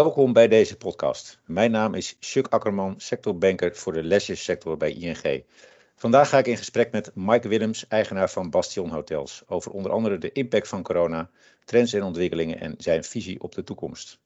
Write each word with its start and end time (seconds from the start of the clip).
Welkom 0.00 0.32
bij 0.32 0.48
deze 0.48 0.76
podcast. 0.76 1.38
Mijn 1.46 1.70
naam 1.70 1.94
is 1.94 2.16
Chuck 2.20 2.46
Akkerman, 2.48 2.94
sectorbanker 3.00 3.76
voor 3.76 3.92
de 3.92 4.02
lesjessector 4.02 4.76
bij 4.76 4.92
ING. 4.92 5.44
Vandaag 5.96 6.28
ga 6.28 6.38
ik 6.38 6.46
in 6.46 6.56
gesprek 6.56 6.92
met 6.92 7.10
Mike 7.14 7.48
Willems, 7.48 7.86
eigenaar 7.88 8.30
van 8.30 8.50
Bastion 8.50 8.90
Hotels, 8.90 9.42
over 9.46 9.72
onder 9.72 9.92
andere 9.92 10.18
de 10.18 10.32
impact 10.32 10.68
van 10.68 10.82
corona, 10.82 11.30
trends 11.64 11.92
en 11.92 12.02
ontwikkelingen 12.02 12.60
en 12.60 12.74
zijn 12.78 13.04
visie 13.04 13.40
op 13.40 13.54
de 13.54 13.64
toekomst. 13.64 14.18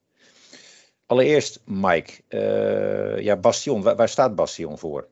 Allereerst, 1.07 1.61
Mike, 1.65 2.13
uh, 2.29 3.21
ja, 3.21 3.37
Bastion, 3.37 3.83
waar, 3.83 4.09
staat 4.09 4.35
Bastion 4.35 4.79
voor? 4.79 5.09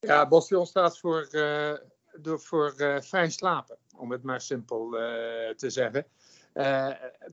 Ja, 0.00 0.28
Bastion 0.28 0.66
staat 0.66 0.98
voor, 0.98 1.28
door, 2.12 2.40
voor 2.40 2.74
uh, 2.76 3.00
fijn 3.00 3.32
slapen, 3.32 3.76
om 3.96 4.10
het 4.10 4.22
maar 4.22 4.40
simpel 4.40 4.90
te 5.56 5.70
zeggen. 5.70 6.06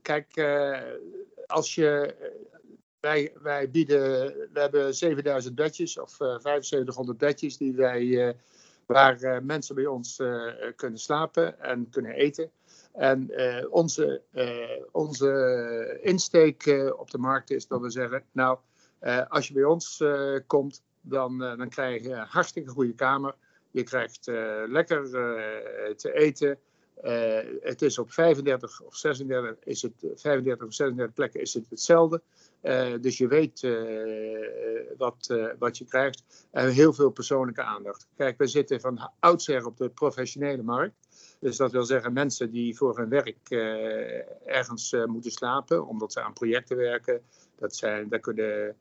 kijk, 0.02 0.36
als 1.46 1.74
je. 1.74 2.14
Wij, 3.00 3.32
wij 3.42 3.70
bieden. 3.70 4.00
We 4.52 4.60
hebben 4.60 4.94
7000 4.94 5.54
bedjes 5.54 5.98
of 5.98 6.10
7500 6.10 7.18
bedjes 7.18 7.56
die 7.56 7.74
wij, 7.74 8.36
waar 8.86 9.42
mensen 9.44 9.74
bij 9.74 9.86
ons 9.86 10.22
kunnen 10.76 10.98
slapen 10.98 11.60
en 11.60 11.90
kunnen 11.90 12.12
eten. 12.12 12.50
En 12.92 13.30
onze, 13.70 14.22
onze 14.92 15.98
insteek 16.02 16.90
op 16.96 17.10
de 17.10 17.18
markt 17.18 17.50
is 17.50 17.66
dat 17.66 17.80
we 17.80 17.90
zeggen, 17.90 18.24
nou, 18.32 18.58
als 19.28 19.48
je 19.48 19.54
bij 19.54 19.64
ons 19.64 20.02
komt, 20.46 20.82
dan, 21.00 21.38
dan 21.38 21.68
krijg 21.68 22.02
je 22.02 22.10
een 22.10 22.26
hartstikke 22.26 22.70
goede 22.70 22.94
kamer. 22.94 23.34
Je 23.70 23.82
krijgt 23.82 24.26
lekker 24.66 25.10
te 25.96 26.12
eten. 26.12 26.58
Het 27.60 27.82
is 27.82 27.98
op 27.98 28.12
35 28.12 28.80
of 28.80 28.96
36, 28.96 29.56
is 29.64 29.82
het, 29.82 29.92
35 30.14 30.66
of 30.66 30.74
36 30.74 31.14
plekken 31.14 31.40
is 31.40 31.54
het 31.54 31.70
hetzelfde. 31.70 32.22
dus 33.00 33.18
je 33.18 33.28
weet 33.28 33.60
wat, 34.96 35.34
wat 35.58 35.78
je 35.78 35.84
krijgt. 35.84 36.46
En 36.50 36.70
heel 36.70 36.92
veel 36.92 37.10
persoonlijke 37.10 37.62
aandacht. 37.62 38.06
Kijk, 38.16 38.38
we 38.38 38.46
zitten 38.46 38.80
van 38.80 39.10
oudsher 39.18 39.66
op 39.66 39.76
de 39.76 39.88
professionele 39.88 40.62
markt. 40.62 40.94
Dus 41.40 41.56
dat 41.56 41.72
wil 41.72 41.84
zeggen 41.84 42.12
mensen 42.12 42.50
die 42.50 42.76
voor 42.76 42.98
hun 42.98 43.08
werk 43.08 43.50
ergens 44.44 44.96
moeten 45.06 45.30
slapen, 45.30 45.86
omdat 45.86 46.12
ze 46.12 46.20
aan 46.20 46.32
projecten 46.32 46.76
werken. 46.76 47.22
Dat, 47.58 47.76
zijn, 47.76 48.08
dat 48.08 48.20
kunnen 48.20 48.76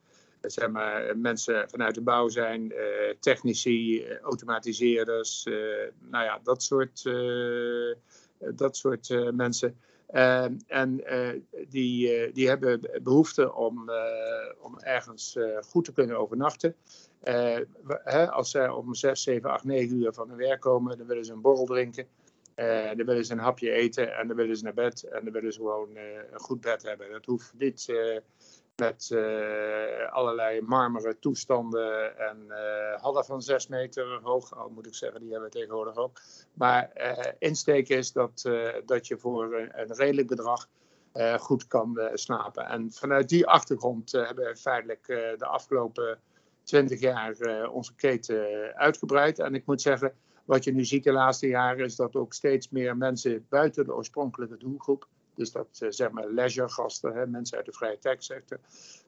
zeg 0.52 0.69
maar, 0.69 1.17
mensen 1.17 1.69
vanuit 1.69 1.95
de 1.95 2.02
bouw 2.02 2.27
zijn, 2.27 2.72
uh, 2.72 2.77
technici, 3.19 4.08
automatiseerders, 4.22 5.44
nou 6.00 6.23
ja, 6.23 6.39
dat 6.44 6.63
soort, 6.63 7.03
dat 8.38 8.77
soort 8.77 9.33
mensen. 9.33 9.77
en 10.67 11.03
die, 11.67 12.31
die 12.31 12.47
hebben 12.47 12.80
behoefte 13.03 13.53
om, 13.53 13.91
om 14.61 14.80
ergens 14.80 15.38
goed 15.69 15.85
te 15.85 15.94
kunnen 15.94 16.17
overnachten. 16.17 16.75
Hè, 18.03 18.31
als 18.31 18.52
ze 18.52 18.73
om 18.73 18.94
6, 18.94 19.23
7, 19.23 19.50
8, 19.50 19.63
9 19.63 20.02
uur 20.02 20.13
van 20.13 20.30
hun 20.30 20.38
werk 20.38 20.61
komen, 20.61 20.97
dan 20.97 21.07
willen 21.07 21.25
ze 21.25 21.33
een 21.33 21.41
borrel 21.41 21.66
drinken. 21.66 22.07
Dan 22.95 23.05
willen 23.05 23.25
ze 23.25 23.31
een 23.31 23.39
hapje 23.39 23.72
eten 23.72 24.17
en 24.17 24.28
dan 24.28 24.38
willen 24.38 24.57
ze 24.57 24.63
naar 24.63 24.73
bed 24.73 25.03
en 25.03 25.23
dan 25.23 25.33
willen 25.33 25.53
ze 25.53 25.59
gewoon 25.59 25.89
een 26.31 26.39
goed 26.39 26.61
bed 26.61 26.83
hebben. 26.83 27.11
Dat 27.11 27.25
hoeft 27.25 27.53
niet 27.57 27.89
uh, 28.81 28.88
met 28.88 29.11
allerlei 30.11 30.61
marmeren 30.61 31.19
toestanden 31.19 32.17
en 32.17 32.38
hadden 33.02 33.25
van 33.25 33.41
zes 33.41 33.67
meter 33.67 34.19
hoog, 34.23 34.55
al 34.57 34.69
moet 34.69 34.88
ik 34.88 34.95
zeggen, 34.95 35.19
die 35.19 35.31
hebben 35.31 35.49
we 35.49 35.55
tegenwoordig 35.55 35.95
ook. 35.95 36.19
Maar 36.53 36.91
insteek 37.39 37.89
is 37.89 38.11
dat, 38.11 38.49
dat 38.85 39.07
je 39.07 39.17
voor 39.17 39.53
een, 39.55 39.79
een 39.79 39.95
redelijk 39.95 40.27
bedrag 40.27 40.67
goed 41.39 41.67
kan 41.67 42.09
slapen. 42.13 42.66
En 42.66 42.91
vanuit 42.91 43.29
die 43.29 43.47
achtergrond 43.47 44.12
hebben 44.12 44.45
we 44.45 44.56
feitelijk 44.56 45.06
de 45.38 45.45
afgelopen 45.45 46.19
twintig 46.63 47.00
jaar 47.00 47.69
onze 47.69 47.95
keten 47.95 48.73
uitgebreid. 48.75 49.39
En 49.39 49.56
ik 49.56 49.66
moet 49.66 49.81
zeggen 49.81 50.13
wat 50.45 50.63
je 50.63 50.73
nu 50.73 50.85
ziet 50.85 51.03
de 51.03 51.12
laatste 51.12 51.47
jaren 51.47 51.85
is 51.85 51.95
dat 51.95 52.16
ook 52.16 52.33
steeds 52.33 52.69
meer 52.69 52.97
mensen 52.97 53.45
buiten 53.50 53.85
de 53.85 53.95
oorspronkelijke 53.95 54.57
doelgroep, 54.57 55.07
dus 55.35 55.51
dat 55.51 55.79
uh, 55.83 55.89
zeg 55.91 56.11
maar 56.11 56.29
leisuregasten, 56.29 57.13
hè, 57.13 57.27
mensen 57.27 57.57
uit 57.57 57.66
de 57.66 57.71
vrije 57.71 57.97
techsector, 57.97 58.59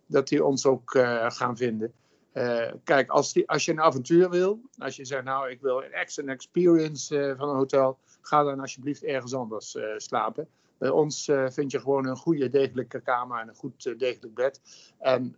dat 0.06 0.28
die 0.28 0.46
ons 0.46 0.66
ook 0.66 0.94
uh, 0.94 1.32
gaan 1.32 1.58
vinden. 1.58 1.94
Uh, 2.34 2.72
kijk, 2.84 3.10
als, 3.10 3.34
die, 3.34 3.50
als 3.50 3.66
je 3.66 3.72
een 3.72 3.82
avontuur 3.82 4.30
wil, 4.30 4.62
als 4.78 4.96
je 4.96 5.06
zegt 5.06 5.24
nou 5.24 5.50
ik 5.50 5.62
wil 5.62 5.84
een 5.84 5.92
excellent 5.92 6.34
experience 6.34 7.34
van 7.38 7.50
een 7.50 7.56
hotel, 7.56 7.98
ga 8.22 8.44
dan 8.44 8.60
alsjeblieft 8.60 9.04
ergens 9.04 9.34
anders 9.34 9.78
slapen. 9.98 10.48
Bij 10.78 10.90
ons 10.90 11.32
vind 11.48 11.72
je 11.72 11.80
gewoon 11.80 12.06
een 12.06 12.18
goede, 12.18 12.50
degelijke 12.50 13.02
kamer 13.02 13.40
en 13.40 13.48
een 13.48 13.56
goed, 13.56 14.00
degelijk 14.00 14.34
bed. 14.34 14.62
En 15.00 15.36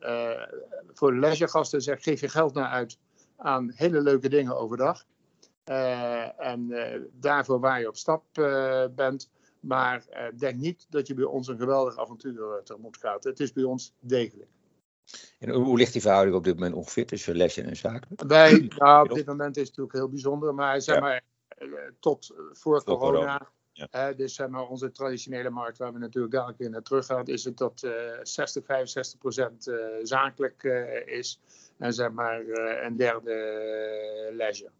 voor 0.93 1.11
de 1.11 1.19
leisuregasten 1.19 1.81
zeg, 1.81 2.03
geef 2.03 2.19
je 2.19 2.29
geld 2.29 2.53
naar 2.53 2.69
uit 2.69 2.97
aan 3.37 3.71
hele 3.75 4.01
leuke 4.01 4.29
dingen 4.29 4.57
overdag. 4.57 5.05
En 6.37 6.73
daarvoor 7.11 7.59
waar 7.59 7.79
je 7.79 7.87
op 7.87 7.97
stap 7.97 8.23
bent. 8.95 9.29
Maar 9.59 10.05
denk 10.37 10.55
niet 10.55 10.85
dat 10.89 11.07
je 11.07 11.13
bij 11.13 11.25
ons 11.25 11.47
een 11.47 11.57
geweldig 11.59 11.97
avontuur 11.97 12.61
tegemoet 12.63 12.97
gaat. 12.97 13.23
Het 13.23 13.39
is 13.39 13.53
bij 13.53 13.63
ons 13.63 13.93
degelijk. 13.99 14.49
En 15.39 15.49
hoe 15.49 15.77
ligt 15.77 15.93
die 15.93 16.01
verhouding 16.01 16.35
op 16.35 16.43
dit 16.43 16.53
moment 16.53 16.75
ongeveer 16.75 17.05
tussen 17.05 17.35
lessen 17.35 17.65
en 17.65 17.75
zaken? 17.75 18.27
Wij, 18.27 18.67
nou, 18.77 19.09
op 19.09 19.15
dit 19.15 19.25
moment 19.25 19.55
is 19.55 19.67
het 19.67 19.77
natuurlijk 19.77 19.97
heel 19.97 20.09
bijzonder. 20.09 20.53
Maar 20.53 20.81
zeg 20.81 20.95
ja. 20.95 21.01
maar, 21.01 21.21
tot 21.99 22.33
voor, 22.51 22.83
corona. 22.83 23.11
corona. 23.11 23.49
Ja. 23.73 24.13
dus 24.13 24.35
zeg 24.35 24.47
maar, 24.47 24.67
onze 24.67 24.91
traditionele 24.91 25.49
markt, 25.49 25.77
waar 25.77 25.93
we 25.93 25.99
natuurlijk 25.99 26.33
dadelijk 26.33 26.59
weer 26.59 26.69
naar 26.69 26.81
terug 26.81 27.05
gaan, 27.05 27.25
is 27.25 27.43
het 27.43 27.57
dat 27.57 27.87
60, 28.21 28.65
65 28.65 29.19
procent 29.19 29.71
zakelijk 30.03 30.63
is. 31.05 31.39
En 31.77 31.93
zeg 31.93 32.11
maar 32.11 32.41
een 32.83 32.95
derde 32.95 34.29
leisure. 34.33 34.71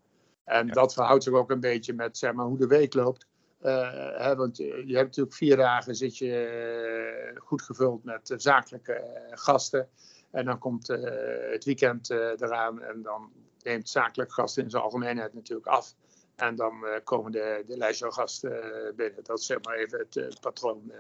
En 0.43 0.67
dat 0.67 0.93
verhoudt 0.93 1.23
zich 1.23 1.33
ook 1.33 1.51
een 1.51 1.59
beetje 1.59 1.93
met 1.93 2.17
zeg 2.17 2.33
maar, 2.33 2.45
hoe 2.45 2.57
de 2.57 2.67
week 2.67 2.93
loopt. 2.93 3.26
Hè, 3.61 4.35
want 4.35 4.57
je 4.57 4.95
hebt 4.95 5.07
natuurlijk 5.07 5.35
vier 5.35 5.57
dagen 5.57 5.95
zit 5.95 6.17
je 6.17 7.31
uh, 7.33 7.41
goed 7.41 7.61
gevuld 7.61 8.03
met 8.03 8.33
zakelijke 8.37 9.27
gasten. 9.31 9.89
En 10.31 10.45
dan 10.45 10.59
komt 10.59 10.87
het 10.87 11.63
weekend 11.63 12.09
eraan 12.09 12.81
en 12.81 13.01
dan 13.01 13.31
neemt 13.63 13.89
zakelijke 13.89 14.33
gasten 14.33 14.63
in 14.63 14.69
zijn 14.69 14.83
algemeenheid 14.83 15.33
natuurlijk 15.33 15.67
af. 15.67 15.95
En 16.35 16.55
dan 16.55 16.85
komen 17.03 17.31
de, 17.31 17.63
de 17.67 17.77
leisuregasten 17.77 18.61
binnen. 18.95 19.23
Dat 19.23 19.39
is 19.39 19.45
zeg 19.45 19.57
maar 19.61 19.75
even 19.75 19.99
het 20.09 20.39
patroon 20.41 20.91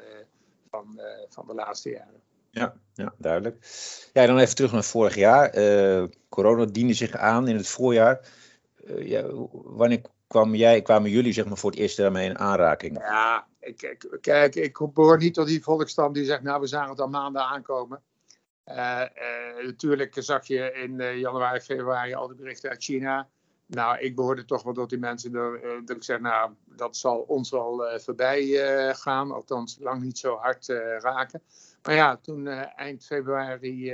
van, 0.69 1.01
van 1.29 1.47
de 1.47 1.53
laatste 1.53 1.89
jaren. 1.89 2.21
Ja, 2.51 2.73
ja, 2.93 3.13
duidelijk. 3.17 3.57
Ja, 4.13 4.25
dan 4.25 4.37
even 4.37 4.55
terug 4.55 4.71
naar 4.71 4.83
vorig 4.83 5.15
jaar. 5.15 5.51
corona 6.29 6.65
diende 6.65 6.93
zich 6.93 7.15
aan 7.15 7.47
in 7.47 7.55
het 7.55 7.67
voorjaar. 7.67 8.19
Eh, 8.87 9.07
ja, 9.07 9.23
wanneer 9.51 10.01
kwam 10.27 10.55
jij, 10.55 10.81
kwamen 10.81 11.09
jullie 11.09 11.33
zeg 11.33 11.45
maar, 11.45 11.57
voor 11.57 11.71
het 11.71 11.79
eerst 11.79 11.97
daarmee 11.97 12.29
in 12.29 12.39
aanraking? 12.39 12.97
Ja, 12.99 13.47
ik, 13.59 14.05
kijk, 14.21 14.55
ik 14.55 14.77
behoor 14.93 15.17
niet 15.17 15.33
tot 15.33 15.47
die 15.47 15.63
volkstam 15.63 16.13
die 16.13 16.25
zegt, 16.25 16.41
nou 16.41 16.61
we 16.61 16.67
zagen 16.67 16.89
het 16.89 16.99
al 16.99 17.07
maanden 17.07 17.41
aankomen. 17.41 18.01
Uh, 18.65 18.75
uh, 18.75 19.65
natuurlijk 19.65 20.15
zag 20.19 20.45
je 20.45 20.71
in 20.73 21.19
januari, 21.19 21.59
februari 21.59 22.13
al 22.13 22.27
de 22.27 22.35
berichten 22.35 22.69
uit 22.69 22.83
China. 22.83 23.29
Nou, 23.65 23.97
ik 23.99 24.15
behoorde 24.15 24.45
toch 24.45 24.63
wel 24.63 24.73
tot 24.73 24.89
die 24.89 24.99
mensen 24.99 25.31
dat 25.85 25.95
ik 25.95 26.03
zeg, 26.03 26.19
nou, 26.19 26.51
dat 26.65 26.97
zal 26.97 27.17
ons 27.17 27.49
wel 27.49 27.99
voorbij 27.99 28.45
gaan. 28.95 29.31
Althans, 29.31 29.77
lang 29.79 30.01
niet 30.01 30.17
zo 30.17 30.35
hard 30.35 30.67
raken. 30.99 31.41
Maar 31.83 31.95
ja, 31.95 32.17
toen 32.17 32.47
eind 32.47 33.05
februari, 33.05 33.93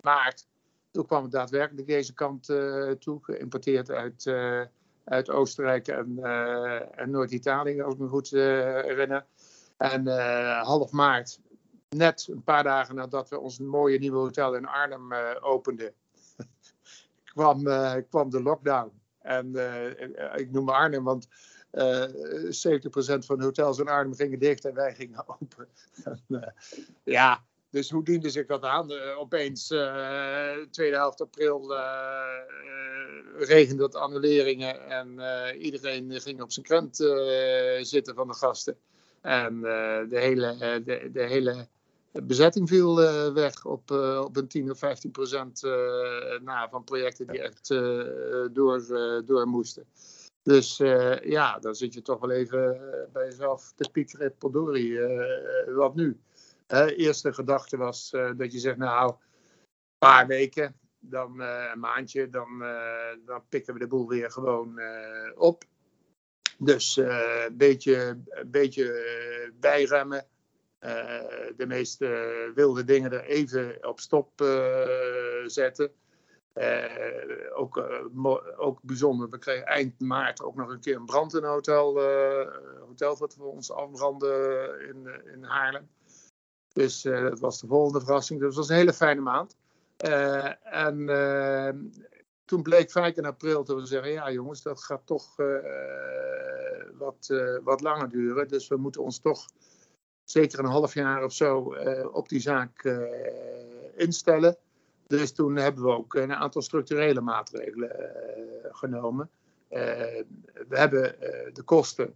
maart, 0.00 0.46
toen 0.92 1.06
kwam 1.06 1.22
het 1.22 1.32
daadwerkelijk 1.32 1.86
deze 1.86 2.14
kant 2.14 2.48
uh, 2.48 2.90
toe, 2.90 3.18
geïmporteerd 3.22 3.90
uit, 3.90 4.24
uh, 4.24 4.62
uit 5.04 5.30
Oostenrijk 5.30 5.88
en, 5.88 6.16
uh, 6.18 6.98
en 7.00 7.10
Noord-Italië, 7.10 7.82
als 7.82 7.94
ik 7.94 8.00
me 8.00 8.08
goed 8.08 8.30
herinner. 8.30 9.26
En 9.76 10.06
half 10.62 10.90
maart, 10.90 11.40
net 11.88 12.28
een 12.30 12.42
paar 12.42 12.62
dagen 12.62 12.94
nadat 12.94 13.28
we 13.28 13.38
ons 13.38 13.58
mooie 13.58 13.98
nieuwe 13.98 14.18
hotel 14.18 14.54
in 14.54 14.66
Arnhem 14.66 15.12
openden, 15.40 15.92
kwam, 17.32 17.62
kwam 18.08 18.30
de 18.30 18.42
lockdown. 18.42 18.92
En 19.18 19.46
ik 20.34 20.50
noem 20.50 20.68
Arnhem, 20.68 21.04
want 21.04 21.28
uh, 21.72 22.04
70% 22.44 23.24
van 23.24 23.38
de 23.38 23.44
hotels 23.44 23.78
in 23.78 23.88
Arnhem 23.88 24.14
gingen 24.14 24.38
dicht 24.38 24.64
en 24.64 24.74
wij 24.74 24.94
gingen 24.94 25.24
open. 25.40 25.68
en, 26.04 26.54
ja, 27.02 27.44
dus 27.72 27.90
hoe 27.90 28.04
diende 28.04 28.30
zich 28.30 28.46
dat 28.46 28.62
aan? 28.62 28.92
Uh, 28.92 29.18
opeens, 29.18 29.70
uh, 29.70 30.52
tweede 30.70 30.96
helft 30.96 31.20
april, 31.20 31.72
uh, 31.72 31.80
regende 33.38 33.82
het 33.82 33.94
annuleringen 33.94 34.88
en 34.88 35.20
iedereen 35.58 36.20
ging 36.20 36.42
op 36.42 36.52
zijn 36.52 36.66
krant 36.66 36.96
zitten 37.80 38.14
van 38.14 38.28
de 38.28 38.34
gasten. 38.34 38.76
En 39.20 39.60
de, 40.08 40.18
hele, 40.18 40.56
de, 40.84 41.10
de, 41.12 41.22
hele 41.22 41.68
bezetting 42.12 42.68
viel 42.68 42.96
weg 43.32 43.64
op, 43.64 43.90
op 44.24 44.36
een 44.36 44.48
10 44.48 44.70
of 44.70 44.78
15 44.78 45.10
procent 45.10 45.62
na 46.42 46.68
van 46.68 46.84
projecten 46.84 47.26
die 47.26 47.42
echt 47.42 47.68
door, 48.52 48.84
door 49.24 49.48
moesten. 49.48 49.84
Dus 50.42 50.76
ja, 51.22 51.58
dan 51.58 51.74
zit 51.74 51.94
je 51.94 52.02
toch 52.02 52.20
wel 52.20 52.30
even 52.30 52.80
bij 53.12 53.24
jezelf 53.24 53.72
te 53.76 53.88
piekeren, 53.92 54.36
potdorie, 54.38 54.98
wat 55.74 55.94
nu? 55.94 56.20
Eerste 56.72 57.32
gedachte 57.32 57.76
was 57.76 58.10
dat 58.10 58.52
je 58.52 58.58
zegt, 58.58 58.76
nou, 58.76 59.10
een 59.10 59.18
paar 59.98 60.26
weken, 60.26 60.74
dan 60.98 61.40
een 61.40 61.80
maandje, 61.80 62.28
dan, 62.28 62.58
dan 63.26 63.42
pikken 63.48 63.74
we 63.74 63.80
de 63.80 63.86
boel 63.86 64.08
weer 64.08 64.30
gewoon 64.30 64.80
op. 65.34 65.64
Dus 66.58 66.96
een 66.96 67.56
beetje, 67.56 68.18
beetje 68.46 69.52
bijremmen. 69.60 70.26
de 71.56 71.64
meeste 71.66 72.50
wilde 72.54 72.84
dingen 72.84 73.12
er 73.12 73.24
even 73.24 73.88
op 73.88 74.00
stop 74.00 74.30
zetten. 75.46 75.92
Ook, 77.54 77.84
ook 78.56 78.82
bijzonder, 78.82 79.28
we 79.28 79.38
kregen 79.38 79.66
eind 79.66 80.00
maart 80.00 80.42
ook 80.42 80.54
nog 80.54 80.68
een 80.68 80.80
keer 80.80 80.96
een 80.96 81.04
brand 81.04 81.34
in 81.34 81.42
een 81.42 81.50
hotel. 81.50 82.02
Uh, 82.02 82.48
hotel 82.86 83.16
wat 83.16 83.34
voor 83.34 83.52
ons 83.52 83.70
afbrandde 83.70 84.84
in, 84.88 85.32
in 85.32 85.42
Haarlem. 85.42 85.88
Dus 86.72 87.02
dat 87.02 87.40
was 87.40 87.60
de 87.60 87.66
volgende 87.66 88.00
verrassing. 88.00 88.38
Dus 88.38 88.48
het 88.48 88.56
was 88.56 88.68
een 88.68 88.76
hele 88.76 88.92
fijne 88.92 89.20
maand. 89.20 89.56
en 90.62 91.06
toen 92.44 92.62
bleek 92.62 92.90
vaak 92.90 93.16
in 93.16 93.24
april 93.24 93.64
dat 93.64 93.80
we 93.80 93.86
zeggen: 93.86 94.12
ja, 94.12 94.30
jongens, 94.30 94.62
dat 94.62 94.82
gaat 94.82 95.06
toch 95.06 95.36
wat, 96.98 97.42
wat 97.64 97.80
langer 97.80 98.08
duren. 98.08 98.48
Dus 98.48 98.68
we 98.68 98.76
moeten 98.76 99.02
ons 99.02 99.18
toch 99.18 99.46
zeker 100.24 100.58
een 100.58 100.64
half 100.64 100.94
jaar 100.94 101.24
of 101.24 101.32
zo 101.32 101.74
op 102.12 102.28
die 102.28 102.40
zaak 102.40 102.84
instellen. 103.94 104.56
Dus 105.12 105.32
toen 105.32 105.56
hebben 105.56 105.84
we 105.84 105.90
ook 105.90 106.14
een 106.14 106.34
aantal 106.34 106.62
structurele 106.62 107.20
maatregelen 107.20 107.90
eh, 107.90 108.74
genomen. 108.74 109.30
Eh, 109.68 109.80
we 110.68 110.78
hebben 110.78 111.20
eh, 111.20 111.54
de 111.54 111.62
kosten 111.62 112.14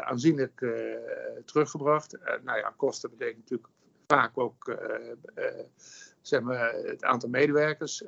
aanzienlijk 0.00 0.66
teruggebracht. 1.44 2.18
nou 2.44 2.58
ja, 2.58 2.74
kosten 2.76 3.10
betekent 3.10 3.38
natuurlijk 3.38 3.68
vaak 4.06 4.38
ook 4.38 4.76
zeg 6.20 6.40
maar, 6.40 6.74
het 6.74 7.04
aantal 7.04 7.28
medewerkers. 7.28 8.04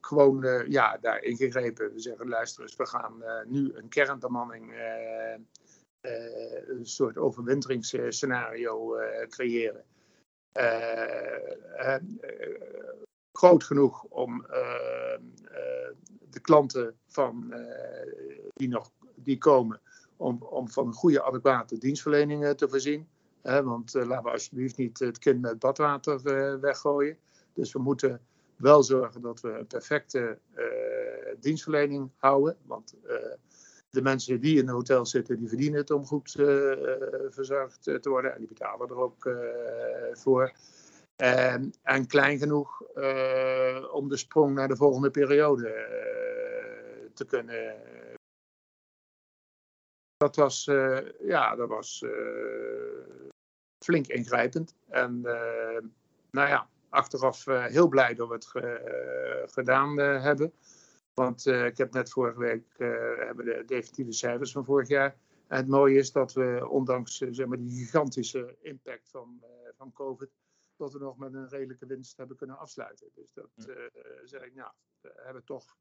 gewoon 0.00 0.64
ja, 0.68 0.98
daar 1.00 1.22
ingegrepen. 1.22 1.92
We 1.92 2.00
zeggen, 2.00 2.28
luister 2.28 2.62
eens, 2.62 2.76
we 2.76 2.86
gaan 2.86 3.24
nu 3.46 3.72
een 3.74 3.88
kernbemanning 3.88 4.72
een 6.66 6.86
soort 6.86 7.16
overwinteringsscenario 7.16 8.96
creëren. 9.28 9.84
Eh, 10.54 11.94
eh, 11.94 12.02
groot 13.32 13.64
genoeg 13.64 14.02
om 14.02 14.44
eh, 14.44 15.18
de 16.30 16.40
klanten 16.40 16.98
van, 17.06 17.54
die 18.52 18.68
nog 18.68 18.90
die 19.14 19.38
komen, 19.38 19.80
om, 20.16 20.42
om 20.42 20.68
van 20.68 20.92
goede, 20.92 21.22
adequate 21.22 21.78
dienstverlening 21.78 22.56
te 22.56 22.68
voorzien. 22.68 23.08
Want 23.44 23.94
laten 23.94 24.24
we 24.24 24.30
alsjeblieft 24.30 24.76
niet 24.76 24.98
het 24.98 25.18
kind 25.18 25.40
met 25.40 25.58
badwater 25.58 26.22
weggooien. 26.60 27.18
Dus 27.52 27.72
we 27.72 27.78
moeten 27.78 28.20
wel 28.56 28.82
zorgen 28.82 29.20
dat 29.20 29.40
we 29.40 29.48
een 29.48 29.66
perfecte 29.66 30.38
dienstverlening 31.40 32.10
houden. 32.16 32.56
Want 32.66 32.94
de 33.90 34.02
mensen 34.02 34.40
die 34.40 34.58
in 34.58 34.68
een 34.68 34.74
hotel 34.74 35.06
zitten, 35.06 35.38
die 35.38 35.48
verdienen 35.48 35.78
het 35.78 35.90
om 35.90 36.06
goed 36.06 36.30
verzorgd 37.28 37.82
te 37.82 38.08
worden. 38.08 38.32
En 38.32 38.38
die 38.38 38.48
betalen 38.48 38.88
er 38.88 38.96
ook 38.96 39.30
voor. 40.12 40.52
En, 41.16 41.72
en, 41.82 42.06
klein 42.06 42.38
genoeg 42.38 42.80
om 43.92 44.08
de 44.08 44.16
sprong 44.16 44.54
naar 44.54 44.68
de 44.68 44.76
volgende 44.76 45.10
periode 45.10 45.68
te 47.14 47.24
kunnen. 47.24 47.76
Dat 50.16 50.36
was, 50.36 50.64
ja, 51.20 51.56
dat 51.56 51.68
was 51.68 52.04
flink 53.84 54.06
ingrijpend. 54.06 54.74
En 54.88 55.20
nou 56.30 56.48
ja, 56.48 56.68
achteraf 56.88 57.44
heel 57.44 57.88
blij 57.88 58.14
dat 58.14 58.28
we 58.28 58.34
het 58.34 59.52
gedaan 59.52 59.98
hebben. 59.98 60.52
Want 61.14 61.46
uh, 61.46 61.66
ik 61.66 61.76
heb 61.76 61.92
net 61.92 62.10
vorige 62.10 62.38
week 62.38 62.74
uh, 62.78 62.88
hebben 63.16 63.44
de 63.44 63.62
definitieve 63.66 64.12
cijfers 64.12 64.52
van 64.52 64.64
vorig 64.64 64.88
jaar. 64.88 65.16
En 65.46 65.56
het 65.56 65.68
mooie 65.68 65.98
is 65.98 66.12
dat 66.12 66.32
we, 66.32 66.68
ondanks 66.68 67.20
uh, 67.20 67.28
zeg 67.32 67.46
maar, 67.46 67.58
die 67.58 67.84
gigantische 67.84 68.56
impact 68.60 69.10
van, 69.10 69.44
van 69.76 69.92
COVID, 69.92 70.30
dat 70.76 70.92
we 70.92 70.98
nog 70.98 71.16
met 71.16 71.34
een 71.34 71.48
redelijke 71.48 71.86
winst 71.86 72.16
hebben 72.16 72.36
kunnen 72.36 72.58
afsluiten. 72.58 73.10
Dus 73.14 73.32
dat 73.32 73.50
zeg 74.24 74.42
ik, 74.42 74.54
nou, 74.54 74.72
we 75.00 75.12
hebben 75.16 75.44
toch, 75.44 75.76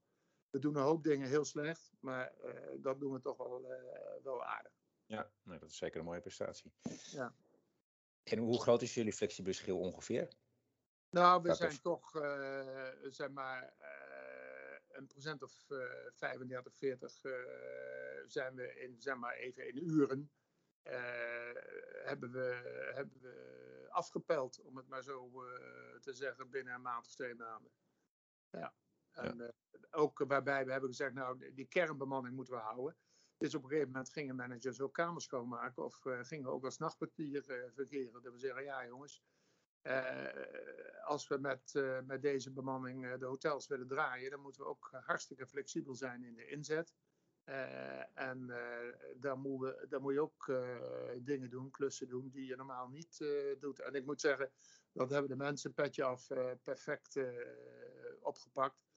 we 0.50 0.60
doen 0.60 0.76
een 0.76 0.82
hoop 0.84 1.04
dingen 1.04 1.28
heel 1.28 1.46
slecht, 1.46 1.92
maar 2.00 2.34
dat 2.78 3.00
doen 3.00 3.14
we 3.14 3.22
toch 3.22 3.38
wel, 3.38 3.66
wel 4.24 4.44
aardig. 4.44 4.72
Ja, 5.06 5.30
dat 5.44 5.70
is 5.70 5.78
zeker 5.78 6.00
een 6.00 6.06
mooie 6.06 6.22
prestatie. 6.22 6.72
Ja. 7.12 7.34
En 8.24 8.38
hoe 8.38 8.62
groot 8.62 8.82
is 8.82 8.94
jullie 8.94 9.14
flexibele 9.14 9.56
schil 9.56 9.80
ongeveer? 9.80 10.28
Nou, 11.10 11.42
we 11.42 11.54
zijn 11.54 11.82
toch, 11.82 12.12
zeg 13.10 13.30
maar 13.30 13.74
een 14.94 15.08
procent 15.08 15.44
of 15.44 15.70
uh, 15.70 15.80
35, 16.14 16.76
40 16.76 17.24
uh, 17.24 17.34
zijn 18.26 18.56
we 18.56 18.80
in, 18.80 19.02
zeg 19.02 19.16
maar 19.16 19.34
even 19.34 19.68
in 19.68 19.90
uren, 19.90 20.32
uh, 20.84 20.94
hebben, 22.04 22.32
we, 22.32 22.62
hebben 22.94 23.22
we 23.22 23.88
afgepeld, 23.90 24.62
om 24.62 24.78
het 24.78 24.88
maar 24.88 25.04
zo 25.04 25.44
uh, 25.44 26.00
te 26.00 26.14
zeggen, 26.14 26.50
binnen 26.50 26.74
een 26.74 26.82
maand 26.82 27.06
of 27.06 27.14
twee 27.14 27.36
maanden. 27.36 27.72
Ja. 28.50 28.74
En 29.12 29.38
ja. 29.38 29.44
Eh, 29.44 29.52
ook 29.92 30.24
waarbij 30.28 30.66
we 30.66 30.72
hebben 30.72 30.90
gezegd, 30.90 31.14
nou, 31.14 31.54
die 31.54 31.68
kernbemanning 31.68 32.36
moeten 32.36 32.54
we 32.54 32.60
houden. 32.60 32.98
Dus 33.44 33.56
op 33.56 33.64
een 33.64 33.70
gegeven 33.70 33.92
moment 33.92 34.10
gingen 34.10 34.36
managers 34.36 34.82
ook 34.82 34.94
kamers 34.94 35.24
schoonmaken 35.24 35.84
of 35.84 36.00
gingen 36.22 36.50
ook 36.50 36.66
als 36.66 36.78
nachtportier 36.78 37.44
verkeren. 37.74 38.22
Dat 38.22 38.34
we 38.34 38.40
zeggen, 38.40 38.64
ja 38.64 38.86
jongens, 38.86 39.24
uh, 39.82 41.04
als 41.04 41.28
we 41.28 41.38
met, 41.38 41.74
uh, 41.74 42.00
met 42.02 42.22
deze 42.22 42.52
bemanning 42.52 43.06
uh, 43.06 43.18
de 43.20 43.26
hotels 43.26 43.68
willen 43.68 43.88
draaien, 43.88 44.30
dan 44.30 44.40
moeten 44.40 44.62
we 44.62 44.68
ook 44.68 44.90
hartstikke 44.92 45.48
flexibel 45.48 45.96
zijn 45.96 46.24
in 46.24 46.36
de 46.36 46.46
inzet. 46.46 46.94
en 48.14 48.54
dan, 49.18 49.40
moet 49.40 49.60
we, 49.60 49.86
dan 49.90 50.02
moet 50.02 50.14
je 50.14 50.22
ook 50.22 50.52
dingen 51.18 51.50
doen, 51.50 51.72
klussen 51.72 52.08
doen, 52.08 52.30
die 52.30 52.46
je 52.46 52.56
normaal 52.56 52.88
niet 52.88 53.18
doet. 53.60 53.80
En 53.80 53.94
ik 53.94 54.06
moet 54.06 54.22
zeggen, 54.22 54.52
dat 54.92 55.10
hebben 55.10 55.30
de 55.30 55.44
mensen 55.44 55.74
petje 55.74 56.04
af 56.04 56.28
perfect 56.64 57.20
opgepakt. 58.20 58.93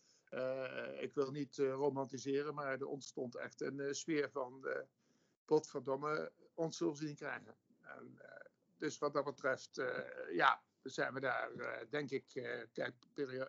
Ik 1.01 1.15
wil 1.15 1.31
niet 1.31 1.57
romantiseren, 1.57 2.55
maar 2.55 2.73
er 2.73 2.87
ontstond 2.87 3.37
echt 3.37 3.61
een 3.61 3.95
sfeer 3.95 4.31
van 4.31 4.67
potverdomme, 5.45 6.33
ons 6.55 6.77
zullen 6.77 6.97
ze 6.97 7.05
niet 7.05 7.17
krijgen. 7.19 7.57
En, 7.81 8.21
dus 8.79 8.99
wat 8.99 9.13
dat 9.13 9.25
betreft, 9.25 9.83
ja, 10.33 10.63
zijn 10.83 11.15
we 11.15 11.21
daar, 11.21 11.51
denk 11.91 12.11
ik, 12.11 12.25
kijk, 12.73 12.95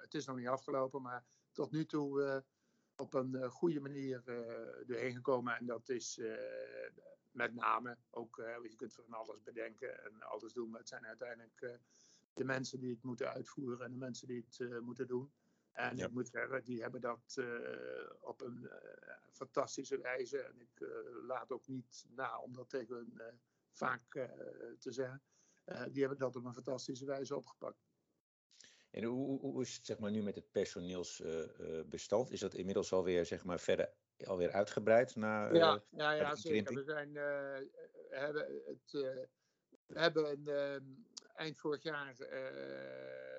het 0.01 0.13
is 0.13 0.25
nog 0.25 0.37
niet 0.37 0.47
afgelopen, 0.47 1.01
maar 1.01 1.25
tot 1.51 1.71
nu 1.71 1.85
toe 1.85 2.43
op 2.95 3.13
een 3.13 3.49
goede 3.49 3.79
manier 3.79 4.21
doorheen 4.85 5.15
gekomen. 5.15 5.57
En 5.57 5.65
dat 5.65 5.89
is 5.89 6.21
met 7.31 7.53
name 7.53 7.97
ook, 8.09 8.35
je 8.63 8.75
kunt 8.75 8.93
van 8.93 9.13
alles 9.13 9.43
bedenken 9.43 10.03
en 10.03 10.21
alles 10.21 10.53
doen, 10.53 10.69
maar 10.69 10.79
het 10.79 10.89
zijn 10.89 11.05
uiteindelijk 11.05 11.79
de 12.33 12.43
mensen 12.43 12.79
die 12.79 12.93
het 12.93 13.03
moeten 13.03 13.33
uitvoeren 13.33 13.85
en 13.85 13.91
de 13.91 13.97
mensen 13.97 14.27
die 14.27 14.45
het 14.47 14.81
moeten 14.81 15.07
doen. 15.07 15.31
En 15.77 15.97
ja. 15.97 16.05
ik 16.05 16.11
moet 16.11 16.29
zeggen, 16.29 16.63
die 16.63 16.81
hebben 16.81 17.01
dat 17.01 17.37
op 18.19 18.41
een 18.41 18.69
fantastische 19.31 20.01
wijze. 20.01 20.39
En 20.39 20.59
ik 20.59 20.87
laat 21.27 21.51
ook 21.51 21.67
niet 21.67 22.05
na 22.09 22.39
om 22.39 22.53
dat 22.53 22.69
tegen 22.69 22.95
hun 22.95 23.39
vaak 23.71 24.11
te 24.79 24.91
zeggen. 24.91 25.21
Die 25.65 25.99
hebben 25.99 26.17
dat 26.17 26.35
op 26.35 26.45
een 26.45 26.53
fantastische 26.53 27.05
wijze 27.05 27.35
opgepakt. 27.35 27.85
En 28.89 29.03
hoe, 29.03 29.39
hoe 29.39 29.61
is 29.61 29.75
het 29.75 29.85
zeg 29.85 29.99
maar, 29.99 30.11
nu 30.11 30.23
met 30.23 30.35
het 30.35 30.51
personeelsbestand? 30.51 32.31
Is 32.31 32.39
dat 32.39 32.53
inmiddels 32.53 32.93
alweer 32.93 33.25
zeg 33.25 33.43
maar, 33.43 33.59
verder 33.59 33.93
alweer 34.25 34.51
uitgebreid? 34.51 35.15
Na, 35.15 35.53
ja, 35.53 35.83
ja, 35.89 36.11
ja 36.11 36.35
zeker. 36.35 36.75
We, 36.75 36.83
zijn, 36.83 37.15
hebben 38.09 38.61
het, 38.65 38.91
we 39.85 39.99
hebben 39.99 40.43
eind 41.35 41.59
vorig 41.59 41.83
jaar, 41.83 42.15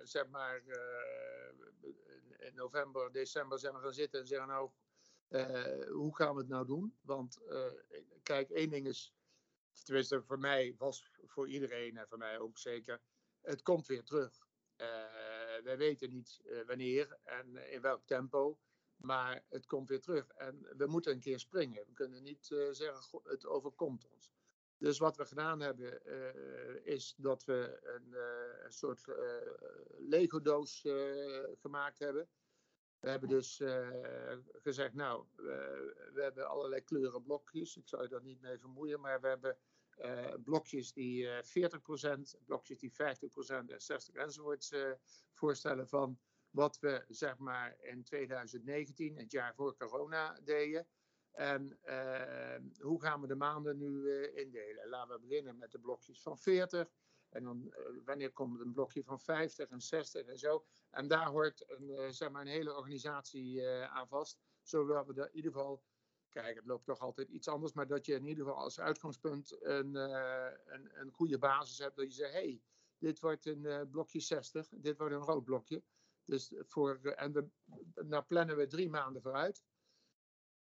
zeg 0.02 0.28
maar, 0.28 0.62
in 2.48 2.54
november, 2.54 3.12
december 3.12 3.58
zijn 3.58 3.74
we 3.74 3.80
gaan 3.80 3.92
zitten 3.92 4.20
en 4.20 4.26
zeggen 4.26 4.48
nou, 4.48 4.70
hoe 5.90 6.16
gaan 6.16 6.34
we 6.34 6.40
het 6.40 6.48
nou 6.48 6.66
doen? 6.66 6.98
Want 7.00 7.38
kijk, 8.22 8.50
één 8.50 8.70
ding 8.70 8.86
is 8.86 9.14
tenminste 9.84 10.22
voor 10.22 10.38
mij 10.38 10.74
was 10.78 11.10
voor 11.24 11.48
iedereen 11.48 11.96
en 11.96 12.08
voor 12.08 12.18
mij 12.18 12.38
ook 12.38 12.58
zeker, 12.58 13.00
het 13.40 13.62
komt 13.62 13.86
weer 13.86 14.04
terug. 14.04 14.46
Uh, 14.76 14.86
wij 15.62 15.76
weten 15.76 16.10
niet 16.10 16.42
wanneer 16.66 17.18
en 17.22 17.70
in 17.70 17.80
welk 17.80 18.06
tempo, 18.06 18.58
maar 18.96 19.44
het 19.48 19.66
komt 19.66 19.88
weer 19.88 20.00
terug. 20.00 20.28
En 20.28 20.68
we 20.76 20.86
moeten 20.86 21.12
een 21.12 21.20
keer 21.20 21.38
springen. 21.38 21.86
We 21.86 21.92
kunnen 21.92 22.22
niet 22.22 22.46
zeggen, 22.70 23.20
het 23.22 23.46
overkomt 23.46 24.06
ons. 24.08 24.30
Dus 24.76 24.98
wat 24.98 25.16
we 25.16 25.26
gedaan 25.26 25.60
hebben, 25.60 26.04
is 26.84 27.14
dat 27.16 27.44
we 27.44 27.80
een, 27.82 28.14
een 28.64 28.72
soort 28.72 29.04
Lego-doos 29.98 30.86
gemaakt 31.60 31.98
hebben. 31.98 32.28
We 33.00 33.08
hebben 33.10 33.28
dus 33.28 33.62
gezegd, 34.52 34.94
nou, 34.94 35.24
we 36.12 36.20
hebben 36.22 36.48
allerlei 36.48 36.82
kleuren 36.84 37.22
blokjes. 37.22 37.76
Ik 37.76 37.88
zou 37.88 38.02
je 38.02 38.08
daar 38.08 38.22
niet 38.22 38.40
mee 38.40 38.58
vermoeien, 38.58 39.00
maar 39.00 39.20
we 39.20 39.28
hebben 39.28 39.56
blokjes 40.44 40.92
die 40.92 41.28
40%, 41.28 42.44
blokjes 42.46 42.78
die 42.78 42.92
50% 42.92 42.96
en 43.48 43.68
60% 43.68 44.12
enzovoorts 44.12 44.74
voorstellen 45.32 45.88
van 45.88 46.18
wat 46.50 46.78
we 46.78 47.04
zeg 47.08 47.38
maar 47.38 47.76
in 47.80 48.02
2019, 48.02 49.16
het 49.16 49.30
jaar 49.30 49.54
voor 49.54 49.76
corona, 49.76 50.40
deden. 50.44 50.86
En 51.32 51.78
hoe 52.80 53.00
gaan 53.00 53.20
we 53.20 53.26
de 53.26 53.34
maanden 53.34 53.78
nu 53.78 54.12
indelen? 54.26 54.88
Laten 54.88 55.14
we 55.14 55.26
beginnen 55.26 55.58
met 55.58 55.72
de 55.72 55.78
blokjes 55.78 56.22
van 56.22 56.38
40. 56.38 56.88
En 57.28 57.44
dan 57.44 57.62
uh, 57.64 58.04
wanneer 58.04 58.32
komt 58.32 58.60
een 58.60 58.72
blokje 58.72 59.04
van 59.04 59.20
50 59.20 59.68
en 59.68 59.80
60 59.80 60.26
en 60.26 60.38
zo. 60.38 60.64
En 60.90 61.08
daar 61.08 61.26
hoort 61.26 61.64
een, 61.66 61.88
uh, 61.88 62.08
zeg 62.08 62.30
maar 62.30 62.40
een 62.40 62.46
hele 62.46 62.76
organisatie 62.76 63.54
uh, 63.54 63.84
aan 63.84 64.08
vast. 64.08 64.38
Zodat 64.62 65.06
we 65.06 65.12
in 65.12 65.36
ieder 65.36 65.52
geval, 65.52 65.82
kijk 66.28 66.56
het 66.56 66.66
loopt 66.66 66.86
toch 66.86 67.00
altijd 67.00 67.28
iets 67.28 67.48
anders. 67.48 67.72
Maar 67.72 67.86
dat 67.86 68.06
je 68.06 68.14
in 68.14 68.26
ieder 68.26 68.44
geval 68.44 68.60
als 68.60 68.80
uitgangspunt 68.80 69.56
een, 69.64 69.94
een, 69.94 71.00
een 71.00 71.10
goede 71.10 71.38
basis 71.38 71.78
hebt. 71.78 71.96
Dat 71.96 72.06
je 72.06 72.12
zegt, 72.12 72.32
hé, 72.32 72.38
hey, 72.38 72.62
dit 72.98 73.20
wordt 73.20 73.46
een 73.46 73.88
blokje 73.90 74.20
60. 74.20 74.68
Dit 74.68 74.98
wordt 74.98 75.14
een 75.14 75.20
rood 75.20 75.44
blokje. 75.44 75.82
Dus 76.24 76.54
voor, 76.58 77.00
en 77.00 77.32
we, 77.32 77.48
nou 78.04 78.24
plannen 78.24 78.56
we 78.56 78.66
drie 78.66 78.90
maanden 78.90 79.22
vooruit. 79.22 79.62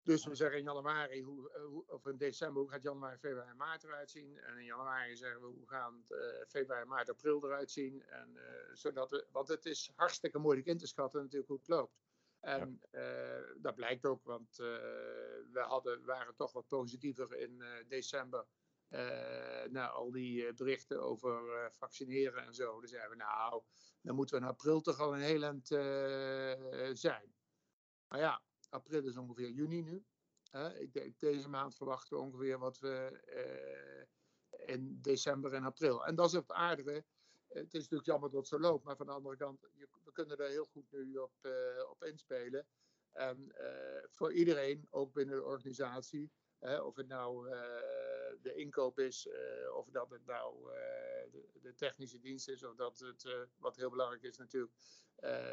Dus 0.05 0.25
we 0.25 0.35
zeggen 0.35 0.59
in 0.59 0.65
januari, 0.65 1.23
hoe, 1.23 1.51
eh, 1.51 1.95
of 1.95 2.07
in 2.07 2.17
december, 2.17 2.63
hoe 2.63 2.71
gaat 2.71 2.83
januari, 2.83 3.19
februari 3.19 3.51
en 3.51 3.57
maart 3.57 3.85
eruit 3.85 4.11
zien? 4.11 4.39
En 4.39 4.59
in 4.59 4.65
januari 4.65 5.17
zeggen 5.17 5.41
we, 5.41 5.47
hoe 5.47 5.69
gaan 5.69 6.05
uh, 6.09 6.19
februari, 6.49 6.87
maart, 6.87 7.11
april 7.11 7.45
eruit 7.45 7.71
zien? 7.71 8.03
En, 8.03 8.31
uh, 8.35 8.43
zodat 8.73 9.11
we, 9.11 9.27
want 9.33 9.49
het 9.49 9.67
is 9.67 9.93
hartstikke 9.95 10.39
moeilijk 10.39 10.67
in 10.67 10.79
te 10.79 10.87
schatten 10.87 11.21
natuurlijk 11.21 11.49
hoe 11.49 11.59
het 11.59 11.69
loopt. 11.69 12.03
En 12.41 12.81
ja. 12.91 13.39
uh, 13.39 13.63
dat 13.63 13.75
blijkt 13.75 14.07
ook, 14.07 14.25
want 14.25 14.57
we 14.57 15.65
hadden, 15.67 16.05
waren 16.05 16.35
toch 16.35 16.53
wat 16.53 16.69
positiever 16.69 17.37
in 17.37 17.63
december. 17.89 18.47
na 19.71 19.89
al 19.89 20.11
die 20.11 20.55
berichten 20.55 21.03
over 21.03 21.71
vaccineren 21.73 22.47
en 22.47 22.55
zo. 22.55 22.81
Dan 22.81 22.89
zeiden 22.89 23.11
we, 23.11 23.17
nou, 23.17 23.63
dan 24.01 24.15
moeten 24.15 24.37
we 24.37 24.43
in 24.43 24.51
april 24.51 24.81
toch 24.81 25.01
al 25.01 25.15
een 25.15 25.21
heel 25.21 25.43
eind 25.43 25.67
zijn. 26.99 27.35
Maar 28.09 28.19
ja, 28.19 28.43
april 28.75 29.07
is 29.07 29.17
ongeveer 29.17 29.51
juni 29.51 29.83
nu. 29.83 30.05
ik 30.79 30.93
denk, 30.93 31.19
deze 31.19 31.49
maand 31.49 31.77
verwachten 31.77 32.17
we 32.17 32.23
ongeveer 32.23 32.59
wat 32.59 32.79
we 32.79 33.23
uh, 33.27 34.69
in 34.69 34.99
december 35.01 35.53
en 35.53 35.65
april. 35.65 36.07
En 36.07 36.15
dat 36.15 36.27
is 36.27 36.33
het 36.33 36.53
aardige. 36.53 37.05
Het 37.49 37.75
is 37.75 37.81
natuurlijk 37.81 38.09
jammer 38.09 38.31
dat 38.31 38.39
het 38.39 38.49
zo 38.49 38.59
loopt, 38.59 38.85
maar 38.85 38.97
van 38.97 39.07
de 39.07 39.13
andere 39.13 39.37
kant, 39.37 39.61
we 40.05 40.13
kunnen 40.13 40.39
er 40.39 40.49
heel 40.49 40.65
goed 40.65 40.93
nu 40.93 41.17
op, 41.17 41.33
uh, 41.43 41.53
op 41.91 42.05
inspelen. 42.05 42.67
En 43.13 43.53
uh, 43.61 44.05
voor 44.11 44.33
iedereen, 44.33 44.87
ook 44.91 45.13
binnen 45.13 45.37
de 45.37 45.45
organisatie, 45.45 46.33
of 46.83 46.97
het 46.97 47.09
nou 47.09 47.51
de 48.43 48.55
inkoop 48.55 48.99
is, 48.99 49.29
of 49.75 49.91
dat 49.91 50.11
het 50.11 50.27
nou 50.27 50.71
de, 51.31 51.49
de, 51.63 51.75
technische 51.75 52.21
dienst 52.21 52.49
is, 52.49 52.65
of 52.65 52.75
dat 52.75 52.99
het, 52.99 53.49
wat 53.59 53.77
heel 53.77 53.91
belangrijk 53.91 54.23
is 54.23 54.37
natuurlijk, 54.37 54.73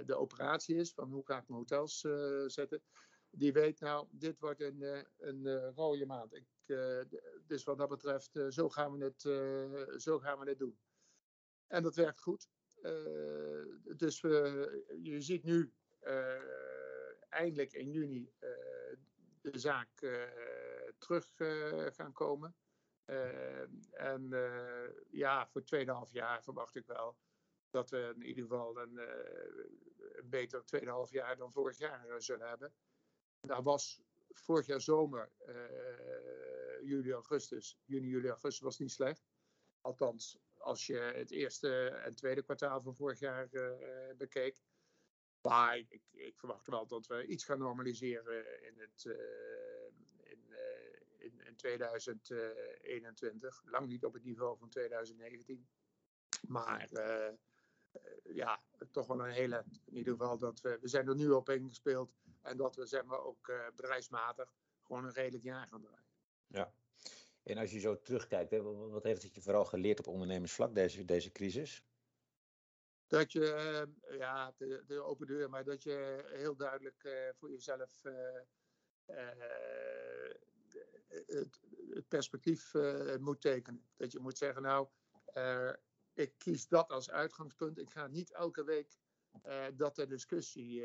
de 0.06 0.16
operatie 0.16 0.76
is, 0.76 0.94
van 0.94 1.12
hoe 1.12 1.26
ga 1.26 1.38
ik 1.38 1.48
mijn 1.48 1.60
hotels 1.60 2.00
zetten 2.54 2.82
die 3.32 3.54
weet 3.54 3.80
nou, 3.80 4.08
dit 4.12 4.40
wordt 4.40 4.62
een, 4.62 4.82
eh, 4.82 5.04
een, 5.18 5.46
eh, 5.46 5.70
rode 5.76 6.06
maand. 6.06 6.34
Ik, 6.34 6.46
uh, 6.66 7.02
dus 7.46 7.64
wat 7.64 7.78
dat 7.78 7.90
betreft, 7.90 8.40
zo, 8.50 8.70
gaan 8.70 8.98
we 8.98 9.04
het, 9.04 9.22
zo 10.02 10.20
gaan 10.20 10.40
we 10.40 10.50
het 10.50 10.60
doen. 10.60 10.80
En 11.68 11.84
dat 11.84 11.96
werkt 11.96 12.22
goed. 12.22 12.50
dus 13.96 14.22
we, 14.22 15.00
je 15.02 15.22
ziet 15.22 15.44
nu 15.44 15.74
eindelijk 17.30 17.74
in 17.74 17.92
juni 17.92 18.34
de 19.42 19.60
zaak 19.60 19.90
terug 20.98 21.32
gaan 21.96 22.14
komen. 22.14 22.56
en 23.92 24.30
ja, 25.10 25.48
voor 25.48 25.64
tweeënhalf 25.64 26.12
jaar 26.12 26.44
verwacht 26.44 26.76
ik 26.76 26.86
wel 26.86 27.18
dat 27.70 27.90
we 27.90 28.14
in 28.16 28.24
ieder 28.24 28.44
geval 28.44 28.78
een, 28.78 28.98
een 29.98 30.30
beter 30.30 30.66
tweeënhalf 30.66 31.12
jaar 31.12 31.38
dan 31.38 31.52
vorig 31.52 31.78
jaar 31.78 32.22
zullen 32.22 32.48
hebben. 32.48 32.74
Daar 33.42 33.64
was 33.64 34.02
vorig 34.30 34.66
jaar 34.66 34.82
zomer, 34.82 35.32
uh, 35.48 35.56
juli, 36.82 37.12
augustus, 37.12 37.80
juni, 37.86 38.08
juli, 38.08 38.28
augustus 38.28 38.60
was 38.60 38.78
niet 38.78 38.92
slecht. 38.92 39.30
Althans, 39.82 40.38
als 40.58 40.86
je 40.86 40.98
het 40.98 41.32
eerste 41.32 41.88
en 41.88 42.16
tweede 42.16 42.44
kwartaal 42.44 42.82
van 42.82 42.96
vorig 42.96 43.20
jaar 43.20 43.48
uh, 43.52 43.72
bekeek. 44.18 44.62
Maar 45.42 45.78
ik, 45.78 46.02
ik, 46.12 46.38
verwacht 46.38 46.68
wel 46.68 46.88
dat 46.88 47.08
we 47.08 47.26
iets 47.26 47.44
gaan 47.44 47.60
normaliseren 47.60 48.64
in, 48.68 48.80
het, 48.80 49.04
uh, 49.04 49.16
in, 50.18 50.56
in, 51.18 51.46
in 51.46 51.56
2021. 51.56 53.62
Lang 53.66 53.88
niet 53.88 54.06
op 54.06 54.14
het 54.14 54.24
niveau 54.24 54.58
van 54.58 54.70
2019. 54.70 55.68
Maar 56.48 56.90
ja, 58.24 58.64
toch 58.92 59.08
wel 59.08 59.26
een 59.26 59.32
hele, 59.32 59.66
in 59.86 59.98
ieder 59.98 60.14
geval 60.14 60.38
dat 60.38 60.62
we, 60.62 60.78
we 60.82 60.88
zijn 60.88 61.08
er 61.08 61.16
nu 61.16 61.30
op 61.30 61.50
ingespeeld 61.50 62.16
en 62.42 62.58
dat 62.58 62.76
we 62.76 62.86
zeg 62.86 63.04
maar 63.04 63.24
ook 63.24 63.48
uh, 63.48 63.66
bedrijfsmatig 63.76 64.54
gewoon 64.82 65.06
een 65.06 65.14
redelijk 65.14 65.44
jaar 65.44 65.68
gaan 65.68 65.82
draaien. 65.82 66.06
Ja, 66.48 66.74
en 67.44 67.58
als 67.58 67.72
je 67.72 67.80
zo 67.80 68.02
terugkijkt, 68.02 68.52
hè, 68.52 68.62
wat 68.90 69.04
heeft 69.04 69.24
het 69.24 69.36
je 69.36 69.42
vooral 69.42 69.66
geleerd 69.66 70.00
op 70.00 70.08
ondernemersvlak, 70.08 70.76
deze, 70.76 71.06
deze 71.06 71.32
crisis? 71.32 71.84
Dat 73.08 73.32
je, 73.32 73.88
uh, 74.10 74.18
ja, 74.18 74.54
de, 74.58 74.84
de, 74.88 75.02
open 75.02 75.28
deur, 75.28 75.50
maar 75.50 75.64
dat 75.64 75.84
je 75.84 76.26
heel 76.32 76.56
duidelijk 76.56 77.32
voor 77.36 77.50
jezelf 77.50 78.02
het, 79.06 80.78
het, 81.28 81.60
perspectief 82.08 82.74
moet 83.20 83.42
tekenen. 83.42 83.86
Dat 83.96 84.12
je 84.12 84.20
moet 84.20 84.38
zeggen, 84.38 84.62
nou, 84.62 84.88
ik 86.14 86.34
kies 86.38 86.68
dat 86.68 86.90
als 86.90 87.10
uitgangspunt. 87.10 87.78
Ik 87.78 87.90
ga 87.90 88.08
niet 88.08 88.32
elke 88.32 88.64
week 88.64 88.98
uh, 89.46 89.66
dat 89.74 89.96
ter 89.96 90.08
discussie 90.08 90.84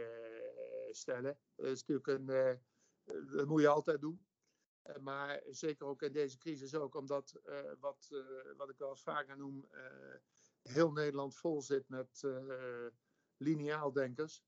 stellen. 0.97 1.39
Dat 1.55 1.67
is 1.67 1.85
natuurlijk 1.85 2.07
een, 2.07 2.31
uh, 2.31 3.37
dat 3.37 3.47
moet 3.47 3.61
je 3.61 3.69
altijd 3.69 4.01
doen. 4.01 4.27
maar 5.01 5.43
zeker 5.47 5.87
ook 5.87 6.03
in 6.03 6.13
deze 6.13 6.39
crisis 6.39 6.75
ook, 6.75 6.95
omdat 6.95 7.41
wat, 7.81 8.09
wat 8.57 8.71
ik 8.71 8.79
wel 8.79 8.91
eens 8.91 9.03
vaker 9.03 9.37
noem, 9.37 9.69
heel 10.63 10.93
Nederland 10.93 11.37
vol 11.37 11.63
zit 11.63 11.89
met 11.89 12.23
lineaaldenkers. 13.37 14.43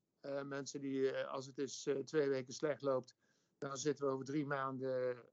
mensen 0.45 0.81
die, 0.81 1.17
als 1.17 1.47
het 1.47 1.59
is 1.59 1.89
twee 2.05 2.29
weken 2.29 2.53
slecht 2.53 2.83
loopt, 2.83 3.17
dan 3.59 3.77
zitten 3.77 4.07
we 4.07 4.13
over 4.13 4.25
drie 4.25 4.47
maanden 4.47 5.25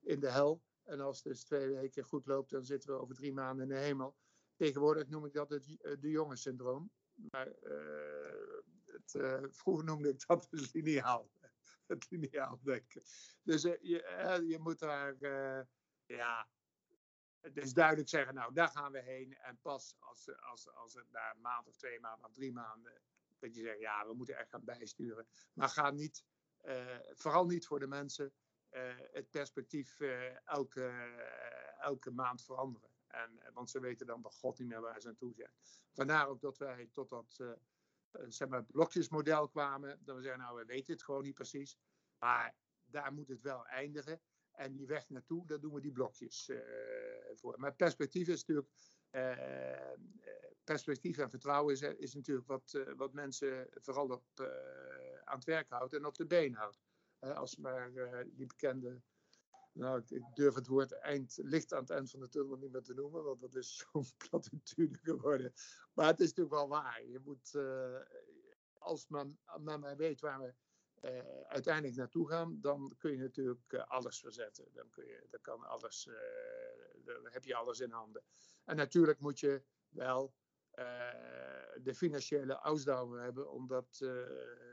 in 0.00 0.20
de 0.20 0.30
hel. 0.30 0.62
En 0.84 1.00
als 1.00 1.16
het 1.16 1.24
dus 1.24 1.44
twee 1.44 1.68
weken 1.68 2.04
goed 2.04 2.26
loopt, 2.26 2.50
dan 2.50 2.64
zitten 2.64 2.90
we 2.90 3.00
over 3.00 3.14
drie 3.14 3.32
maanden 3.32 3.68
in 3.68 3.74
de 3.74 3.80
hemel. 3.80 4.16
Tegenwoordig 4.56 5.08
noem 5.08 5.24
ik 5.24 5.32
dat 5.32 5.50
het 5.50 5.76
eh, 5.80 5.92
de 6.00 6.10
jonge 6.10 6.36
syndroom. 6.36 6.90
Maar 7.14 7.48
uh, 9.12 9.42
vroeger 9.50 9.84
noemde 9.84 10.08
ik 10.08 10.26
dat 10.26 10.48
het 10.50 10.72
lineaal. 10.72 11.30
Het 11.86 12.10
lineaal 12.10 12.60
denken. 12.62 13.02
Dus 13.42 13.64
uh, 13.64 13.72
je, 13.80 14.44
je, 14.46 14.58
moet 14.58 14.78
daar, 14.78 15.16
ja, 16.06 16.48
dus 17.52 17.72
duidelijk 17.72 18.08
zeggen, 18.08 18.34
nou 18.34 18.54
daar 18.54 18.68
gaan 18.68 18.92
we 18.92 19.02
heen. 19.02 19.36
En 19.36 19.58
pas 19.62 19.96
als, 19.98 20.40
als, 20.40 20.74
als 20.74 20.94
het 20.94 21.10
na 21.10 21.30
een 21.34 21.40
maand 21.40 21.68
of 21.68 21.76
twee 21.76 22.00
maanden 22.00 22.26
of 22.28 22.32
drie 22.32 22.52
maanden, 22.52 22.92
dat 23.38 23.54
je 23.54 23.60
zegt, 23.60 23.80
ja, 23.80 24.06
we 24.06 24.14
moeten 24.14 24.36
echt 24.36 24.48
gaan 24.48 24.64
bijsturen. 24.64 25.26
Maar 25.52 25.68
ga 25.68 25.90
niet, 25.90 26.24
vooral 27.14 27.46
niet 27.46 27.66
voor 27.66 27.80
de 27.80 27.86
mensen 27.86 28.32
het 29.12 29.30
perspectief 29.30 30.00
elke, 30.44 30.92
elke 31.78 32.10
maand 32.10 32.44
veranderen. 32.44 32.90
En, 33.06 33.52
want 33.52 33.70
ze 33.70 33.80
weten 33.80 34.06
dan 34.06 34.22
bij 34.22 34.30
God 34.30 34.58
niet 34.58 34.68
meer 34.68 34.80
waar 34.80 35.00
ze 35.00 35.08
aan 35.08 35.16
toe 35.16 35.34
zijn. 35.34 35.52
Vandaar 35.92 36.28
ook 36.28 36.40
dat 36.40 36.58
wij 36.58 36.88
tot 36.92 37.08
dat 37.08 37.40
zeg 38.28 38.48
maar 38.48 38.64
blokjesmodel 38.64 39.48
kwamen. 39.48 40.00
Dat 40.04 40.16
we 40.16 40.22
zeggen, 40.22 40.40
nou 40.40 40.56
we 40.58 40.64
weten 40.64 40.92
het 40.92 41.02
gewoon 41.02 41.22
niet 41.22 41.34
precies. 41.34 41.78
Maar 42.18 42.54
daar 42.84 43.12
moet 43.12 43.28
het 43.28 43.40
wel 43.40 43.66
eindigen. 43.66 44.20
En 44.52 44.76
die 44.76 44.86
weg 44.86 45.08
naartoe, 45.08 45.46
daar 45.46 45.60
doen 45.60 45.74
we 45.74 45.80
die 45.80 45.92
blokjes 45.92 46.50
voor. 47.34 47.54
Maar 47.58 47.74
perspectief 47.74 48.28
is 48.28 48.44
natuurlijk. 48.44 48.72
perspectief 50.64 51.18
en 51.18 51.30
vertrouwen 51.30 51.72
is, 51.72 51.80
is 51.80 52.14
natuurlijk 52.14 52.46
wat, 52.46 52.84
wat 52.96 53.12
mensen 53.12 53.66
vooral 53.70 54.08
op, 54.08 54.24
aan 55.24 55.36
het 55.36 55.44
werk 55.44 55.68
houdt 55.68 55.92
en 55.92 56.06
op 56.06 56.16
de 56.16 56.26
been 56.26 56.54
houdt 56.54 56.82
als 57.32 57.56
maar 57.56 57.94
eh, 57.94 58.24
die 58.32 58.46
bekende 58.46 59.02
nou, 59.74 60.02
ik 60.08 60.24
durf 60.34 60.54
het 60.54 60.66
woord 60.66 60.92
eind, 60.92 61.38
licht 61.42 61.72
aan 61.72 61.80
het 61.80 61.90
eind 61.90 62.10
van 62.10 62.20
de 62.20 62.28
tunnel 62.28 62.56
niet 62.56 62.72
meer 62.72 62.82
te 62.82 62.94
noemen, 62.94 63.24
want 63.24 63.40
dat 63.40 63.54
is 63.54 63.76
zo'n 63.92 64.06
platitude 64.28 64.98
geworden. 65.02 65.52
Maar 65.92 66.06
het 66.06 66.20
is 66.20 66.28
natuurlijk 66.28 66.54
wel 66.56 66.68
waar. 66.68 67.04
Je 67.04 67.20
moet, 67.24 67.52
uh, 67.54 68.00
als 68.78 69.08
men, 69.08 69.38
men 69.60 69.96
weet 69.96 70.20
waar 70.20 70.40
we 70.40 70.54
uh, 71.08 71.42
uiteindelijk 71.48 71.96
naartoe 71.96 72.28
gaan, 72.28 72.60
dan 72.60 72.94
kun 72.98 73.10
je 73.10 73.18
natuurlijk 73.18 73.72
uh, 73.72 73.84
alles 73.86 74.20
verzetten. 74.20 74.68
Dan, 74.72 74.90
kun 74.90 75.06
je, 75.06 75.26
dan, 75.30 75.40
kan 75.40 75.62
alles, 75.62 76.08
dan 77.04 77.28
heb 77.28 77.44
je 77.44 77.54
alles 77.54 77.80
in 77.80 77.90
handen. 77.90 78.22
En 78.64 78.76
natuurlijk 78.76 79.20
moet 79.20 79.40
je 79.40 79.62
wel 79.88 80.34
eh, 80.34 80.43
de 81.82 81.94
financiële 81.94 82.54
ausdauer 82.54 83.20
hebben 83.20 83.50
om 83.50 83.66
dat 83.66 84.00
eh, 84.00 84.08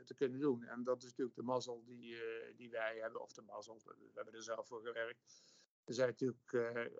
te 0.04 0.14
kunnen 0.14 0.40
doen. 0.40 0.62
En 0.62 0.84
dat 0.84 1.02
is 1.02 1.08
natuurlijk 1.08 1.36
de 1.36 1.42
mazzel 1.42 1.84
die, 1.84 2.16
eh, 2.16 2.56
die 2.56 2.70
wij 2.70 2.98
hebben, 2.98 3.20
of 3.20 3.32
de 3.32 3.42
mazzel, 3.42 3.80
we 3.84 4.10
hebben 4.14 4.34
er 4.34 4.42
zelf 4.42 4.66
voor 4.66 4.82
gewerkt. 4.82 5.42
Er 5.84 5.94
zijn 5.94 6.08
natuurlijk, 6.08 6.50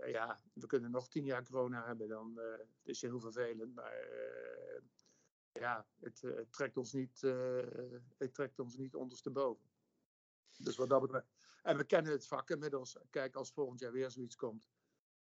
ja, 0.06 0.40
we 0.52 0.66
kunnen 0.66 0.90
nog 0.90 1.08
tien 1.08 1.24
jaar 1.24 1.44
corona 1.44 1.86
hebben, 1.86 2.08
dan 2.08 2.34
uh, 2.36 2.52
het 2.58 2.68
is 2.88 3.00
heel 3.00 3.20
vervelend. 3.20 3.74
Maar 3.74 4.08
ja, 5.52 5.86
het, 6.00 6.20
het, 6.20 6.52
trekt 6.52 6.76
ons 6.76 6.92
niet, 6.92 7.20
het 8.16 8.34
trekt 8.34 8.58
ons 8.58 8.76
niet 8.76 8.94
ondersteboven. 8.94 9.70
Dus 10.58 10.76
wat 10.76 10.88
dat 10.88 11.00
betreft. 11.00 11.26
En 11.62 11.76
we 11.76 11.84
kennen 11.84 12.12
het 12.12 12.26
vak 12.26 12.50
inmiddels. 12.50 12.98
Kijk, 13.10 13.34
als 13.34 13.52
volgend 13.52 13.80
jaar 13.80 13.92
weer 13.92 14.10
zoiets 14.10 14.36
komt, 14.36 14.70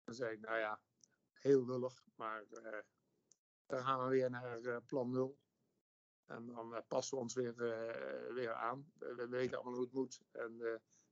dan 0.04 0.14
zeg 0.14 0.30
ik, 0.30 0.40
nou 0.40 0.58
ja, 0.58 0.80
heel 1.32 1.64
lullig, 1.64 2.04
maar 2.14 2.44
dan 3.68 3.84
gaan 3.84 4.02
we 4.02 4.08
weer 4.08 4.30
naar 4.30 4.60
uh, 4.60 4.76
plan 4.86 5.10
0. 5.10 5.38
En 6.26 6.46
dan 6.46 6.72
uh, 6.72 6.78
passen 6.88 7.16
we 7.16 7.22
ons 7.22 7.34
weer, 7.34 7.54
weer 8.34 8.52
aan. 8.52 8.92
We 8.98 9.26
weten 9.28 9.56
allemaal 9.56 9.74
hoe 9.74 9.82
het 9.82 9.92
moet 9.92 10.20
en 10.30 10.56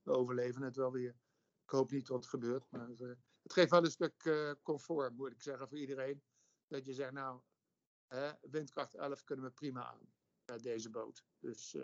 we 0.01 0.11
overleven 0.11 0.61
het 0.61 0.75
wel 0.75 0.91
weer. 0.91 1.15
Ik 1.63 1.69
hoop 1.69 1.91
niet 1.91 2.07
wat 2.07 2.23
er 2.23 2.29
gebeurt, 2.29 2.71
maar 2.71 2.87
het 2.87 3.53
geeft 3.53 3.71
wel 3.71 3.83
een 3.83 3.91
stuk 3.91 4.55
comfort, 4.63 5.15
moet 5.15 5.31
ik 5.31 5.41
zeggen, 5.41 5.67
voor 5.67 5.77
iedereen. 5.77 6.23
Dat 6.67 6.85
je 6.85 6.93
zegt, 6.93 7.11
nou, 7.11 7.41
windkracht 8.41 8.95
11 8.95 9.23
kunnen 9.23 9.45
we 9.45 9.51
prima 9.51 9.85
aan 9.85 10.13
met 10.45 10.63
deze 10.63 10.89
boot. 10.89 11.25
Dus 11.39 11.75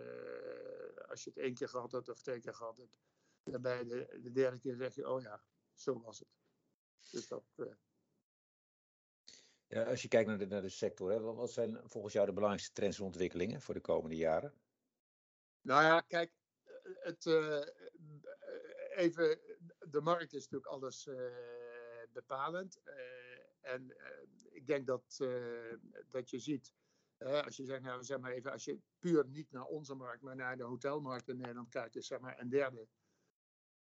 als 1.08 1.24
je 1.24 1.30
het 1.30 1.38
één 1.38 1.54
keer 1.54 1.70
gehad 1.70 1.92
hebt 1.92 2.10
of 2.10 2.22
twee 2.22 2.40
keer 2.40 2.54
gehad 2.54 2.78
hebt, 2.78 2.98
dan 3.44 3.62
bij 3.62 3.84
de, 3.84 4.20
de 4.22 4.32
derde 4.32 4.58
keer 4.58 4.76
zeg 4.76 4.96
je, 4.96 5.10
oh 5.10 5.22
ja, 5.22 5.44
zo 5.74 6.02
was 6.02 6.20
het. 6.20 6.38
Dus 7.12 7.28
dat, 7.28 7.44
als 9.74 10.02
je 10.02 10.08
kijkt 10.08 10.30
naar 10.30 10.38
de, 10.38 10.46
naar 10.46 10.62
de 10.62 10.70
sector, 10.70 11.12
hè, 11.12 11.20
wat 11.20 11.52
zijn 11.52 11.80
volgens 11.84 12.14
jou 12.14 12.26
de 12.26 12.34
belangrijkste 12.34 12.74
trends 12.74 13.00
en 13.00 13.06
ontwikkelingen 13.06 13.62
voor 13.62 13.74
de 13.74 13.82
komende 13.82 14.16
jaren? 14.16 14.54
Nou 15.62 15.84
ja, 15.84 16.02
kijk, 16.02 16.32
het, 16.84 17.26
uh, 17.26 17.62
even, 18.96 19.40
de 19.80 20.02
markt 20.02 20.34
is 20.34 20.42
natuurlijk 20.50 20.72
alles 20.72 21.10
bepalend. 22.12 22.82
En 23.62 23.96
ik 24.50 24.68
denk 24.68 24.88
dat, 24.88 25.18
dat 26.10 26.30
je 26.30 26.40
ziet, 26.40 26.74
als 27.18 27.58
je 27.58 27.66
zegt, 27.66 27.82
nou 27.82 28.04
zeg 28.04 28.20
maar 28.20 28.32
even, 28.32 28.52
als 28.52 28.66
je 28.66 28.80
puur 29.00 29.28
niet 29.28 29.52
naar 29.52 29.66
onze 29.66 29.96
markt, 29.96 30.22
maar 30.22 30.36
naar 30.36 30.58
de 30.58 30.64
hotelmarkt 30.64 31.28
in 31.28 31.38
Nederland 31.38 31.70
kijkt, 31.70 31.96
is 31.96 32.08
zeg 32.08 32.20
maar 32.20 32.40
een 32.40 32.50
derde 32.50 32.88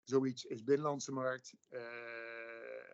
zoiets 0.02 0.44
is 0.44 0.64
binnenlandse 0.64 1.12
markt. 1.12 1.54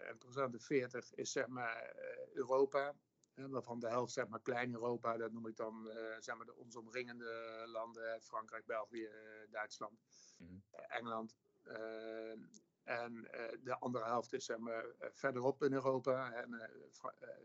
en 0.09 0.19
procent 0.19 0.53
de 0.53 0.59
40 0.59 1.15
is 1.15 1.33
zeg 1.33 1.47
maar 1.47 1.95
Europa 2.33 2.95
waarvan 3.47 3.81
de 3.81 3.89
helft 3.89 4.13
zeg 4.13 4.29
maar 4.29 4.41
klein 4.41 4.73
Europa, 4.73 5.17
dat 5.17 5.33
noem 5.33 5.47
ik 5.47 5.57
dan 5.57 5.87
uh, 5.87 5.95
zeg 6.19 6.37
maar 6.37 6.47
de 6.47 6.57
ons 6.57 6.77
omringende 6.77 7.63
landen, 7.67 8.23
Frankrijk, 8.23 8.67
België, 8.67 9.03
uh, 9.03 9.51
Duitsland, 9.51 10.01
mm 10.37 10.47
-hmm. 10.47 10.63
Engeland. 10.89 11.37
En 12.83 13.29
de 13.63 13.77
andere 13.79 14.05
helft 14.05 14.33
is 14.33 14.45
zeg 14.45 14.59
maar 14.59 14.85
verderop 14.99 15.63
in 15.63 15.73
Europa, 15.73 16.47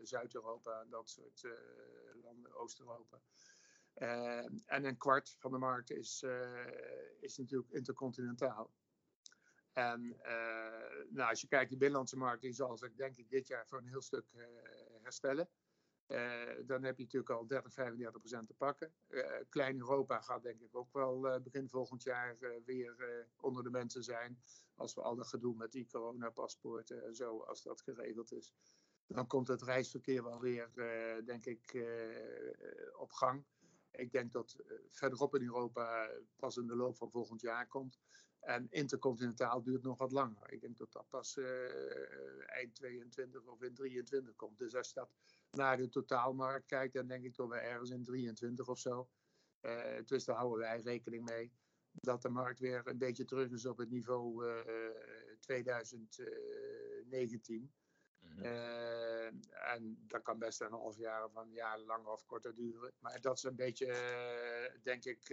Zuid-Europa, 0.02 0.84
dat 0.84 1.10
soort 1.10 1.46
landen, 2.22 2.54
Oost-Europa. 2.54 3.20
en 3.94 4.84
een 4.84 4.96
kwart 4.96 5.36
van 5.38 5.50
de 5.50 5.58
markt 5.58 5.90
is, 5.90 6.24
is 7.20 7.36
natuurlijk 7.36 7.70
intercontinentaal. 7.70 8.70
En 9.74 10.16
nou, 11.08 11.30
als 11.30 11.40
je 11.40 11.48
kijkt, 11.48 11.68
die 11.68 11.78
binnenlandse 11.78 12.16
markt, 12.16 12.42
die 12.42 12.52
zal 12.52 12.76
zich 12.76 12.94
denk 12.94 13.16
ik 13.16 13.30
dit 13.30 13.46
jaar 13.46 13.66
voor 13.66 13.78
een 13.78 13.88
heel 13.88 14.02
stuk 14.02 14.24
herstellen. 15.02 15.48
Uh, 16.08 16.66
dan 16.66 16.82
heb 16.82 16.96
je 16.96 17.02
natuurlijk 17.02 17.30
al 17.30 17.46
30, 17.46 17.72
35 17.72 18.20
procent 18.20 18.46
te 18.46 18.54
pakken. 18.54 18.92
Klein 19.48 19.78
Europa 19.78 20.20
gaat 20.20 20.42
denk 20.42 20.60
ik 20.60 20.76
ook 20.76 20.92
wel 20.92 21.40
begin 21.42 21.68
volgend 21.68 22.02
jaar 22.02 22.36
weer 22.64 23.26
onder 23.40 23.62
de 23.62 23.70
mensen 23.70 24.02
zijn. 24.02 24.42
Als 24.74 24.94
we 24.94 25.02
al 25.02 25.16
dat 25.16 25.26
gedoe 25.26 25.54
met 25.56 25.72
die 25.72 25.86
coronapaspoorten 25.86 27.04
en 27.04 27.14
zo, 27.14 27.38
als 27.38 27.62
dat 27.62 27.82
geregeld 27.82 28.32
is. 28.32 28.54
Dan 29.06 29.26
komt 29.26 29.48
het 29.48 29.62
reisverkeer 29.62 30.22
wel 30.22 30.40
weer, 30.40 30.70
denk 31.24 31.46
ik, 31.46 31.86
op 32.96 33.12
gang. 33.12 33.44
Ik 33.90 34.12
denk 34.12 34.32
dat 34.32 34.56
verderop 34.88 35.34
in 35.34 35.42
Europa 35.42 36.10
pas 36.36 36.56
in 36.56 36.66
de 36.66 36.76
loop 36.76 36.96
van 36.96 37.10
volgend 37.10 37.40
jaar 37.40 37.68
komt. 37.68 37.98
En 38.44 38.66
intercontinentaal 38.70 39.62
duurt 39.62 39.82
nog 39.82 39.98
wat 39.98 40.12
langer. 40.12 40.52
Ik 40.52 40.60
denk 40.60 40.76
dat 40.76 40.92
dat 40.92 41.08
pas 41.08 41.36
uh, 41.36 41.46
eind 42.46 42.74
22 42.74 43.46
of 43.46 43.62
in 43.62 43.74
23 43.74 44.36
komt. 44.36 44.58
Dus 44.58 44.74
als 44.74 44.88
je 44.88 44.94
dat 44.94 45.10
naar 45.50 45.76
de 45.76 45.88
totaalmarkt 45.88 46.66
kijkt, 46.66 46.94
dan 46.94 47.06
denk 47.06 47.24
ik 47.24 47.36
dat 47.36 47.48
we 47.48 47.56
ergens 47.56 47.90
in 47.90 48.04
23 48.04 48.68
of 48.68 48.78
zo. 48.78 49.08
Uh, 49.62 50.04
dus 50.04 50.24
daar 50.24 50.36
houden 50.36 50.58
wij 50.58 50.80
rekening 50.80 51.24
mee. 51.24 51.52
Dat 51.90 52.22
de 52.22 52.28
markt 52.28 52.58
weer 52.58 52.80
een 52.84 52.98
beetje 52.98 53.24
terug 53.24 53.50
is 53.50 53.66
op 53.66 53.78
het 53.78 53.90
niveau 53.90 54.46
uh, 54.46 54.60
2019. 55.40 57.72
Mm 58.20 58.30
-hmm. 58.30 58.42
en 59.50 60.04
dat 60.06 60.22
kan 60.22 60.38
best 60.38 60.60
een 60.60 60.70
half 60.70 60.96
jaar 60.96 61.24
of 61.24 61.34
een 61.34 61.52
jaar 61.52 61.78
langer 61.78 62.10
of 62.10 62.26
korter 62.26 62.54
duren. 62.54 62.92
Maar 62.98 63.20
dat 63.20 63.36
is 63.36 63.42
een 63.42 63.56
beetje, 63.56 63.86
denk 64.82 65.04
ik, 65.04 65.26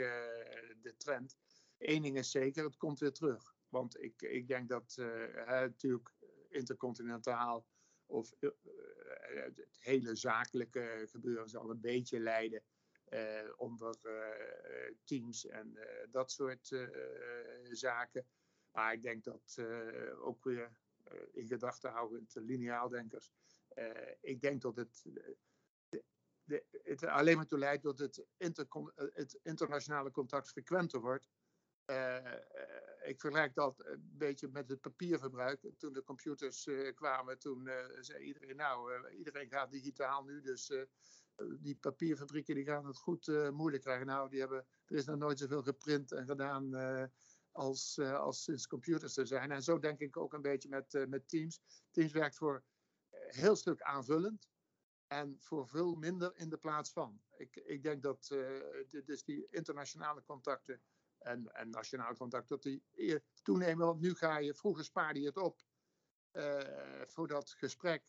de 0.81 0.93
trend. 0.97 1.37
Eén 1.81 2.01
ding 2.01 2.17
is 2.17 2.31
zeker, 2.31 2.63
het 2.63 2.77
komt 2.77 2.99
weer 2.99 3.11
terug. 3.11 3.55
Want 3.69 4.01
ik, 4.01 4.21
ik 4.21 4.47
denk 4.47 4.69
dat 4.69 4.95
uh, 4.99 5.47
natuurlijk 5.47 6.13
intercontinentaal 6.49 7.67
of 8.05 8.33
uh, 8.39 8.49
het 9.43 9.67
hele 9.79 10.15
zakelijke 10.15 11.07
gebeuren 11.09 11.49
zal 11.49 11.69
een 11.69 11.81
beetje 11.81 12.19
leiden 12.19 12.63
uh, 13.09 13.49
onder 13.55 13.95
teams 15.03 15.45
en 15.45 15.77
dat 16.11 16.31
soort 16.31 16.89
zaken. 17.63 18.27
Maar 18.71 18.93
ik 18.93 19.01
denk 19.01 19.23
dat 19.23 19.57
ook 20.19 20.43
weer 20.43 20.71
in 21.31 21.47
gedachten 21.47 21.91
houdend 21.91 22.35
lineaaldenkers. 22.35 23.31
ik 24.21 24.41
denk 24.41 24.61
dat 24.61 24.75
het 24.75 25.05
de, 26.43 26.63
het 26.83 27.03
alleen 27.03 27.35
maar 27.35 27.45
toe 27.45 27.59
leidt 27.59 27.83
dat 27.83 27.99
het, 27.99 28.25
het 28.95 29.39
internationale 29.43 30.11
contact 30.11 30.49
frequenter 30.49 30.99
wordt. 30.99 31.29
Uh, 31.91 32.33
ik 33.01 33.19
vergelijk 33.19 33.53
dat 33.55 33.85
een 33.85 34.11
beetje 34.17 34.47
met 34.47 34.69
het 34.69 34.81
papierverbruik. 34.81 35.71
Toen 35.77 35.93
de 35.93 36.03
computers 36.03 36.65
uh, 36.65 36.93
kwamen, 36.93 37.39
toen 37.39 37.69
zei 37.99 38.23
iedereen, 38.23 38.55
nou, 38.55 39.09
iedereen 39.09 39.49
gaat 39.49 39.71
digitaal 39.71 40.23
nu, 40.23 40.41
dus 40.41 40.73
die 41.59 41.75
papierfabrieken 41.75 42.55
die 42.55 42.65
gaan 42.65 42.85
het 42.85 42.97
goed 42.97 43.27
moeilijk 43.51 43.83
krijgen. 43.83 44.05
Nou, 44.05 44.29
die 44.29 44.39
hebben, 44.39 44.65
er 44.85 44.95
is 44.95 45.05
nog 45.05 45.17
nooit 45.17 45.39
zoveel 45.39 45.63
geprint 45.63 46.11
en 46.11 46.25
gedaan 46.25 47.09
als, 47.51 47.99
als 47.99 48.43
sinds 48.43 48.67
computers 48.67 49.17
er 49.17 49.27
zijn. 49.27 49.51
En 49.51 49.63
zo 49.63 49.79
denk 49.79 49.99
ik 49.99 50.17
ook 50.17 50.33
een 50.33 50.41
beetje 50.41 50.69
met, 50.69 51.05
met 51.09 51.29
Teams. 51.29 51.61
Teams 51.91 52.11
werkt 52.11 52.37
voor 52.37 52.63
een 53.09 53.19
heel 53.39 53.55
stuk 53.55 53.81
aanvullend 53.81 54.47
en 55.07 55.35
voor 55.39 55.67
veel 55.67 55.95
minder 55.95 56.35
in 56.35 56.49
de 56.49 56.57
plaats 56.57 56.91
van. 56.91 57.21
Ik, 57.37 57.55
ik 57.55 57.83
denk 57.83 58.03
dat 58.03 58.27
dus 59.05 59.23
die 59.23 59.47
internationale 59.49 60.23
contacten 60.23 60.81
en, 61.21 61.51
en 61.51 61.69
nationaal 61.69 62.15
contact, 62.15 62.49
dat 62.49 62.63
die 62.63 62.83
toenemen. 63.41 63.85
Want 63.85 64.01
nu 64.01 64.13
ga 64.13 64.37
je, 64.37 64.53
vroeger 64.53 64.83
spaarde 64.83 65.19
je 65.19 65.25
het 65.25 65.37
op 65.37 65.61
uh, 66.31 66.61
voor 67.05 67.27
dat 67.27 67.49
gesprek. 67.49 68.03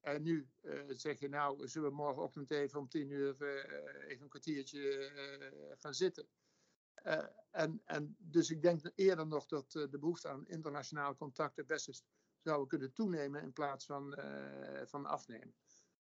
En 0.00 0.22
nu 0.22 0.48
uh, 0.62 0.82
zeg 0.88 1.18
je, 1.18 1.28
nou, 1.28 1.68
zullen 1.68 1.88
we 1.88 1.94
morgenochtend 1.94 2.50
even 2.50 2.78
om 2.78 2.88
tien 2.88 3.10
uur 3.10 3.42
uh, 3.42 4.08
even 4.08 4.22
een 4.22 4.28
kwartiertje 4.28 5.10
gaan 5.78 5.94
zitten. 5.94 6.28
en, 7.50 7.82
en 7.84 8.16
dus 8.18 8.50
ik 8.50 8.62
denk 8.62 8.90
eerder 8.94 9.26
nog 9.26 9.46
dat 9.46 9.70
de 9.70 9.98
behoefte 9.98 10.28
aan 10.28 10.46
internationale 10.46 11.16
contacten 11.16 11.66
best 11.66 11.88
eens 11.88 12.04
zou 12.42 12.66
kunnen 12.66 12.92
toenemen 12.92 13.42
in 13.42 13.52
plaats 13.52 13.86
van, 13.86 14.18
van 14.84 15.06
afnemen. 15.06 15.54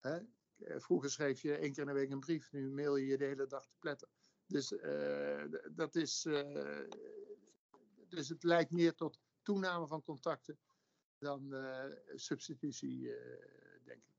Hè? 0.00 0.20
Vroeger 0.58 1.10
schreef 1.10 1.40
je 1.40 1.56
één 1.56 1.72
keer 1.72 1.82
in 1.82 1.86
de 1.86 1.92
week 1.92 2.10
een 2.10 2.20
brief, 2.20 2.52
nu 2.52 2.70
mail 2.70 2.96
je 2.96 3.06
je 3.06 3.18
de 3.18 3.24
hele 3.24 3.46
dag 3.46 3.66
te 3.66 3.76
pletten. 3.78 4.08
Dus 4.48 4.72
uh, 4.72 5.44
dat 5.70 5.94
is. 5.94 6.24
Uh, 6.24 6.88
dus 8.08 8.28
het 8.28 8.42
leidt 8.42 8.70
meer 8.70 8.94
tot 8.94 9.20
toename 9.42 9.86
van 9.86 10.02
contacten 10.02 10.58
dan 11.18 11.54
uh, 11.54 11.84
substitutie, 12.14 13.00
denk 13.84 14.04
ik. 14.04 14.16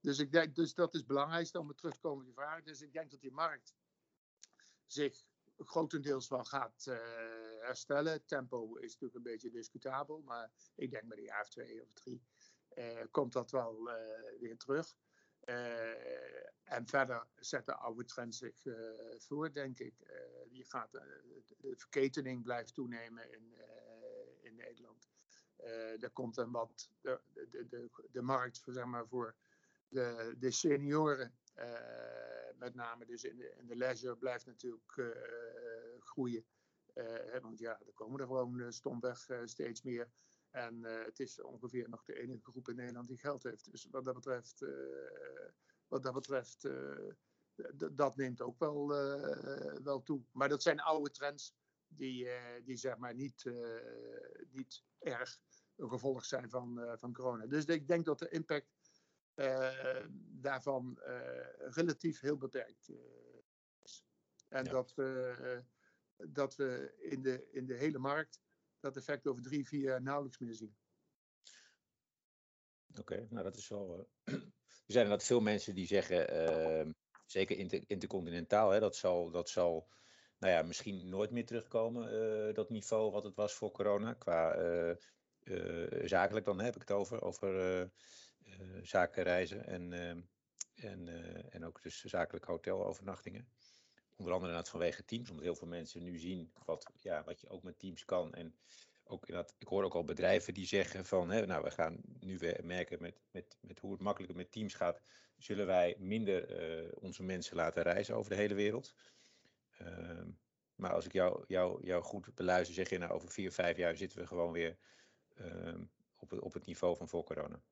Dus, 0.00 0.18
ik 0.18 0.32
denk, 0.32 0.54
dus 0.54 0.74
dat 0.74 0.92
is 0.92 0.98
het 0.98 1.08
belangrijkste 1.08 1.58
om 1.58 1.74
terug 1.74 1.98
te 1.98 2.08
op 2.08 2.24
je 2.24 2.32
vraag. 2.32 2.62
Dus 2.62 2.80
ik 2.80 2.92
denk 2.92 3.10
dat 3.10 3.20
die 3.20 3.32
markt 3.32 3.74
zich 4.86 5.24
grotendeels 5.58 6.28
wel 6.28 6.44
gaat 6.44 6.84
herstellen. 7.60 8.24
Tempo 8.24 8.74
is 8.74 8.92
natuurlijk 8.92 9.14
een 9.14 9.32
beetje 9.32 9.50
discutabel, 9.50 10.22
maar 10.22 10.50
ik 10.74 10.90
denk 10.90 11.08
bij 11.08 11.18
een 11.18 11.24
jaar 11.24 11.42
of 11.42 11.48
twee 11.48 11.82
of 11.82 11.92
drie 11.92 12.22
komt 13.10 13.32
dat 13.32 13.50
wel 13.50 13.90
weer 14.40 14.56
terug. 14.56 14.96
Uh, 15.48 16.46
en 16.62 16.86
verder 16.86 17.26
zet 17.36 17.66
de 17.66 17.74
oude 17.74 18.04
trend 18.04 18.34
zich 18.34 18.64
uh, 18.64 18.74
voor, 19.18 19.52
denk 19.52 19.78
ik. 19.78 19.94
Uh, 20.00 20.50
die 20.50 20.64
gaat, 20.64 20.92
de 20.92 21.74
verketening 21.76 22.42
blijft 22.42 22.74
toenemen 22.74 23.32
in, 23.32 23.54
in 24.40 24.54
Nederland. 24.54 25.08
er 26.00 26.10
komt 26.10 26.36
een 26.36 26.50
wat, 26.50 26.90
de, 27.00 27.20
de, 27.32 27.66
de, 27.68 27.90
de 28.10 28.22
markt 28.22 28.60
voor, 28.60 28.72
zeg 28.72 28.84
maar, 28.84 29.06
voor 29.06 29.34
de, 29.88 30.34
de 30.38 30.50
senioren, 30.50 31.38
met 32.56 32.74
name 32.74 33.06
dus 33.06 33.24
in 33.24 33.36
de, 33.36 33.54
in 33.56 33.66
de 33.66 33.76
leisure, 33.76 34.16
blijft 34.16 34.46
natuurlijk 34.46 35.14
groeien. 35.98 36.44
want 37.42 37.58
ja, 37.58 37.80
er 37.86 37.92
komen 37.94 38.20
er 38.20 38.26
gewoon 38.26 38.72
stomweg 38.72 39.26
steeds 39.44 39.82
meer. 39.82 40.10
En 40.50 40.82
het 40.82 41.20
is 41.20 41.40
ongeveer 41.40 41.88
nog 41.88 42.04
de 42.04 42.18
enige 42.18 42.50
groep 42.50 42.68
in 42.68 42.76
Nederland 42.76 43.08
die 43.08 43.18
geld 43.18 43.42
heeft. 43.42 43.70
Dus 43.70 43.88
wat 43.90 44.04
dat 44.04 44.14
betreft, 44.14 44.64
wat 45.88 46.02
dat 46.02 46.12
betreft 46.12 46.68
dat 47.94 48.16
neemt 48.16 48.40
ook 48.40 48.58
wel, 48.58 48.88
wel 49.82 50.02
toe. 50.02 50.22
Maar 50.32 50.48
dat 50.48 50.62
zijn 50.62 50.80
oude 50.80 51.10
trends 51.10 51.54
die, 51.88 52.28
die 52.64 52.76
zeg 52.76 52.96
maar 52.96 53.14
niet, 53.14 53.44
niet 54.50 54.84
erg 54.98 55.40
een 55.76 55.88
gevolg 55.88 56.24
zijn 56.24 56.50
van, 56.50 56.96
van 56.98 57.12
corona. 57.12 57.46
Dus 57.46 57.64
ik 57.64 57.88
denk 57.88 58.04
dat 58.04 58.18
de 58.18 58.28
impact 58.28 58.78
uh, 59.38 60.06
daarvan 60.40 60.98
uh, 61.00 61.10
relatief 61.58 62.20
heel 62.20 62.36
beperkt 62.36 62.88
uh, 62.88 62.96
is. 63.82 64.04
En 64.48 64.64
ja. 64.64 64.70
dat, 64.70 64.94
dat 66.16 66.56
we 66.56 66.94
in 66.98 67.22
de, 67.22 67.48
in 67.50 67.66
de 67.66 67.74
hele 67.74 67.98
markt 67.98 68.40
dat 68.80 68.96
effect 68.96 69.26
over 69.26 69.42
drie, 69.42 69.66
vier 69.66 69.80
jaar 69.80 70.02
nauwelijks 70.02 70.38
meer 70.38 70.54
zien. 70.54 70.76
Oké, 72.98 73.26
nou 73.30 73.44
dat 73.44 73.56
is 73.56 73.68
wel. 73.68 74.08
er 74.24 74.32
zijn 74.86 75.04
inderdaad 75.04 75.26
veel 75.26 75.40
mensen 75.40 75.74
die 75.74 75.86
zeggen, 75.86 76.28
ehm, 76.28 76.92
zeker 77.26 77.56
inter, 77.56 77.82
intercontinentaal, 77.86 78.70
hè, 78.70 78.80
dat 78.80 78.96
zal, 78.96 79.30
dat 79.30 79.48
zal 79.48 79.88
nou 80.38 80.52
ja, 80.52 80.62
misschien 80.62 81.08
nooit 81.08 81.30
meer 81.30 81.46
terugkomen, 81.46 82.54
dat 82.54 82.70
niveau 82.70 83.10
wat 83.10 83.24
het 83.24 83.34
was 83.34 83.54
voor 83.54 83.70
corona. 83.70 84.12
Qua 84.12 84.56
zakelijk 86.04 86.46
dan 86.46 86.60
heb 86.60 86.74
ik 86.74 86.80
het 86.80 86.90
over, 86.90 87.22
over 87.22 87.90
eh, 88.48 88.80
zakenreizen 88.82 89.66
en, 89.66 89.92
eh, 89.92 90.10
en, 90.90 91.08
eh, 91.08 91.54
en 91.54 91.64
ook 91.64 91.82
dus 91.82 92.04
zakelijke 92.04 92.50
hotelovernachtingen. 92.50 93.48
Onder 94.18 94.34
andere 94.34 94.52
inderdaad 94.52 94.68
vanwege 94.68 95.04
teams, 95.04 95.30
omdat 95.30 95.44
heel 95.44 95.54
veel 95.54 95.68
mensen 95.68 96.02
nu 96.02 96.18
zien 96.18 96.52
wat, 96.64 96.90
ja, 97.00 97.24
wat 97.24 97.40
je 97.40 97.48
ook 97.48 97.62
met 97.62 97.78
teams 97.78 98.04
kan. 98.04 98.34
En 98.34 98.54
ook 99.04 99.28
ik 99.58 99.68
hoor 99.68 99.84
ook 99.84 99.94
al 99.94 100.04
bedrijven 100.04 100.54
die 100.54 100.66
zeggen 100.66 101.04
van, 101.04 101.30
hè, 101.30 101.46
nou 101.46 101.62
we 101.62 101.70
gaan 101.70 102.00
nu 102.20 102.38
weer 102.38 102.60
merken 102.64 103.02
met, 103.02 103.20
met, 103.30 103.56
met 103.60 103.78
hoe 103.78 103.92
het 103.92 104.00
makkelijker 104.00 104.36
met 104.36 104.52
teams 104.52 104.74
gaat, 104.74 105.00
zullen 105.36 105.66
wij 105.66 105.96
minder 105.98 107.00
onze 107.00 107.22
mensen 107.22 107.56
laten 107.56 107.82
reizen 107.82 108.14
over 108.16 108.30
de 108.30 108.36
hele 108.36 108.54
wereld. 108.54 108.94
Uh, 109.82 110.22
maar 110.74 110.92
als 110.92 111.04
ik 111.04 111.12
jou, 111.12 111.44
jou, 111.46 111.86
jou 111.86 112.02
goed 112.02 112.34
beluister, 112.34 112.74
zeg 112.74 112.90
je 112.90 112.98
nou 112.98 113.12
over 113.12 113.30
vier, 113.30 113.52
vijf 113.52 113.76
jaar 113.76 113.96
zitten 113.96 114.18
we 114.18 114.26
gewoon 114.26 114.52
weer 114.52 114.76
uh, 115.40 115.80
op, 116.16 116.42
op 116.42 116.52
het 116.52 116.66
niveau 116.66 116.96
van 116.96 117.08
voor 117.08 117.24
corona. 117.24 117.62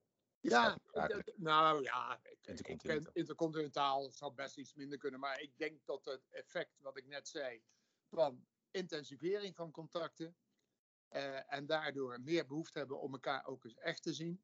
Ja, 0.51 0.79
nou 1.37 1.83
ja, 1.83 2.21
intercontinentaal. 2.41 3.13
intercontinentaal 3.13 4.13
zou 4.13 4.35
best 4.35 4.57
iets 4.57 4.75
minder 4.75 4.99
kunnen. 4.99 5.21
Maar 5.21 5.41
ik 5.41 5.53
denk 5.57 5.81
dat 5.85 6.05
het 6.05 6.27
effect 6.31 6.81
wat 6.81 6.97
ik 6.97 7.07
net 7.07 7.29
zei 7.29 7.63
van 8.09 8.47
intensivering 8.71 9.55
van 9.55 9.71
contacten 9.71 10.37
uh, 11.11 11.53
en 11.53 11.67
daardoor 11.67 12.21
meer 12.21 12.47
behoefte 12.47 12.79
hebben 12.79 13.01
om 13.01 13.13
elkaar 13.13 13.47
ook 13.47 13.65
eens 13.65 13.75
echt 13.75 14.03
te 14.03 14.13
zien, 14.13 14.43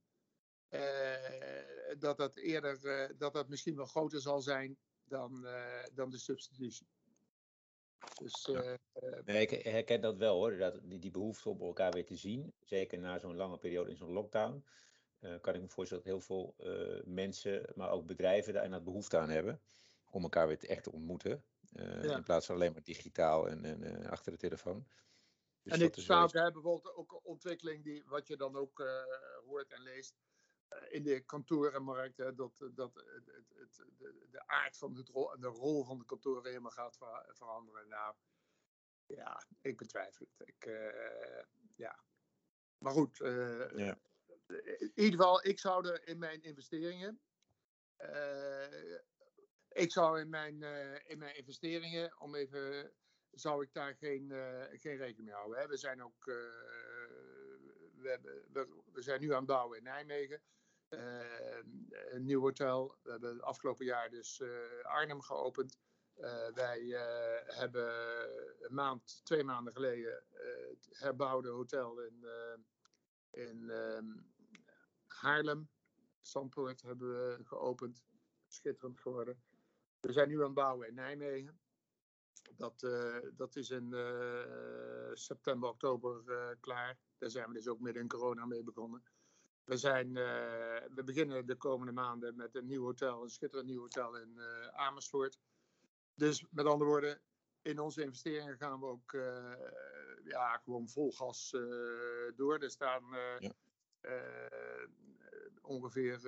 uh, 0.70 0.80
dat 1.98 2.16
dat 2.16 2.36
eerder, 2.36 2.84
uh, 2.84 3.18
dat 3.18 3.32
dat 3.32 3.48
misschien 3.48 3.76
wel 3.76 3.86
groter 3.86 4.20
zal 4.20 4.40
zijn 4.40 4.76
dan, 5.04 5.46
dan 5.94 6.10
de 6.10 6.18
substitutie. 6.18 6.86
Dus, 8.22 8.48
ja. 8.52 8.78
nee, 9.24 9.46
ik 9.46 9.64
herken 9.64 10.00
dat 10.00 10.16
wel 10.16 10.36
hoor, 10.36 10.56
dat, 10.56 10.80
die, 10.82 10.98
die 10.98 11.10
behoefte 11.10 11.48
om 11.48 11.60
elkaar 11.60 11.92
weer 11.92 12.06
te 12.06 12.16
zien, 12.16 12.52
zeker 12.60 12.98
na 12.98 13.18
zo'n 13.18 13.36
lange 13.36 13.58
periode 13.58 13.90
in 13.90 13.96
zo'n 13.96 14.12
lockdown. 14.12 14.64
Uh, 15.22 15.40
kan 15.40 15.54
ik 15.54 15.60
me 15.60 15.68
voorstellen 15.68 16.04
dat 16.04 16.12
heel 16.12 16.22
veel 16.22 16.54
uh, 16.58 17.02
mensen, 17.04 17.72
maar 17.74 17.90
ook 17.90 18.06
bedrijven 18.06 18.52
daar 18.52 18.64
inderdaad 18.64 18.88
behoefte 18.88 19.18
aan 19.18 19.28
hebben. 19.28 19.60
Om 20.10 20.22
elkaar 20.22 20.46
weer 20.46 20.58
te 20.58 20.66
echt 20.66 20.82
te 20.82 20.92
ontmoeten. 20.92 21.44
Ja. 21.72 22.16
In 22.16 22.22
plaats 22.22 22.46
van 22.46 22.54
alleen 22.54 22.72
maar 22.72 22.82
digitaal 22.82 23.48
en, 23.48 23.64
en 23.64 24.06
achter 24.06 24.32
de 24.32 24.38
telefoon. 24.38 24.86
Dus 25.62 25.72
en 25.72 25.80
ik 25.80 25.94
zou 25.94 26.24
ook 26.24 26.32
bijvoorbeeld 26.32 26.94
ook 26.94 27.12
een 27.12 27.20
ontwikkeling 27.22 27.84
die, 27.84 28.04
wat 28.06 28.26
je 28.26 28.36
dan 28.36 28.56
ook 28.56 28.82
hoort 29.44 29.72
en 29.72 29.82
leest. 29.82 30.14
in 30.88 31.02
de 31.02 31.20
kantorenmarkt, 31.20 32.16
hè, 32.16 32.34
dat, 32.34 32.70
dat 32.74 32.94
het, 32.94 33.26
het, 33.54 33.84
de, 33.98 34.26
de, 34.30 34.46
aard 34.46 34.76
van 34.76 34.96
het 34.96 35.08
rol 35.08 35.32
en 35.32 35.40
de 35.40 35.46
rol 35.46 35.84
van 35.84 35.98
de 35.98 36.04
kantoren 36.04 36.44
helemaal 36.44 36.70
gaat 36.70 36.96
ver, 36.96 37.26
veranderen. 37.32 37.88
Nou, 37.88 38.14
ja, 39.06 39.46
ik 39.60 39.76
betwijfel 39.76 40.26
het. 40.36 40.48
Ik, 40.48 40.70
ja. 41.76 41.98
Maar 42.78 42.92
goed, 42.92 43.16
ja 43.76 43.98
in 44.78 44.92
ieder 44.94 45.18
geval, 45.18 45.46
ik 45.46 45.58
zou 45.58 45.88
er 45.88 46.08
in 46.08 46.18
mijn 46.18 46.42
investeringen. 46.42 47.20
Uh, 47.98 48.98
ik 49.68 49.92
zou 49.92 50.20
in 50.20 50.28
mijn, 50.28 50.60
uh, 50.60 51.10
in 51.10 51.18
mijn 51.18 51.36
investeringen, 51.36 52.20
om 52.20 52.34
even, 52.34 52.92
zou 53.30 53.62
ik 53.62 53.72
daar 53.72 53.94
geen, 53.94 54.30
uh, 54.30 54.64
geen 54.70 54.96
rekening 54.96 55.24
mee 55.24 55.34
houden. 55.34 55.58
Hè. 55.58 55.66
We 55.66 55.76
zijn 55.76 56.02
ook, 56.02 56.24
we, 57.94 58.08
hebben, 58.08 58.44
we, 58.52 58.82
we, 58.92 59.02
zijn 59.02 59.20
nu 59.20 59.30
aan 59.30 59.36
het 59.36 59.46
bouwen 59.46 59.78
in 59.78 59.84
Nijmegen. 59.84 60.42
een 60.88 62.24
nieuw 62.24 62.40
hotel. 62.40 62.98
We 63.02 63.10
hebben 63.10 63.40
afgelopen 63.40 63.84
jaar 63.84 64.10
dus 64.10 64.42
Arnhem 64.82 65.20
geopend. 65.20 65.78
wij 66.54 66.80
hebben 67.46 67.92
een 68.60 68.74
maand, 68.74 69.20
twee 69.24 69.44
maanden 69.44 69.72
geleden 69.72 70.24
het 70.32 70.88
herbouwde 70.90 71.48
hotel 71.48 72.00
in, 72.00 72.26
in 73.30 73.70
um, 73.70 74.31
Haarlem, 75.22 75.68
Zandpoort 76.20 76.82
hebben 76.82 77.08
we 77.08 77.44
geopend. 77.44 78.04
Schitterend 78.48 79.00
geworden. 79.00 79.42
We 80.00 80.12
zijn 80.12 80.28
nu 80.28 80.38
aan 80.38 80.44
het 80.44 80.54
bouwen 80.54 80.88
in 80.88 80.94
Nijmegen. 80.94 81.60
Dat, 82.56 82.82
uh, 82.82 83.16
dat 83.32 83.56
is 83.56 83.70
in 83.70 83.92
uh, 83.92 85.10
september, 85.12 85.68
oktober 85.68 86.22
uh, 86.26 86.48
klaar. 86.60 86.98
Daar 87.18 87.30
zijn 87.30 87.48
we 87.48 87.54
dus 87.54 87.68
ook 87.68 87.80
midden 87.80 88.02
in 88.02 88.08
corona 88.08 88.46
mee 88.46 88.62
begonnen. 88.62 89.02
We, 89.64 89.76
zijn, 89.76 90.12
we 90.94 91.02
beginnen 91.04 91.46
de 91.46 91.56
komende 91.56 91.92
maanden 91.92 92.36
met 92.36 92.54
een 92.54 92.66
nieuw 92.66 92.82
hotel, 92.82 93.22
een 93.22 93.30
schitterend 93.30 93.68
nieuw 93.68 93.80
hotel 93.80 94.16
in 94.16 94.40
Amersfoort. 94.72 95.38
Dus 96.14 96.46
met 96.50 96.66
andere 96.66 96.90
woorden, 96.90 97.20
in 97.62 97.78
onze 97.78 98.02
investeringen 98.02 98.56
gaan 98.56 98.80
we 98.80 98.86
ook 98.86 99.12
ja, 100.24 100.56
gewoon 100.56 100.88
vol 100.88 101.12
gas 101.12 101.50
door. 102.36 102.58
Er 102.58 102.70
staan 102.70 103.04
ja. 103.38 103.52
Ongeveer 105.62 106.20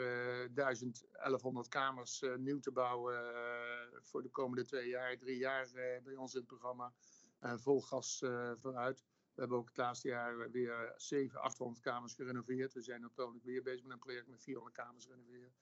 uh, 0.44 0.54
1100 0.54 1.68
kamers 1.68 2.22
uh, 2.22 2.34
nieuw 2.36 2.60
te 2.60 2.72
bouwen 2.72 3.14
uh, 3.14 4.00
voor 4.02 4.22
de 4.22 4.30
komende 4.30 4.64
twee 4.64 4.88
jaar, 4.88 5.18
drie 5.18 5.36
jaar 5.36 5.70
bij 6.04 6.16
ons 6.16 6.32
in 6.34 6.38
het 6.38 6.48
programma. 6.48 6.92
vol 7.40 7.82
gas 7.82 8.18
vooruit. 8.58 9.04
We 9.34 9.40
hebben 9.40 9.58
ook 9.58 9.68
het 9.68 9.76
laatste 9.76 10.08
jaar 10.08 10.50
weer 10.50 10.92
700, 10.96 11.44
800 11.44 11.80
kamers 11.80 12.14
gerenoveerd. 12.14 12.72
We 12.72 12.82
zijn 12.82 13.00
natuurlijk 13.00 13.44
weer 13.44 13.62
bezig 13.62 13.82
met 13.82 13.92
een 13.92 13.98
project 13.98 14.28
met 14.28 14.42
400 14.42 14.76
kamers 14.76 15.06
renoveren. 15.06 15.54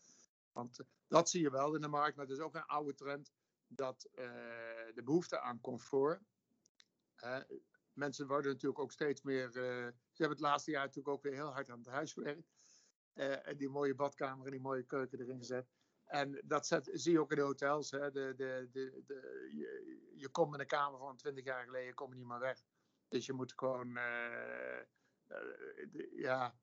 Want 0.52 0.78
dat 1.08 1.30
zie 1.30 1.42
je 1.42 1.50
wel 1.50 1.74
in 1.74 1.80
de 1.80 1.88
markt, 1.88 2.16
maar 2.16 2.26
het 2.26 2.35
is 2.37 2.42
ook 2.42 2.54
een 2.54 2.66
oude 2.66 2.94
trend 2.94 3.32
dat 3.66 4.08
de 4.94 5.02
behoefte 5.04 5.40
aan 5.40 5.61
comfort 5.61 6.20
mensen 7.92 8.26
worden 8.26 8.52
natuurlijk 8.52 8.80
ook 8.80 8.92
steeds 8.92 9.22
meer. 9.22 9.50
Ze 9.50 9.61
hebben 10.16 10.37
het 10.37 10.40
laatste 10.40 10.70
jaar 10.70 10.87
natuurlijk 10.87 11.14
ook 11.14 11.22
weer 11.22 11.32
heel 11.32 11.52
hard 11.52 11.70
aan 11.70 11.78
het 11.78 11.88
huis 11.88 12.12
gewerkt. 12.12 12.50
Uh, 13.14 13.46
en 13.48 13.57
die 13.57 13.68
mooie 13.68 13.94
badkamer 13.94 14.44
en 14.44 14.51
die 14.51 14.61
mooie 14.61 14.83
keuken 14.83 15.20
erin 15.20 15.38
gezet. 15.38 15.68
En 16.05 16.42
dat 16.44 16.66
zet, 16.66 16.90
zie 16.92 17.12
je 17.12 17.20
ook 17.20 17.31
in 17.31 17.37
de 17.37 17.42
hotels. 17.42 17.90
Hè. 17.90 18.11
De, 18.11 18.35
de, 18.37 18.68
de, 18.72 19.05
je, 19.53 20.11
je 20.16 20.29
komt 20.29 20.51
met 20.51 20.61
een 20.61 20.66
kamer 20.66 20.98
van 20.98 21.16
20 21.16 21.44
jaar 21.44 21.64
geleden, 21.64 21.94
kom 21.94 22.11
je 22.11 22.18
niet 22.18 22.27
meer 22.27 22.38
weg. 22.38 22.62
Dus 23.09 23.27
je 23.27 23.33
moet 23.33 23.53
gewoon, 23.57 23.88
uh, 23.88 23.94
de, 25.90 26.12
ja, 26.16 26.57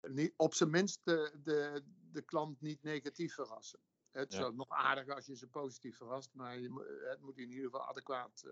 niet, 0.00 0.34
op 0.36 0.54
zijn 0.54 0.70
minst 0.70 1.04
de, 1.04 2.22
klant 2.24 2.60
niet 2.60 2.82
negatief 2.82 3.34
verrassen. 3.34 3.80
Het 4.10 4.32
is 4.32 4.38
ja. 4.38 4.50
nog 4.50 4.68
aardig 4.68 5.08
als 5.08 5.26
je 5.26 5.36
ze 5.36 5.48
positief 5.48 5.96
verrast, 5.96 6.34
maar 6.34 6.58
je, 6.58 7.02
het 7.08 7.20
moet 7.20 7.38
in 7.38 7.50
ieder 7.50 7.64
geval 7.64 7.88
adequaat 7.88 8.44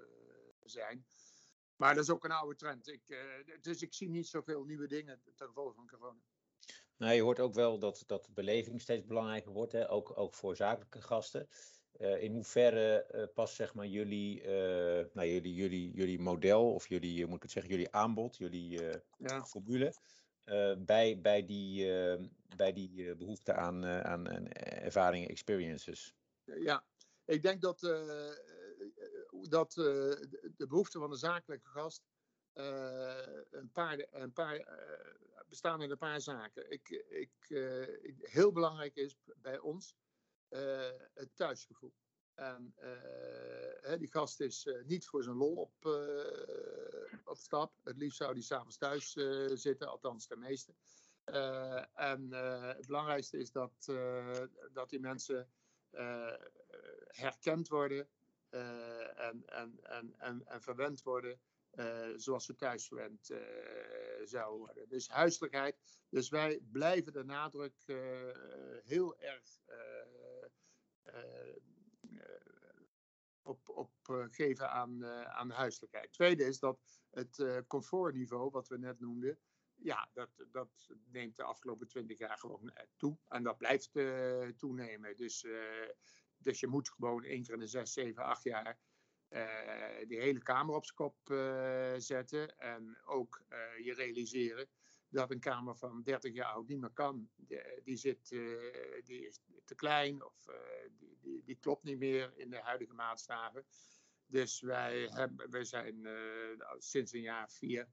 zijn. 0.60 1.06
Maar 1.76 1.94
dat 1.94 2.04
is 2.04 2.10
ook 2.10 2.24
een 2.24 2.30
oude 2.30 2.56
trend. 2.56 2.88
Ik, 2.88 3.02
dus 3.60 3.82
ik 3.82 3.94
zie 3.94 4.08
niet 4.08 4.26
zoveel 4.26 4.64
nieuwe 4.64 4.86
dingen 4.86 5.22
ten 5.22 5.46
gevolge 5.46 5.74
van 5.74 5.86
corona. 5.86 6.20
Nou, 7.02 7.14
je 7.14 7.22
hoort 7.22 7.40
ook 7.40 7.54
wel 7.54 7.78
dat, 7.78 8.04
dat 8.06 8.28
beleving 8.34 8.80
steeds 8.80 9.06
belangrijker 9.06 9.52
wordt, 9.52 9.72
hè? 9.72 9.90
Ook, 9.90 10.18
ook 10.18 10.34
voor 10.34 10.56
zakelijke 10.56 11.00
gasten. 11.00 11.48
Uh, 11.98 12.22
in 12.22 12.32
hoeverre 12.32 13.06
uh, 13.14 13.24
past 13.34 13.54
zeg 13.54 13.74
maar, 13.74 13.86
jullie, 13.86 14.42
nou, 15.12 15.28
jullie, 15.28 15.54
jullie, 15.54 15.90
jullie 15.94 16.20
model, 16.20 16.74
of 16.74 16.88
jullie, 16.88 17.26
moet 17.26 17.36
ik 17.36 17.42
het 17.42 17.50
zeggen, 17.50 17.70
jullie 17.70 17.92
aanbod, 17.92 18.36
jullie 18.36 18.80
ja. 19.18 19.44
formule, 19.44 19.94
bij, 20.78 21.20
bij 21.20 21.44
die, 21.44 21.86
bij 22.56 22.72
die 22.72 23.14
behoefte 23.14 23.54
aan, 23.54 23.84
aan, 23.84 24.26
ervaringen, 24.56 25.28
experiences? 25.28 26.14
Ja, 26.44 26.84
ik 27.24 27.42
denk 27.42 27.60
dat, 27.60 27.80
dat 29.48 29.72
de 29.72 30.66
behoefte 30.68 30.98
van 30.98 31.10
de 31.10 31.16
zakelijke 31.16 31.68
gast 31.68 32.02
een 32.52 33.70
paar, 33.72 34.06
een 34.10 34.32
paar, 34.32 34.68
bestaan 35.48 35.82
in 35.82 35.90
een 35.90 35.98
paar 35.98 36.20
zaken. 36.20 36.70
Ik, 36.70 36.88
ik, 37.08 37.30
heel 38.20 38.52
belangrijk 38.52 38.96
is 38.96 39.16
bij 39.36 39.58
ons 39.58 39.96
het 41.14 41.36
thuisgevoel. 41.36 41.94
En 42.34 42.74
die 43.98 44.10
gast 44.10 44.40
is 44.40 44.68
niet 44.84 45.06
voor 45.06 45.22
zijn 45.22 45.36
lol 45.36 45.56
op, 45.56 45.86
op 47.24 47.36
stap. 47.36 47.72
Het 47.82 47.96
liefst 47.96 48.16
zou 48.16 48.32
hij 48.32 48.42
s'avonds 48.42 48.76
thuis 48.76 49.12
zitten, 49.60 49.88
althans 49.88 50.26
de 50.26 50.36
meeste. 50.36 50.74
en 51.94 52.32
het 52.76 52.86
belangrijkste 52.86 53.38
is 53.38 53.52
dat, 53.52 53.92
dat 54.72 54.90
die 54.90 55.00
mensen 55.00 55.50
herkend 57.06 57.68
worden 57.68 58.08
en, 58.50 59.42
en, 59.46 59.78
en, 59.82 60.14
en, 60.18 60.46
en 60.46 60.62
verwend 60.62 61.02
worden. 61.02 61.40
Zoals 62.16 62.44
ze 62.44 62.56
thuis 62.56 62.86
verwend 62.86 63.30
zouden 64.24 64.58
worden. 64.58 64.88
Dus 64.88 65.08
huiselijkheid. 65.08 65.76
Dus 66.08 66.28
wij 66.28 66.60
blijven 66.70 67.12
de 67.12 67.24
nadruk 67.24 67.74
heel 68.84 69.18
erg 69.18 69.60
op, 73.42 73.68
op 73.68 73.92
uh, 74.10 74.24
geven 74.28 74.70
aan, 74.70 75.02
uh, 75.02 75.22
aan 75.22 75.50
huiselijkheid. 75.50 76.12
Tweede 76.12 76.44
is 76.44 76.58
dat 76.58 76.80
het 77.10 77.38
uh, 77.38 77.58
comfortniveau, 77.66 78.50
wat 78.50 78.68
we 78.68 78.78
net 78.78 79.00
noemden, 79.00 79.38
ja, 79.74 80.10
dat, 80.12 80.30
dat 80.50 80.88
neemt 81.04 81.36
de 81.36 81.42
afgelopen 81.42 81.88
twintig 81.88 82.18
jaar 82.18 82.38
gewoon 82.38 82.72
toe. 82.96 83.18
En 83.28 83.42
dat 83.42 83.56
blijft 83.56 83.90
toenemen. 84.56 85.16
Dus, 85.16 85.46
dus 86.36 86.60
je 86.60 86.66
moet 86.66 86.90
gewoon 86.90 87.24
één 87.24 87.42
keer 87.42 87.54
in 87.54 87.60
de 87.60 87.66
zes, 87.66 87.92
zeven, 87.92 88.24
acht 88.24 88.42
jaar 88.42 88.78
die 90.06 90.20
hele 90.20 90.42
kamer 90.42 90.74
op 90.74 90.84
zijn 90.84 90.96
kop 90.96 91.16
zetten. 91.96 92.58
En 92.58 92.98
ook 93.04 93.44
je 93.82 93.94
realiseren 93.94 94.68
dat 95.12 95.30
een 95.30 95.40
kamer 95.40 95.76
van 95.76 96.02
30 96.02 96.32
jaar 96.34 96.52
oud 96.52 96.68
niet 96.68 96.80
meer 96.80 96.90
kan. 96.90 97.30
Die, 97.84 97.96
zit, 97.96 98.30
uh, 98.30 99.02
die 99.04 99.26
is 99.26 99.40
te 99.64 99.74
klein 99.74 100.24
of 100.24 100.48
uh, 100.48 100.54
die, 100.98 101.18
die, 101.20 101.42
die, 101.44 101.56
klopt 101.56 101.82
niet 101.82 101.98
meer 101.98 102.32
in 102.36 102.50
de 102.50 102.60
huidige 102.60 102.94
maatstaven. 102.94 103.64
Dus 104.26 104.60
wij, 104.60 105.08
hebben, 105.10 105.50
wij 105.50 105.64
zijn 105.64 105.96
uh, 106.04 106.60
sinds 106.78 107.12
een 107.12 107.20
jaar 107.20 107.50
vier 107.50 107.88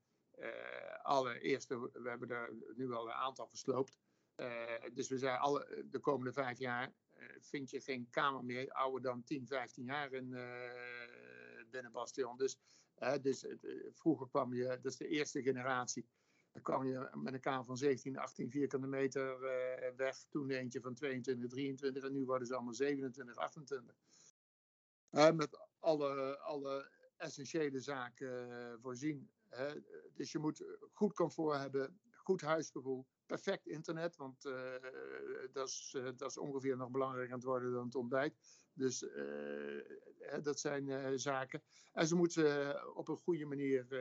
alle 1.02 1.40
eerste, 1.40 1.80
we 1.80 2.10
hebben 2.10 2.30
er 2.30 2.54
nu 2.76 2.94
al 2.94 3.06
een 3.06 3.14
aantal 3.14 3.48
versloopt. 3.48 4.00
dus 4.94 5.10
we 5.10 5.18
zijn 5.18 5.40
alle, 5.40 5.86
de 5.90 6.00
komende 6.00 6.34
vijf 6.34 6.58
jaar 6.58 6.94
vind 7.40 7.70
je 7.70 7.82
geen 7.82 8.08
kamer 8.10 8.46
meer 8.46 8.72
ouder 8.72 9.02
dan 9.02 9.24
10, 9.24 9.48
15 9.48 9.84
jaar 9.84 10.12
in 10.12 10.30
binnen 11.70 11.92
Bastion. 11.92 12.38
Dus, 12.38 12.58
dus 13.22 13.46
vroeger 13.94 14.28
kwam 14.28 14.54
je, 14.54 14.68
dat 14.68 14.92
is 14.92 14.98
de 14.98 15.08
eerste 15.08 15.42
generatie 15.42 16.08
dan 16.52 16.62
kwam 16.62 16.86
je 16.86 17.10
met 17.14 17.34
een 17.34 17.40
kamer 17.40 17.66
van 17.66 17.78
17, 17.78 18.18
18 18.18 18.50
vierkante 18.50 18.88
meter 18.88 19.44
uh, 19.44 19.96
weg. 19.96 20.26
Toen 20.30 20.50
eentje 20.50 20.82
van 20.82 20.94
22, 20.94 21.50
23 21.50 22.04
en 22.04 22.12
nu 22.12 22.26
worden 22.26 22.48
ze 22.48 22.56
allemaal 22.56 22.74
27, 22.74 23.36
28. 23.36 23.96
Uh, 25.12 25.32
met 25.32 25.68
alle, 25.80 26.40
alle 26.40 26.92
essentiële 27.18 27.80
zaken 27.80 28.50
uh, 28.50 28.74
voorzien. 28.82 29.30
Dus 30.14 30.32
je 30.32 30.40
moet 30.40 30.64
goed 30.94 31.14
comfort 31.14 31.60
hebben, 31.60 32.00
goed 32.30 32.42
huisgevoel, 32.42 33.06
perfect 33.26 33.68
internet, 33.68 34.16
want 34.16 34.46
uh, 34.46 34.54
dat, 35.52 35.68
is, 35.68 35.94
uh, 35.98 36.10
dat 36.16 36.30
is 36.30 36.38
ongeveer 36.38 36.78
nog 36.78 36.90
belangrijker 36.90 37.32
aan 37.32 37.40
het 37.40 37.48
worden 37.48 37.72
dan 37.72 37.86
het 37.86 37.96
ontbijt. 37.96 38.36
Dus 38.74 39.02
uh, 39.02 39.84
dat 40.42 40.60
zijn 40.60 41.20
zaken. 41.20 41.62
En 41.94 42.08
ze 42.08 42.16
moeten 42.16 42.96
op 42.96 43.08
een 43.08 43.18
goede 43.18 43.46
manier 43.46 43.94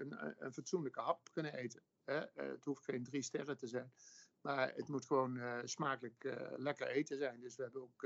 een, 0.00 0.44
een, 0.44 0.52
fatsoenlijke 0.52 1.00
hap 1.00 1.28
kunnen 1.32 1.54
eten. 1.54 1.82
Het 2.34 2.64
hoeft 2.64 2.84
geen 2.84 3.02
drie 3.02 3.22
sterren 3.22 3.56
te 3.56 3.66
zijn, 3.66 3.92
maar 4.40 4.72
het 4.74 4.88
moet 4.88 5.06
gewoon 5.06 5.40
smakelijk 5.64 6.36
lekker 6.56 6.86
eten 6.86 7.18
zijn. 7.18 7.40
Dus 7.40 7.56
we 7.56 7.62
hebben 7.62 7.82
ook 7.82 8.00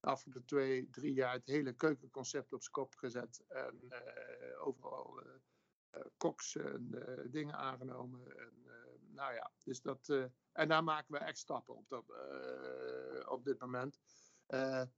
de 0.00 0.06
afgelopen 0.06 0.44
twee, 0.44 0.90
drie 0.90 1.14
jaar 1.14 1.32
het 1.32 1.46
hele 1.46 1.72
keukenconcept 1.72 2.52
op 2.52 2.60
zijn 2.62 2.72
kop 2.72 2.94
gezet. 2.94 3.44
En 3.48 3.92
overal 4.60 5.22
eh, 5.94 6.02
koks 6.16 6.56
en 6.56 6.88
eh, 6.92 7.24
dingen 7.26 7.54
aangenomen. 7.54 8.38
En, 8.38 8.52
eh, 8.66 8.93
nou 9.14 9.34
ja, 9.34 9.50
dus 9.64 9.82
dat, 9.82 10.08
en 10.52 10.68
daar 10.68 10.84
maken 10.84 11.12
we 11.12 11.18
echt 11.18 11.38
stappen 11.38 11.76
op, 11.76 11.88
dat, 11.88 12.04
op 13.28 13.44
dit 13.44 13.58
moment. 13.60 13.98
nou 14.46 14.88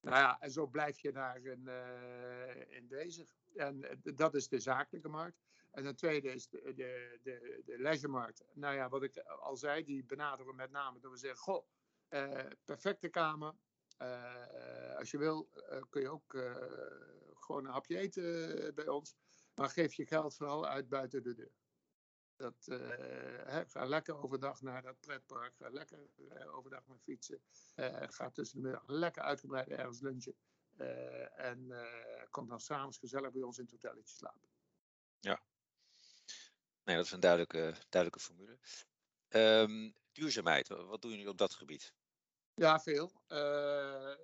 ja, 0.00 0.40
en 0.40 0.50
zo 0.50 0.66
blijf 0.66 0.98
je 0.98 1.12
daarin 1.12 1.68
in 2.68 2.88
bezig. 2.88 3.36
En 3.54 4.00
dat 4.02 4.34
is 4.34 4.48
de 4.48 4.60
zakelijke 4.60 5.08
markt. 5.08 5.44
En 5.70 5.84
de 5.84 5.94
tweede 5.94 6.32
is 6.32 6.48
de, 6.48 6.62
de, 6.74 7.18
de, 7.22 7.62
de 7.64 7.78
leisuremarkt. 7.78 8.44
Nou 8.52 8.74
ja, 8.74 8.88
wat 8.88 9.02
ik 9.02 9.18
al 9.18 9.56
zei, 9.56 9.84
die 9.84 10.04
benaderen 10.04 10.46
we 10.46 10.56
met 10.56 10.70
name 10.70 11.00
door 11.00 11.10
we 11.10 11.16
zeggen: 11.16 11.38
Goh, 11.38 11.66
perfecte 12.64 13.08
kamer. 13.08 13.54
als 14.98 15.10
je 15.10 15.18
wil, 15.18 15.48
kun 15.90 16.00
je 16.00 16.10
ook 16.10 16.36
gewoon 17.34 17.64
een 17.64 17.72
hapje 17.72 17.98
eten 17.98 18.74
bij 18.74 18.88
ons. 18.88 19.16
Maar 19.54 19.68
geef 19.68 19.94
je 19.94 20.06
geld 20.06 20.36
vooral 20.36 20.66
uit 20.66 20.88
buiten 20.88 21.22
de 21.22 21.34
deur. 21.34 21.52
Dat, 22.36 22.66
uh, 22.66 23.60
ga 23.66 23.84
lekker 23.84 24.22
overdag 24.22 24.60
naar 24.60 24.82
dat 24.82 25.00
pretpark. 25.00 25.56
Ga 25.56 25.70
lekker 25.70 25.98
uh, 26.16 26.56
overdag 26.56 26.86
met 26.86 27.02
fietsen. 27.02 27.40
Uh, 27.76 28.02
ga 28.08 28.30
tussen 28.30 28.56
de 28.56 28.62
middag 28.62 28.82
lekker 28.86 29.22
uitgebreid 29.22 29.68
ergens 29.68 30.00
lunchen. 30.00 30.34
en 31.36 31.72
kom 32.30 32.48
dan 32.48 32.60
s'avonds 32.60 32.98
gezellig 32.98 33.32
bij 33.32 33.42
ons 33.42 33.58
in 33.58 33.64
het 33.64 33.72
hotelletje 33.72 34.16
slapen. 34.16 34.48
Ja, 35.20 35.40
nee, 36.84 36.96
dat 36.96 37.04
is 37.04 37.12
een 37.12 37.20
duidelijke, 37.20 37.74
duidelijke 37.88 38.24
formule. 38.24 38.58
Um, 39.28 39.94
duurzaamheid, 40.12 40.68
wat 40.68 41.02
doen 41.02 41.10
jullie 41.10 41.28
op 41.28 41.38
dat 41.38 41.54
gebied? 41.54 41.94
Ja, 42.54 42.80
veel. 42.80 43.12
Uh, 43.28 44.14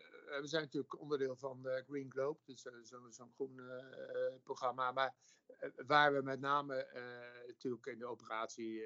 we 0.40 0.47
zijn 0.47 0.62
natuurlijk 0.62 1.01
onderdeel 1.01 1.37
van 1.37 1.62
de 1.62 1.85
Green 1.87 2.11
Globe, 2.11 2.38
dus 2.45 2.64
uh, 2.64 2.73
zo'n 2.83 3.12
zo 3.12 3.31
groen 3.35 3.57
uh, 3.57 4.35
programma. 4.42 4.92
Maar 4.92 5.14
waar 5.87 6.12
we 6.12 6.23
met 6.23 6.40
name 6.40 6.88
natuurlijk 7.47 7.87
in 7.87 7.99
de 7.99 8.07
operatie 8.07 8.85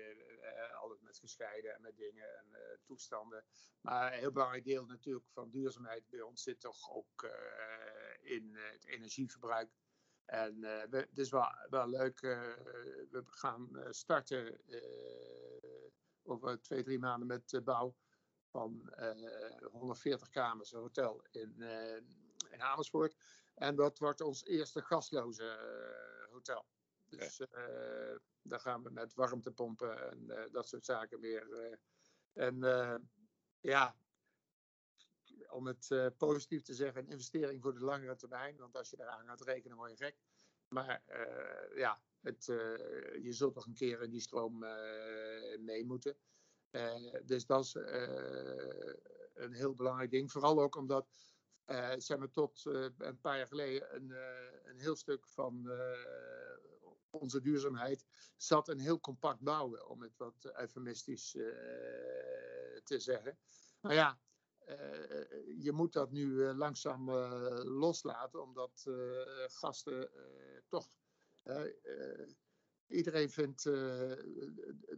altijd 0.80 1.02
met 1.02 1.18
gescheiden 1.18 1.74
en 1.74 1.80
met 1.82 1.96
dingen 1.96 2.36
en 2.38 2.46
toestanden. 2.84 3.44
Maar 3.80 4.12
een 4.12 4.18
heel 4.18 4.32
belangrijk 4.32 4.64
deel 4.64 4.86
natuurlijk 4.86 5.26
van 5.28 5.50
duurzaamheid 5.50 6.08
bij 6.08 6.20
ons 6.20 6.42
zit 6.42 6.60
toch 6.60 6.90
ook 6.90 7.30
in 8.20 8.56
het 8.56 8.84
energieverbruik. 8.84 9.70
En 10.24 10.62
het 10.90 11.18
is 11.18 11.30
wel, 11.30 11.48
wel 11.68 11.88
leuk. 11.88 12.20
we 12.20 13.22
gaan 13.26 13.70
starten 13.90 14.60
over 16.22 16.60
twee, 16.60 16.82
drie 16.82 16.98
maanden 16.98 17.26
met 17.26 17.48
de 17.48 17.62
bouw 17.62 17.94
van 18.56 18.92
140 19.72 20.26
eh, 20.26 20.32
kamers, 20.32 20.72
een 20.72 20.80
hotel 20.80 21.24
in, 21.30 21.62
eh, 21.62 21.96
in 22.50 22.62
Amersfoort. 22.62 23.16
En 23.54 23.76
dat 23.76 23.98
wordt 23.98 24.20
ons 24.20 24.44
eerste 24.44 24.82
gasloze 24.82 25.44
eh, 25.44 26.32
hotel. 26.32 26.66
Dus 27.08 27.40
okay. 27.40 28.18
daar 28.42 28.60
gaan 28.60 28.82
we 28.82 28.90
met 28.90 29.14
warmtepompen 29.14 30.10
en 30.10 30.50
dat 30.52 30.68
soort 30.68 30.84
zaken 30.84 31.20
weer. 31.20 31.78
en 32.32 32.58
ja, 33.60 33.96
om 35.48 35.66
het 35.66 36.12
positief 36.16 36.62
te 36.62 36.74
zeggen, 36.74 37.02
een 37.02 37.10
investering 37.10 37.62
voor 37.62 37.74
de 37.74 37.84
langere 37.84 38.16
termijn. 38.16 38.56
Want 38.56 38.76
als 38.76 38.90
je 38.90 38.96
daaraan 38.96 39.26
gaat 39.26 39.40
rekenen, 39.40 39.76
word 39.76 39.90
je 39.90 40.04
gek. 40.04 40.16
Maar 40.68 41.02
ja, 41.74 42.02
het, 42.20 42.44
je 43.22 43.32
zult 43.32 43.54
nog 43.54 43.66
een 43.66 43.74
keer 43.74 44.02
in 44.02 44.10
die 44.10 44.20
stroom 44.20 44.58
mee 45.58 45.84
moeten. 45.84 46.16
Eh, 46.76 47.20
dus 47.24 47.46
dat 47.46 47.64
is 47.64 47.74
eh, 47.74 48.94
een 49.34 49.52
heel 49.52 49.74
belangrijk 49.74 50.10
ding. 50.10 50.32
Vooral 50.32 50.62
ook 50.62 50.76
omdat 50.76 51.08
uh, 51.66 51.92
zeg 51.96 52.18
maar, 52.18 52.30
tot 52.30 52.64
een 52.98 53.20
paar 53.20 53.36
jaar 53.36 53.46
geleden 53.46 53.94
een, 53.94 54.10
een 54.64 54.78
heel 54.78 54.96
stuk 54.96 55.26
van 55.26 55.70
onze 57.10 57.40
duurzaamheid 57.40 58.06
zat 58.36 58.68
een 58.68 58.78
heel 58.78 59.00
compact 59.00 59.40
bouwen, 59.40 59.88
om 59.88 60.02
het 60.02 60.16
wat 60.16 60.50
eufemistisch 60.56 61.30
te 62.84 62.98
zeggen. 62.98 63.38
Maar 63.80 63.94
ja, 63.94 64.18
je 65.58 65.72
moet 65.72 65.92
dat 65.92 66.10
nu 66.10 66.52
langzaam 66.54 67.10
loslaten, 67.64 68.42
omdat 68.42 68.84
gasten 69.46 70.10
toch 70.68 70.88
Iedereen 72.88 73.30
vindt 73.30 73.64
uh, 73.64 74.12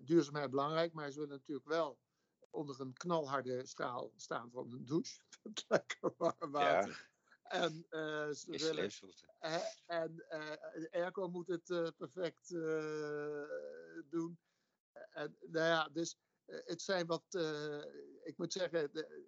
duurzaamheid 0.01 0.51
belangrijk, 0.51 0.93
maar 0.93 1.11
ze 1.11 1.19
willen 1.19 1.37
natuurlijk 1.37 1.69
wel 1.69 1.99
onder 2.51 2.81
een 2.81 2.93
knalharde 2.93 3.67
straal 3.67 4.13
staan 4.17 4.51
van 4.51 4.73
een 4.73 4.85
douche. 4.85 5.21
Met 5.43 5.65
lekker 5.69 6.15
warm 6.17 6.51
water. 6.51 7.11
Ja. 7.43 7.51
En 7.61 7.87
uh, 7.91 8.31
ze 8.31 8.51
willen. 8.51 8.91
Uh, 9.41 9.65
en 9.87 10.25
uh, 10.31 11.03
airco 11.03 11.29
moet 11.29 11.49
het 11.49 11.95
perfect 11.97 12.49
doen. 14.09 14.39
En, 15.11 15.37
nou 15.41 15.67
ja, 15.67 15.89
dus 15.89 16.19
het 16.45 16.83
zijn 16.83 17.07
wat. 17.07 17.25
ik 18.23 18.35
moet 18.37 18.53
zeggen, 18.53 18.93
de, 18.93 19.27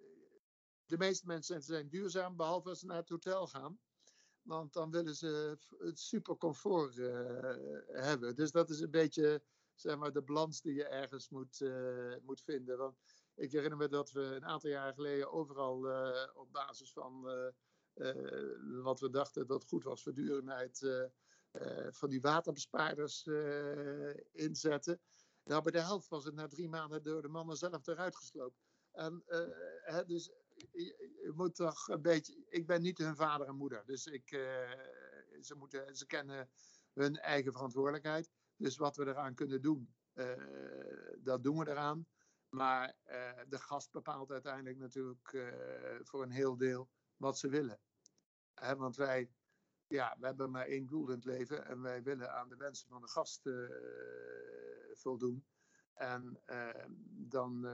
de 0.85 0.97
meeste 0.97 1.25
mensen 1.25 1.61
zijn 1.61 1.89
duurzaam, 1.89 2.35
behalve 2.35 2.69
als 2.69 2.79
ze 2.79 2.85
naar 2.85 2.97
het 2.97 3.09
hotel 3.09 3.47
gaan. 3.47 3.79
Want 4.41 4.73
dan 4.73 4.91
willen 4.91 5.15
ze 5.15 5.57
het 5.77 5.99
super 5.99 6.37
comfort 6.37 6.97
uh, 6.97 7.09
hebben. 7.87 8.35
Dus 8.35 8.51
dat 8.51 8.69
is 8.69 8.79
een 8.79 8.91
beetje 8.91 9.43
zeg 9.75 9.97
maar, 9.97 10.13
de 10.13 10.21
balans 10.21 10.61
die 10.61 10.73
je 10.73 10.87
ergens 10.87 11.29
moet, 11.29 11.59
uh, 11.59 12.15
moet 12.21 12.41
vinden. 12.41 12.77
Want 12.77 12.97
ik 13.35 13.51
herinner 13.51 13.77
me 13.77 13.87
dat 13.87 14.11
we 14.11 14.21
een 14.21 14.45
aantal 14.45 14.69
jaar 14.69 14.93
geleden 14.93 15.31
overal 15.31 15.87
uh, 15.87 16.27
op 16.33 16.51
basis 16.51 16.93
van 16.93 17.23
wat 18.81 18.99
we 18.99 19.09
dachten 19.09 19.47
dat 19.47 19.65
goed 19.67 19.83
was 19.83 20.03
voor 20.03 20.13
duurzaamheid, 20.13 21.09
van 21.89 22.09
die 22.09 22.21
waterbespaarders 22.21 23.27
inzetten. 24.31 24.99
Nou, 25.43 25.61
bij 25.63 25.71
de 25.71 25.79
helft 25.79 26.07
was 26.07 26.25
het 26.25 26.33
na 26.33 26.47
drie 26.47 26.69
maanden 26.69 27.03
door 27.03 27.21
de 27.21 27.27
mannen 27.27 27.57
zelf 27.57 27.87
eruit 27.87 28.15
gesloopt. 28.15 28.59
En, 28.91 29.23
dus 30.07 30.31
je, 30.71 31.31
moet 31.35 31.55
toch 31.55 31.87
een 31.87 32.01
beetje. 32.01 32.43
Ik 32.49 32.65
ben 32.65 32.81
niet 32.81 32.97
hun 32.97 33.15
vader 33.15 33.47
en 33.47 33.55
moeder, 33.55 33.85
dus 33.85 34.05
ik, 34.05 34.29
ze, 35.41 35.55
moeten, 35.57 35.95
ze 35.95 36.05
kennen 36.05 36.49
hun 36.93 37.17
eigen 37.17 37.51
verantwoordelijkheid. 37.51 38.31
Dus 38.55 38.77
wat 38.77 38.95
we 38.95 39.07
eraan 39.07 39.33
kunnen 39.33 39.61
doen, 39.61 39.95
dat 41.17 41.43
doen 41.43 41.57
we 41.57 41.69
eraan. 41.69 42.07
Maar 42.49 42.95
uh, 43.05 43.31
de 43.47 43.59
gast 43.59 43.91
bepaalt 43.91 44.31
uiteindelijk 44.31 44.77
natuurlijk 44.77 45.51
voor 46.03 46.23
een 46.23 46.31
heel 46.31 46.57
deel 46.57 46.89
wat 47.17 47.37
ze 47.37 47.49
willen. 47.49 47.79
Want 48.77 48.95
wij, 48.95 49.31
ja, 49.87 50.15
we 50.19 50.25
hebben 50.25 50.51
maar 50.51 50.65
één 50.65 50.87
doel 50.87 51.07
in 51.07 51.15
het 51.15 51.25
leven 51.25 51.65
en 51.65 51.81
wij 51.81 52.03
willen 52.03 52.33
aan 52.33 52.49
de 52.49 52.55
wensen 52.55 52.87
van 52.87 53.01
de 53.01 53.07
gast 53.07 53.49
voldoen. 54.93 55.45
En 56.01 56.41
dan 57.29 57.67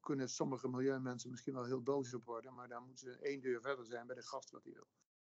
kunnen 0.00 0.28
sommige 0.28 0.68
milieumensen 0.68 1.30
misschien 1.30 1.54
wel 1.54 1.64
heel 1.64 1.82
boos 1.82 2.14
op 2.14 2.24
worden, 2.24 2.54
maar 2.54 2.68
dan 2.68 2.84
moeten 2.86 3.12
ze 3.12 3.18
één 3.18 3.40
deur 3.40 3.60
verder 3.60 3.84
zijn 3.86 4.06
bij 4.06 4.16
de 4.16 4.22
gast 4.22 4.50
wat 4.50 4.64
hij 4.64 4.72
wil. 4.72 4.88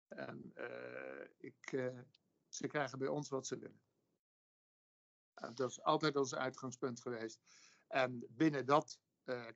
En 0.07 0.53
ik, 1.37 1.69
ze 2.49 2.67
krijgen 2.67 2.99
bij 2.99 3.07
ons 3.07 3.29
wat 3.29 3.47
ze 3.47 3.57
willen. 3.57 3.81
dat 5.53 5.69
is 5.69 5.81
altijd 5.81 6.15
ons 6.15 6.35
uitgangspunt 6.35 7.01
geweest. 7.01 7.39
En 7.87 8.25
binnen 8.29 8.65
dat 8.65 8.99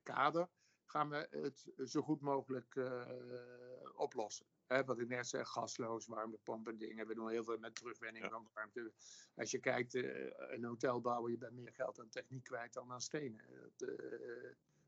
kader 0.02 0.48
gaan 0.90 1.08
we 1.08 1.28
het 1.30 1.90
zo 1.90 2.02
goed 2.02 2.20
mogelijk 2.20 2.74
uh, 2.74 3.02
oplossen. 3.96 4.46
Hè, 4.66 4.84
wat 4.84 4.98
ik 4.98 5.08
net 5.08 5.26
zei, 5.26 5.44
gasloos, 5.44 6.06
warmtepompen, 6.06 6.78
dingen. 6.78 7.06
We 7.06 7.14
doen 7.14 7.28
heel 7.28 7.44
veel 7.44 7.58
met 7.58 7.74
terugwinning 7.74 8.24
ja. 8.24 8.30
van 8.30 8.48
warmte. 8.54 8.92
Als 9.36 9.50
je 9.50 9.58
kijkt, 9.58 9.94
uh, 9.94 10.30
een 10.36 10.64
hotel 10.64 11.00
bouwen, 11.00 11.30
je 11.30 11.38
bent 11.38 11.52
meer 11.52 11.72
geld 11.72 12.00
aan 12.00 12.08
techniek 12.08 12.44
kwijt 12.44 12.72
dan 12.72 12.92
aan 12.92 13.00
stenen 13.00 13.44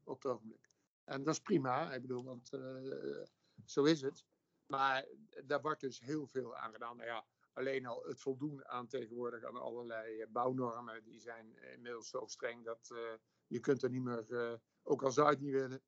op 0.04 0.22
het 0.22 0.32
ogenblik. 0.32 0.68
En 1.04 1.22
dat 1.22 1.34
is 1.34 1.40
prima, 1.40 1.92
ik 1.92 2.00
bedoel, 2.00 2.24
want 2.24 2.50
zo 3.64 3.84
is 3.84 4.00
het. 4.00 4.24
Maar 4.66 5.06
daar 5.44 5.60
wordt 5.60 5.80
dus 5.80 6.00
heel 6.00 6.26
veel 6.26 6.56
aan 6.56 6.72
gedaan. 6.72 6.96
Nou 6.96 7.08
ja, 7.08 7.24
alleen 7.52 7.86
al 7.86 8.02
het 8.04 8.20
voldoen 8.20 8.66
aan 8.66 8.86
tegenwoordig 8.86 9.44
aan 9.44 9.56
allerlei 9.56 10.26
bouwnormen, 10.26 11.04
die 11.04 11.20
zijn 11.20 11.58
inmiddels 11.72 12.08
zo 12.08 12.26
streng 12.26 12.64
dat 12.64 12.90
je 13.50 13.60
kunt 13.60 13.82
er 13.82 13.90
niet 13.90 14.02
meer, 14.02 14.24
uh, 14.28 14.54
ook 14.82 15.02
al 15.02 15.10
zou 15.10 15.26
je 15.26 15.32
het 15.32 15.42
niet 15.42 15.52
willen, 15.52 15.82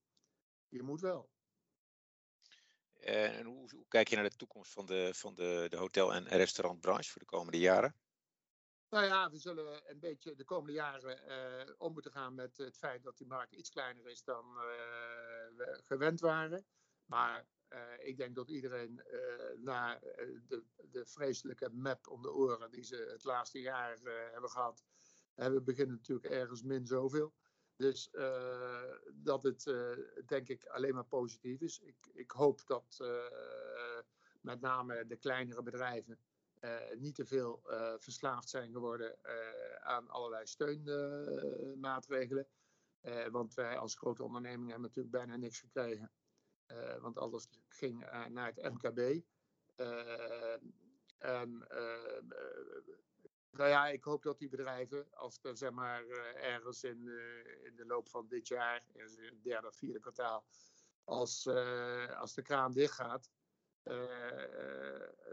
je 0.69 0.83
moet 0.83 1.01
wel. 1.01 1.31
En 2.93 3.45
hoe, 3.45 3.71
hoe, 3.71 3.87
kijk 3.89 4.09
je 4.09 4.15
naar 4.15 4.31
de 4.31 4.37
toekomst 4.37 4.73
van 4.73 4.87
de, 4.87 5.15
van 5.15 5.35
de, 5.35 5.67
de 5.69 5.77
hotel- 5.77 6.15
en 6.15 6.29
restaurantbranche 6.29 7.11
voor 7.11 7.21
de 7.21 7.27
komende 7.27 7.59
jaren? 7.59 7.97
Nou 8.89 9.05
ja, 9.05 9.31
we 9.31 9.39
zullen 9.39 9.91
een 9.91 9.99
beetje 9.99 10.35
de 10.35 10.45
komende 10.45 10.73
jaren 10.73 11.29
uh, 11.29 11.75
om 11.79 11.93
moeten 11.93 12.13
gaan 12.13 12.35
met 12.35 12.57
het 12.57 12.77
feit 12.77 13.03
dat 13.03 13.17
die 13.17 13.27
markt 13.27 13.53
iets 13.53 13.71
kleiner 13.71 14.07
is 14.07 14.25
dan 14.25 14.55
we 15.57 15.81
gewend 15.85 16.21
waren. 16.21 16.67
Maar 17.05 17.47
uh, 17.73 18.09
ik 18.09 18.17
denk 18.17 18.35
dat 18.35 18.49
iedereen 18.49 19.03
na 19.59 19.99
de, 20.49 20.65
de, 20.91 21.07
vreselijke 21.07 21.71
map 21.71 22.09
om 22.09 22.23
de 22.23 22.33
oren 22.33 22.71
die 22.71 22.85
ze 22.85 23.09
het 23.13 23.25
laatste 23.25 23.61
jaar 23.61 23.99
hebben 24.33 24.51
gehad, 24.51 24.85
we 25.35 25.63
beginnen 25.63 25.97
natuurlijk 25.97 26.29
ergens 26.29 26.63
min 26.63 26.87
zoveel. 26.87 27.35
Dus 27.83 28.09
uh, 28.13 28.93
dat 29.15 29.43
het 29.43 29.67
uh, 29.67 29.91
denk 30.27 30.49
ik 30.49 30.67
alleen 30.67 30.95
maar 30.95 31.05
positief 31.05 31.61
is. 31.61 31.81
Ik, 31.81 31.97
ik 32.13 32.31
hoop 32.31 32.67
dat 32.67 32.99
uh, 33.03 34.01
met 34.41 34.61
name 34.61 35.07
de 35.07 35.17
kleinere 35.17 35.63
bedrijven 35.63 36.19
niet 36.99 37.15
te 37.15 37.27
veel 37.27 37.63
verslaafd 37.99 38.49
zijn 38.49 38.73
geworden 38.73 39.19
aan 39.81 40.09
allerlei 40.09 40.47
steunmaatregelen. 40.47 42.47
want 43.31 43.55
wij 43.55 43.79
als 43.79 43.97
grote 43.97 44.23
onderneming 44.23 44.71
hebben 44.71 44.89
natuurlijk 44.89 45.15
bijna 45.15 45.37
niks 45.37 45.61
gekregen. 45.61 46.11
Want 47.01 47.19
alles 47.19 47.49
ging 47.69 48.07
naar 48.29 48.53
het 48.55 48.73
MKB. 48.73 49.23
en 51.19 51.67
nou 53.53 53.69
ja, 53.69 53.89
ik 53.89 54.05
hoop 54.05 54.23
dat 54.23 54.39
die 54.39 54.49
bedrijven, 54.49 55.07
als 55.11 55.39
er 55.43 55.57
zeg 55.57 55.71
maar 55.71 56.07
eh, 56.07 56.53
ergens 56.53 56.85
in, 56.85 56.99
in 57.63 57.77
de 57.77 57.87
loop 57.87 58.09
van 58.09 58.29
dit 58.29 58.49
jaar, 58.49 58.85
in 58.93 59.03
het 59.03 59.43
derde 59.43 59.67
of 59.67 59.77
vierde 59.77 60.01
kwartaal, 60.01 60.45
als, 61.05 61.47
als 62.17 62.35
de 62.35 62.43
kraan 62.43 62.73
dicht 62.73 62.95
gaat, 62.95 63.31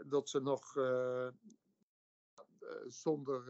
dat 0.06 0.28
ze 0.28 0.40
nog 0.40 0.74
zonder 2.86 3.42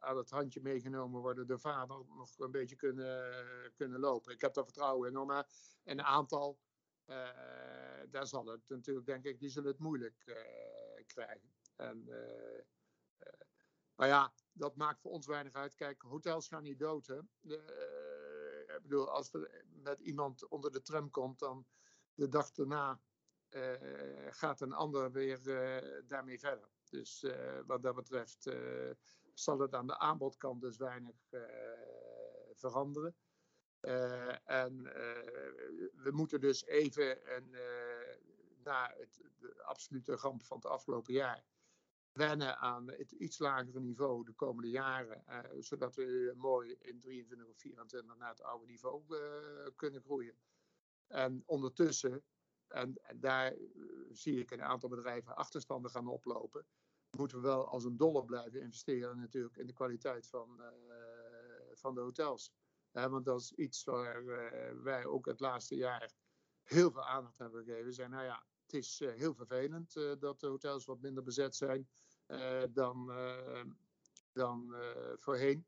aan 0.00 0.16
het 0.16 0.30
handje 0.30 0.60
meegenomen 0.60 1.20
worden 1.20 1.46
door 1.46 1.60
vader 1.60 1.96
nog 2.16 2.38
een 2.38 2.50
beetje 2.50 2.76
kunnen, 2.76 3.44
kunnen 3.74 4.00
lopen. 4.00 4.32
Ik 4.32 4.40
heb 4.40 4.54
daar 4.54 4.64
vertrouwen 4.64 5.12
in. 5.12 5.26
Maar 5.26 5.46
een 5.84 6.02
aantal, 6.02 6.58
daar 8.10 8.26
zal 8.26 8.46
het 8.46 8.68
natuurlijk, 8.68 9.06
denk 9.06 9.24
ik, 9.24 9.40
die 9.40 9.48
zullen 9.48 9.70
het 9.70 9.78
moeilijk 9.78 10.24
krijgen. 11.06 11.52
En 11.76 12.08
maar 13.94 14.08
ja, 14.08 14.32
dat 14.52 14.76
maakt 14.76 15.00
voor 15.00 15.10
ons 15.10 15.26
weinig 15.26 15.54
uit. 15.54 15.74
Kijk, 15.74 16.02
hotels 16.02 16.48
gaan 16.48 16.62
niet 16.62 16.78
dood. 16.78 17.08
Ik 17.08 18.78
bedoel, 18.82 19.10
als 19.10 19.32
er 19.32 19.64
met 19.68 20.00
iemand 20.00 20.48
onder 20.48 20.72
de 20.72 20.82
tram 20.82 21.10
komt, 21.10 21.38
dan 21.38 21.66
de 22.14 22.28
dag 22.28 22.50
daarna 22.50 23.00
gaat 24.30 24.60
een 24.60 24.72
ander 24.72 25.12
weer 25.12 25.42
daarmee 26.06 26.38
verder. 26.38 26.68
Dus 26.88 27.26
wat 27.66 27.82
dat 27.82 27.94
betreft 27.94 28.50
zal 29.34 29.58
het 29.58 29.74
aan 29.74 29.86
de 29.86 29.98
aanbodkant 29.98 30.60
dus 30.60 30.76
weinig 30.76 31.16
veranderen. 32.54 33.16
En 34.44 34.82
we 35.94 36.10
moeten 36.10 36.40
dus 36.40 36.64
even 36.64 37.36
een, 37.36 37.56
na 38.62 38.94
het, 38.96 39.20
de 39.38 39.62
absolute 39.62 40.16
ramp 40.16 40.42
van 40.42 40.56
het 40.56 40.66
afgelopen 40.66 41.12
jaar 41.12 41.44
wennen 42.12 42.58
aan 42.58 42.90
het 42.90 43.12
iets 43.12 43.38
lagere 43.38 43.80
niveau 43.80 44.24
de 44.24 44.32
komende 44.32 44.70
jaren, 44.70 45.24
zodat 45.58 45.94
we 45.94 46.32
mooi 46.36 46.76
in 46.78 47.00
23 47.00 47.48
of 47.48 47.58
24 47.58 48.16
naar 48.16 48.28
het 48.28 48.42
oude 48.42 48.66
niveau 48.66 49.04
kunnen 49.76 50.02
groeien. 50.02 50.36
En 51.06 51.42
ondertussen, 51.46 52.22
en, 52.68 53.00
daar 53.14 53.54
zie 54.12 54.38
ik 54.38 54.50
een 54.50 54.62
aantal 54.62 54.88
bedrijven 54.88 55.36
achterstanden 55.36 55.90
gaan 55.90 56.06
oplopen, 56.06 56.66
moeten 57.16 57.36
we 57.36 57.46
wel 57.46 57.68
als 57.68 57.84
een 57.84 57.96
dolle 57.96 58.24
blijven 58.24 58.60
investeren 58.60 59.18
natuurlijk 59.18 59.56
in 59.56 59.66
de 59.66 59.72
kwaliteit 59.72 60.26
van, 60.26 60.62
van 61.72 61.94
de 61.94 62.00
hotels. 62.00 62.52
Want 62.92 63.24
dat 63.24 63.40
is 63.40 63.52
iets 63.52 63.84
waar 63.84 64.24
wij 64.82 65.04
ook 65.04 65.26
het 65.26 65.40
laatste 65.40 65.76
jaar 65.76 66.12
heel 66.62 66.90
veel 66.90 67.04
aandacht 67.04 67.38
hebben 67.38 67.64
gegeven. 67.64 67.92
Zijn, 67.92 68.10
nou 68.10 68.24
ja, 68.24 68.44
het 68.62 68.72
is 68.74 69.00
uh, 69.00 69.12
heel 69.12 69.34
vervelend 69.34 69.96
uh, 69.96 70.12
dat 70.18 70.40
de 70.40 70.46
hotels 70.46 70.84
wat 70.84 71.00
minder 71.00 71.22
bezet 71.22 71.56
zijn 71.56 71.88
uh, 72.26 72.62
dan, 72.70 73.12
dan 74.32 74.74
voorheen. 75.16 75.66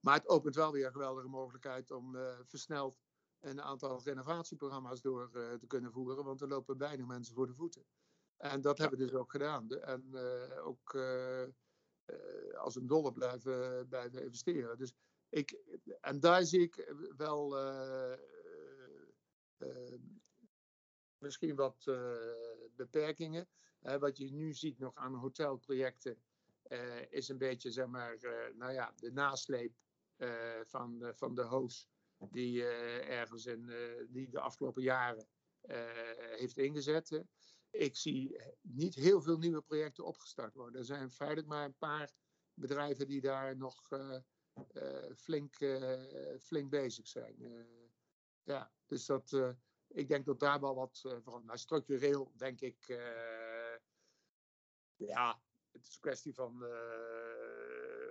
Maar 0.00 0.14
het 0.14 0.28
opent 0.28 0.54
wel 0.54 0.72
weer 0.72 0.86
een 0.86 0.92
geweldige 0.92 1.28
mogelijkheid 1.28 1.90
om 1.90 2.16
versneld 2.44 2.98
een 3.40 3.62
aantal 3.62 4.02
renovatieprogramma's 4.02 5.00
door 5.00 5.30
te 5.32 5.66
kunnen 5.66 5.92
voeren, 5.92 6.24
want 6.24 6.40
er 6.40 6.48
lopen 6.48 6.78
weinig 6.78 7.06
mensen 7.06 7.34
voor 7.34 7.46
de 7.46 7.54
voeten. 7.54 7.84
En 8.36 8.60
dat 8.60 8.78
hebben 8.78 8.98
we 8.98 9.04
dus 9.04 9.14
ook 9.14 9.30
gedaan. 9.30 9.70
En 9.70 10.16
ook 10.62 10.98
als 12.56 12.76
een 12.76 12.86
dolle 12.86 13.12
blijven, 13.12 13.88
blijven 13.88 14.22
investeren. 14.22 14.78
Dus 14.78 14.94
ik, 15.30 15.58
en 16.00 16.20
daar 16.20 16.44
zie 16.44 16.60
ik 16.60 16.94
wel 17.16 17.56
misschien 21.18 21.54
wat 21.54 21.84
beperkingen. 22.74 23.48
Wat 23.80 24.16
je 24.16 24.32
nu 24.32 24.52
ziet 24.52 24.78
nog 24.78 24.94
aan 24.94 25.14
hotelprojecten 25.14 26.22
is 27.08 27.28
een 27.28 27.38
beetje, 27.38 27.70
zeg 27.70 27.86
maar, 27.86 28.18
nou 28.54 28.72
ja, 28.72 28.92
de 28.96 29.12
nasleep 29.12 29.72
van, 30.62 31.12
van 31.14 31.34
de 31.34 31.44
host 31.44 31.88
die 32.30 32.64
ergens 33.02 33.46
in 33.46 33.72
die 34.08 34.28
de 34.28 34.40
afgelopen 34.40 34.82
jaren 34.82 35.28
heeft 36.36 36.56
ingezet. 36.56 37.22
Ik 37.70 37.96
zie 37.96 38.40
niet 38.60 38.94
heel 38.94 39.22
veel 39.22 39.38
nieuwe 39.38 39.62
projecten 39.62 40.04
opgestart 40.04 40.54
worden. 40.54 40.80
Er 40.80 40.86
zijn 40.86 41.10
feitelijk 41.10 41.48
maar 41.48 41.64
een 41.64 41.78
paar 41.78 42.12
bedrijven 42.54 43.06
die 43.06 43.20
daar 43.20 43.56
nog 43.56 43.88
flink, 45.14 45.56
flink 46.40 46.70
bezig 46.70 47.06
zijn. 47.06 47.66
ja, 48.42 48.72
dus 48.86 49.06
dat 49.06 49.56
ik 49.88 50.08
denk 50.08 50.24
dat 50.24 50.40
daar 50.40 50.60
wel 50.60 50.74
wat 50.74 50.98
verandert. 50.98 51.44
Maar 51.44 51.58
structureel 51.58 52.32
denk 52.36 52.60
ik, 52.60 52.86
ja, 54.96 55.42
het 55.72 55.86
is 55.86 55.94
een 55.94 56.00
kwestie 56.00 56.34
van 56.34 56.64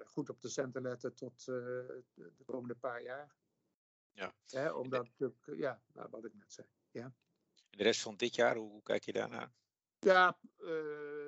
goed 0.06 0.30
op 0.30 0.42
de 0.42 0.50
centen 0.50 0.82
letten 0.82 1.16
tot 1.16 1.46
de, 1.46 2.04
de, 2.14 2.44
komende 2.46 2.76
paar 2.76 3.02
jaar. 3.02 3.36
Ja. 4.12 4.74
omdat 4.74 5.04
natuurlijk, 5.04 5.60
ja, 5.62 5.82
nou, 5.94 6.10
wat 6.10 6.26
ik 6.26 6.34
net 6.34 6.54
zei. 6.54 6.68
Ja. 6.92 7.14
En 7.70 7.78
de 7.78 7.84
rest 7.84 8.02
van 8.02 8.16
dit 8.16 8.36
jaar, 8.36 8.56
hoe, 8.56 8.70
hoe 8.70 8.84
kijk 8.84 9.04
je 9.04 9.14
daarnaar? 9.14 9.52
Ja, 10.00 10.40
uh, 10.60 11.18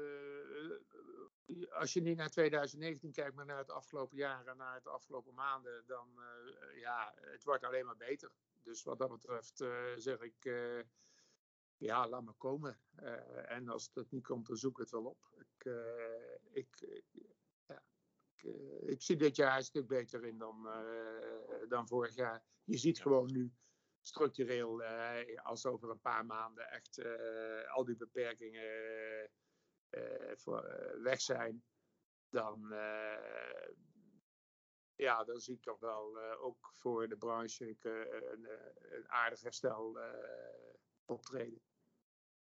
als 1.69 1.93
je 1.93 2.01
niet 2.01 2.17
naar 2.17 2.29
2019 2.29 3.11
kijkt, 3.11 3.35
maar 3.35 3.45
naar 3.45 3.57
het 3.57 3.69
afgelopen 3.69 4.17
jaar 4.17 4.47
en 4.47 4.57
naar 4.57 4.75
het 4.75 4.87
afgelopen 4.87 5.33
maanden, 5.33 5.83
dan 5.85 6.07
uh, 6.17 6.79
ja, 6.79 7.13
het 7.15 7.43
wordt 7.43 7.63
alleen 7.63 7.85
maar 7.85 7.97
beter. 7.97 8.31
Dus 8.63 8.83
wat 8.83 8.99
dat 8.99 9.09
betreft 9.09 9.61
uh, 9.61 9.85
zeg 9.95 10.19
ik, 10.19 10.43
ja, 11.77 12.07
laat 12.07 12.23
maar 12.23 12.33
komen. 12.33 12.79
en 13.45 13.69
als 13.69 13.89
het 13.93 14.11
niet 14.11 14.25
komt, 14.25 14.47
dan 14.47 14.57
zoek 14.57 14.71
ik 14.71 14.77
het 14.77 14.91
wel 14.91 15.05
op. 15.05 15.29
Ik, 15.37 15.71
ik, 16.51 17.01
ja, 17.65 17.83
ik, 18.35 18.43
ik, 18.81 19.01
zie 19.01 19.15
dit 19.15 19.35
jaar 19.35 19.57
een 19.57 19.63
stuk 19.63 19.87
beter 19.87 20.25
in 20.25 20.37
dan, 20.37 20.67
dan 21.69 21.87
vorig 21.87 22.15
jaar. 22.15 22.43
Je 22.63 22.77
ziet 22.77 23.01
gewoon 23.01 23.31
nu 23.31 23.53
structureel, 24.01 24.83
als 25.35 25.65
over 25.65 25.89
een 25.89 25.99
paar 25.99 26.25
maanden 26.25 26.71
echt 26.71 27.01
al 27.67 27.85
die 27.85 27.95
beperkingen 27.95 29.29
voor, 30.35 30.61
weg 31.01 31.21
zijn, 31.21 31.63
dan, 32.29 32.67
ja, 34.95 35.23
dan 35.23 35.39
zie 35.39 35.55
ik 35.55 35.61
toch 35.61 35.79
wel 35.79 36.17
ook 36.37 36.73
voor 36.75 37.07
de 37.07 37.17
branche 37.17 37.77
een, 37.79 38.47
een 38.81 39.09
aardig 39.09 39.41
herstel 39.41 39.97
optreden. 41.05 41.61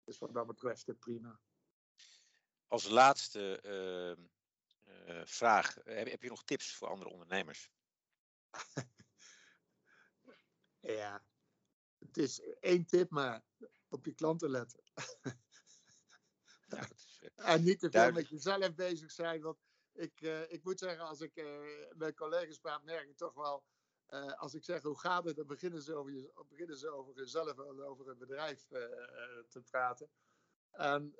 Dus 0.04 0.18
wat 0.18 0.34
dat 0.34 0.46
betreft 0.46 0.98
prima. 0.98 1.40
Als 2.66 2.88
laatste 2.88 3.60
ehm, 3.60 4.26
vraag, 5.26 5.74
heb, 5.74 6.08
heb 6.08 6.22
je 6.22 6.28
nog 6.28 6.44
tips 6.44 6.74
voor 6.74 6.88
andere 6.88 7.10
ondernemers? 7.10 7.70
ja, 10.80 11.24
het 11.98 12.16
is 12.16 12.40
één 12.60 12.86
tip, 12.86 13.10
maar 13.10 13.44
op 13.88 14.04
je 14.04 14.14
klanten 14.14 14.50
letten. 14.50 14.82
Ja, 17.36 17.44
en 17.44 17.62
niet 17.62 17.78
te 17.78 17.90
veel 17.90 18.12
met 18.12 18.28
jezelf 18.28 18.74
bezig 18.74 19.10
zijn. 19.12 19.42
Want 19.42 19.58
ik, 19.92 20.20
uh, 20.20 20.52
ik 20.52 20.64
moet 20.64 20.78
zeggen, 20.78 21.04
als 21.04 21.20
ik 21.20 21.36
uh, 21.36 21.58
met 21.94 22.16
collega's 22.16 22.58
praat, 22.58 22.84
merk 22.84 23.08
ik 23.08 23.16
toch 23.16 23.34
wel. 23.34 23.64
Uh, 24.08 24.32
als 24.32 24.54
ik 24.54 24.64
zeg 24.64 24.82
hoe 24.82 24.98
gaat 24.98 25.24
het, 25.24 25.36
dan 25.36 25.46
beginnen 25.46 25.82
ze 25.82 25.94
over, 25.94 26.12
je, 26.12 26.44
beginnen 26.48 26.76
ze 26.76 26.88
over 26.88 27.14
zichzelf 27.14 27.58
en 27.58 27.82
over 27.82 28.08
een 28.08 28.18
bedrijf 28.18 28.66
te 29.48 29.62
praten. 29.70 30.10
En 30.70 31.14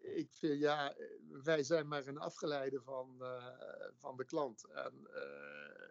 ik 0.00 0.32
vind, 0.32 0.60
ja, 0.60 0.96
wij 1.28 1.62
zijn 1.62 1.88
maar 1.88 2.06
een 2.06 2.18
afgeleide 2.18 2.82
van, 2.82 3.22
van 3.94 4.16
de 4.16 4.24
klant. 4.24 4.64
En, 4.64 5.08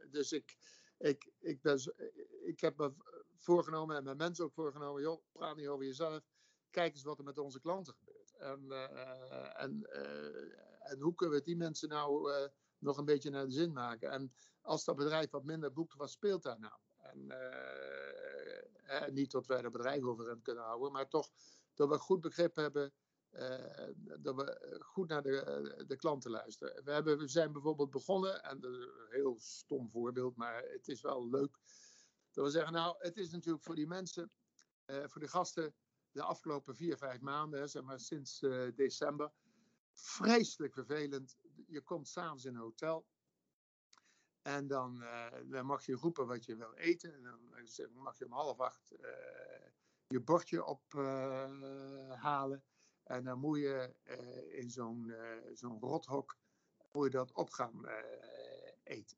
dus 0.09 0.31
ik, 0.31 0.57
ik, 0.97 1.31
ik, 1.39 1.61
ben, 1.61 1.95
ik 2.43 2.59
heb 2.59 2.77
me 2.77 2.93
voorgenomen 3.37 3.95
en 3.95 4.03
mijn 4.03 4.17
mensen 4.17 4.45
ook 4.45 4.53
voorgenomen, 4.53 5.01
joh, 5.01 5.21
praat 5.31 5.55
niet 5.55 5.67
over 5.67 5.85
jezelf. 5.85 6.23
Kijk 6.69 6.93
eens 6.93 7.03
wat 7.03 7.17
er 7.17 7.23
met 7.23 7.37
onze 7.37 7.59
klanten. 7.59 7.95
En, 8.45 8.65
uh, 8.65 9.61
en, 9.61 9.87
uh, 9.93 10.91
en 10.91 10.99
hoe 10.99 11.15
kunnen 11.15 11.37
we 11.37 11.43
die 11.43 11.57
mensen 11.57 11.89
nou 11.89 12.31
nog 12.77 12.97
een 12.97 13.05
beetje 13.05 13.29
naar 13.29 13.45
de 13.45 13.51
zin 13.51 13.73
maken? 13.73 14.11
En 14.11 14.33
als 14.61 14.83
dat 14.83 14.95
bedrijf 14.95 15.29
wat 15.29 15.43
minder 15.43 15.73
boekt, 15.73 15.95
wat 15.95 16.11
speelt 16.11 16.43
daar 16.43 16.59
nou? 16.59 16.73
En 18.85 19.13
niet 19.13 19.31
dat 19.31 19.47
wij 19.47 19.61
dat 19.61 19.71
bedrijf 19.71 20.03
overeind 20.03 20.41
kunnen 20.41 20.63
houden, 20.63 20.91
maar 20.91 21.07
toch 21.07 21.29
dat 21.73 21.89
we 21.89 21.97
goed 21.97 22.21
begrip 22.21 22.55
hebben 22.55 22.93
dat 24.19 24.35
we 24.35 24.77
goed 24.79 25.07
naar 25.07 25.23
de, 25.23 25.83
de 25.87 25.95
klanten 25.95 26.31
luisteren. 26.31 26.83
We, 26.83 26.91
hebben, 26.91 27.17
we 27.17 27.27
zijn 27.27 27.51
bijvoorbeeld 27.51 27.91
begonnen, 27.91 28.43
en 28.43 28.59
dat 28.59 28.71
is 28.71 28.83
een 28.83 29.07
heel 29.09 29.35
stom 29.39 29.89
voorbeeld, 29.89 30.35
maar 30.35 30.63
het 30.63 30.87
is 30.87 31.01
wel 31.01 31.29
leuk. 31.29 31.57
Dat 32.31 32.45
we 32.45 32.51
zeggen, 32.51 32.73
nou, 32.73 32.95
het 32.99 33.17
is 33.17 33.31
natuurlijk 33.31 33.63
voor 33.63 33.75
die 33.75 33.87
mensen, 33.87 34.31
voor 34.85 35.21
de 35.21 35.27
gasten, 35.27 35.75
de 36.15 36.23
afgelopen 36.23 36.75
vier, 36.75 36.97
vijf 36.97 37.21
maanden, 37.21 37.69
zeg 37.69 37.83
maar 37.83 37.99
sinds 37.99 38.41
uh, 38.41 38.71
december, 38.75 39.31
vreselijk 39.91 40.73
vervelend. 40.73 41.37
Je 41.67 41.81
komt 41.81 42.07
s'avonds 42.07 42.45
in 42.45 42.55
een 42.55 42.61
hotel. 42.61 43.05
En 44.41 44.67
dan, 44.67 45.03
dan, 45.45 45.65
mag 45.65 45.85
je 45.85 45.93
roepen 45.93 46.27
wat 46.27 46.45
je 46.45 46.55
wil 46.55 46.73
eten. 46.73 47.13
En 47.13 47.23
dan 47.23 47.39
mag 47.93 48.17
je 48.17 48.25
om 48.25 48.31
half 48.31 48.59
acht 48.59 48.95
je 50.07 50.21
bordje 50.21 50.65
ophalen. 50.65 52.63
En 53.03 53.23
dan 53.23 53.39
moet 53.39 53.57
je 53.57 53.95
in 54.49 54.69
zo'n 54.69 55.13
zo'n 55.53 55.79
rothok 55.79 56.37
moet 56.91 57.03
je 57.03 57.09
dat 57.09 57.31
op 57.31 57.49
gaan 57.49 57.85
eten. 58.83 59.17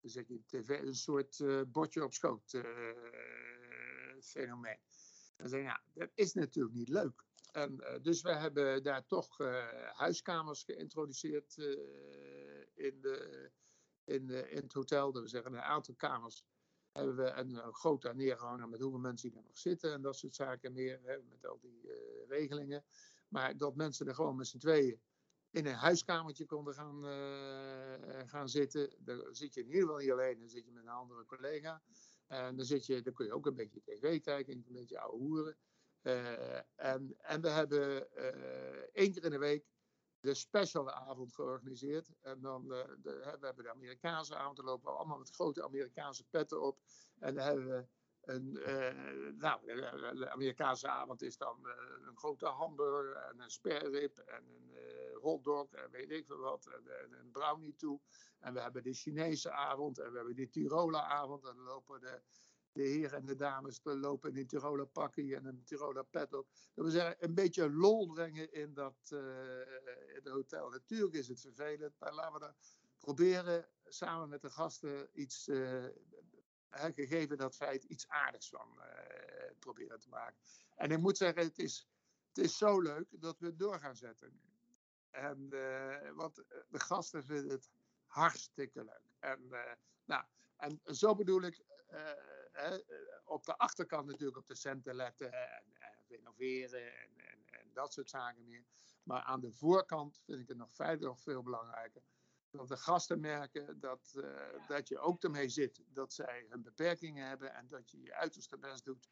Dan 0.00 0.10
zet 0.10 0.28
je 0.28 0.44
tv, 0.46 0.68
een 0.68 0.94
soort 0.94 1.44
bordje 1.72 2.04
op 2.04 2.12
schoot 2.14 2.60
fenomeen. 4.20 4.87
Zeg 5.44 5.60
je, 5.60 5.66
ja, 5.66 5.82
dat 5.92 6.10
is 6.14 6.34
natuurlijk 6.34 6.74
niet 6.74 6.88
leuk. 6.88 7.24
En, 7.52 8.00
dus 8.02 8.22
we 8.22 8.34
hebben 8.34 8.82
daar 8.82 9.06
toch 9.06 9.36
huiskamers 9.92 10.62
geïntroduceerd 10.62 11.56
in, 12.74 13.00
de, 13.00 13.50
in, 14.04 14.30
in 14.30 14.62
het 14.62 14.72
hotel. 14.72 15.12
Dat 15.12 15.22
we 15.22 15.28
zeggen, 15.28 15.52
een 15.52 15.60
aantal 15.60 15.94
kamers 15.94 16.44
hebben 16.92 17.16
we 17.16 17.30
een, 17.30 17.66
een 17.66 17.74
grote 17.74 18.14
neergehangen 18.14 18.70
met 18.70 18.80
hoeveel 18.80 19.00
mensen 19.00 19.28
die 19.28 19.38
er 19.38 19.44
nog 19.44 19.58
zitten 19.58 19.92
en 19.92 20.02
dat 20.02 20.16
soort 20.16 20.34
zaken 20.34 20.72
meer, 20.72 21.22
met 21.28 21.46
al 21.46 21.58
die 21.60 21.90
regelingen. 22.28 22.84
Maar 23.28 23.56
dat 23.56 23.76
mensen 23.76 24.06
er 24.06 24.14
gewoon 24.14 24.36
met 24.36 24.46
z'n 24.46 24.58
tweeën 24.58 25.00
in 25.50 25.66
een 25.66 25.74
huiskamertje 25.74 26.46
konden 26.46 26.74
gaan, 26.74 27.04
gaan 28.28 28.48
zitten. 28.48 28.94
Dan 28.98 29.34
zit 29.34 29.54
je 29.54 29.60
in 29.60 29.66
ieder 29.66 29.82
geval 29.82 29.96
niet 29.96 30.10
alleen, 30.10 30.38
dan 30.38 30.48
zit 30.48 30.64
je 30.64 30.72
met 30.72 30.82
een 30.82 30.88
andere 30.88 31.24
collega. 31.24 31.82
En 32.28 32.56
dan, 32.56 32.64
zit 32.64 32.86
je, 32.86 33.02
dan 33.02 33.12
kun 33.12 33.26
je 33.26 33.32
ook 33.32 33.46
een 33.46 33.54
beetje 33.54 33.82
tv 33.82 34.20
kijken, 34.20 34.52
een 34.52 34.64
beetje 34.72 35.00
ouwe 35.00 35.18
hoeren. 35.18 35.56
Uh, 36.02 36.56
en, 36.76 37.14
en 37.18 37.40
we 37.40 37.48
hebben 37.48 38.08
uh, 38.16 38.26
één 38.92 39.12
keer 39.12 39.24
in 39.24 39.30
de 39.30 39.38
week 39.38 39.64
de 40.20 40.34
special 40.34 40.90
avond 40.90 41.34
georganiseerd. 41.34 42.10
En 42.20 42.40
dan 42.40 42.68
de, 42.68 42.98
we 43.02 43.46
hebben 43.46 43.64
de 43.64 43.70
Amerikaanse 43.70 44.36
avond, 44.36 44.56
dan 44.56 44.64
lopen 44.64 44.92
we 44.92 44.98
allemaal 44.98 45.18
met 45.18 45.30
grote 45.30 45.64
Amerikaanse 45.64 46.24
petten 46.24 46.62
op. 46.62 46.80
En 47.18 47.34
dan 47.34 47.44
hebben 47.44 47.66
we 47.66 47.86
een, 48.20 48.52
nou, 49.38 49.66
de 50.16 50.30
Amerikaanse 50.30 50.88
avond 50.88 51.22
is 51.22 51.36
dan 51.36 51.66
een 52.06 52.16
grote 52.16 52.46
hamburger 52.46 53.16
en 53.16 53.40
een 53.40 53.50
sperrip 53.50 54.18
en 54.18 54.44
een 54.48 54.70
hotdog 55.20 55.72
en 55.72 55.90
weet 55.90 56.10
ik 56.10 56.26
veel 56.26 56.38
wat. 56.38 56.66
En, 56.66 57.12
en, 57.18 57.30
brownie 57.30 57.74
toe. 57.76 58.00
En 58.38 58.54
we 58.54 58.60
hebben 58.60 58.82
de 58.82 58.92
Chinese 58.92 59.50
avond 59.50 59.98
en 59.98 60.10
we 60.10 60.16
hebben 60.16 60.36
de 60.36 60.48
Tiroler 60.48 61.00
avond. 61.00 61.44
En 61.44 61.54
dan 61.56 61.64
lopen 61.64 62.00
de, 62.00 62.22
de 62.72 62.82
heren 62.82 63.18
en 63.18 63.26
de 63.26 63.36
dames 63.36 63.80
lopen 63.82 64.30
in 64.30 64.36
een 64.36 64.46
Tiroler 64.46 64.86
pakje 64.86 65.36
en 65.36 65.44
een 65.44 65.64
Tiroler 65.64 66.04
pet 66.04 66.34
op. 66.34 66.46
Dat 66.74 66.84
we 66.84 66.90
zeggen, 66.90 67.16
een 67.18 67.34
beetje 67.34 67.70
lol 67.70 68.06
brengen 68.06 68.52
in 68.52 68.74
dat 68.74 68.96
in 69.10 70.14
het 70.14 70.28
hotel. 70.28 70.70
Natuurlijk 70.70 71.14
is 71.14 71.28
het 71.28 71.40
vervelend, 71.40 71.94
maar 71.98 72.14
laten 72.14 72.32
we 72.32 72.38
dan 72.38 72.54
proberen 72.98 73.68
samen 73.84 74.28
met 74.28 74.42
de 74.42 74.50
gasten 74.50 75.08
iets 75.12 75.48
gegeven 76.70 77.36
dat 77.36 77.56
feit 77.56 77.84
iets 77.84 78.08
aardigs 78.08 78.48
van 78.48 78.78
uh, 78.78 78.84
proberen 79.58 80.00
te 80.00 80.08
maken. 80.08 80.36
En 80.74 80.90
ik 80.90 80.98
moet 80.98 81.16
zeggen, 81.16 81.42
het 81.42 81.58
is, 81.58 81.88
het 82.28 82.44
is 82.44 82.56
zo 82.56 82.80
leuk 82.80 83.06
dat 83.10 83.38
we 83.38 83.46
het 83.46 83.58
door 83.58 83.80
gaan 83.80 83.96
zetten 83.96 84.32
nu. 84.32 84.47
En, 85.10 85.48
uh, 85.50 86.10
want 86.14 86.34
de 86.68 86.80
gasten 86.80 87.24
vinden 87.24 87.50
het 87.50 87.70
hartstikke 88.06 88.84
leuk. 88.84 89.16
En, 89.18 89.40
uh, 89.50 89.72
nou, 90.04 90.24
en 90.56 90.80
zo 90.84 91.14
bedoel 91.14 91.42
ik, 91.42 91.64
op 93.24 93.44
de 93.44 93.56
achterkant 93.56 94.06
natuurlijk 94.06 94.36
op 94.36 94.46
de 94.46 94.54
centen 94.54 94.94
letten 94.94 95.32
en, 95.32 95.64
en 95.78 96.04
renoveren 96.08 96.98
en, 96.98 97.10
en, 97.16 97.38
en, 97.46 97.70
dat 97.72 97.92
soort 97.92 98.10
zaken 98.10 98.44
meer. 98.44 98.64
Maar 99.02 99.22
aan 99.22 99.40
de 99.40 99.52
voorkant 99.52 100.20
vind 100.24 100.40
ik 100.40 100.48
het 100.48 100.56
nog 100.56 100.74
verder 100.74 101.08
nog 101.08 101.20
veel 101.20 101.42
belangrijker 101.42 102.02
dat 102.50 102.68
de 102.68 102.76
gasten 102.76 103.20
merken 103.20 103.80
dat, 103.80 104.12
uh, 104.16 104.66
dat 104.66 104.88
je 104.88 104.98
ook 104.98 105.24
ermee 105.24 105.48
zit 105.48 105.82
dat 105.86 106.12
zij 106.12 106.46
hun 106.48 106.62
beperkingen 106.62 107.28
hebben 107.28 107.54
en 107.54 107.68
dat 107.68 107.90
je 107.90 108.02
je 108.02 108.14
uiterste 108.14 108.58
best 108.58 108.84
doet 108.84 109.08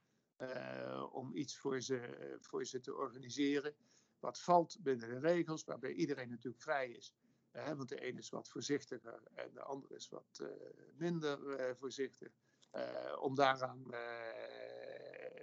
om 1.10 1.34
iets 1.34 1.58
voor 1.58 1.80
ze, 1.80 2.36
voor 2.40 2.64
ze 2.64 2.80
te 2.80 2.94
organiseren. 2.94 3.74
Wat 4.18 4.40
valt 4.40 4.76
binnen 4.80 5.08
de 5.08 5.18
regels, 5.18 5.64
waarbij 5.64 5.92
iedereen 5.92 6.28
natuurlijk 6.28 6.62
vrij 6.62 6.90
is. 6.90 7.14
Want 7.52 7.88
de 7.88 8.08
een 8.08 8.18
is 8.18 8.28
wat 8.28 8.48
voorzichtiger 8.48 9.22
en 9.34 9.52
de 9.52 9.62
ander 9.62 9.92
is 9.92 10.08
wat 10.08 10.42
minder 10.96 11.38
voorzichtig. 11.76 12.32
om 13.18 13.34
daaraan 13.34 13.86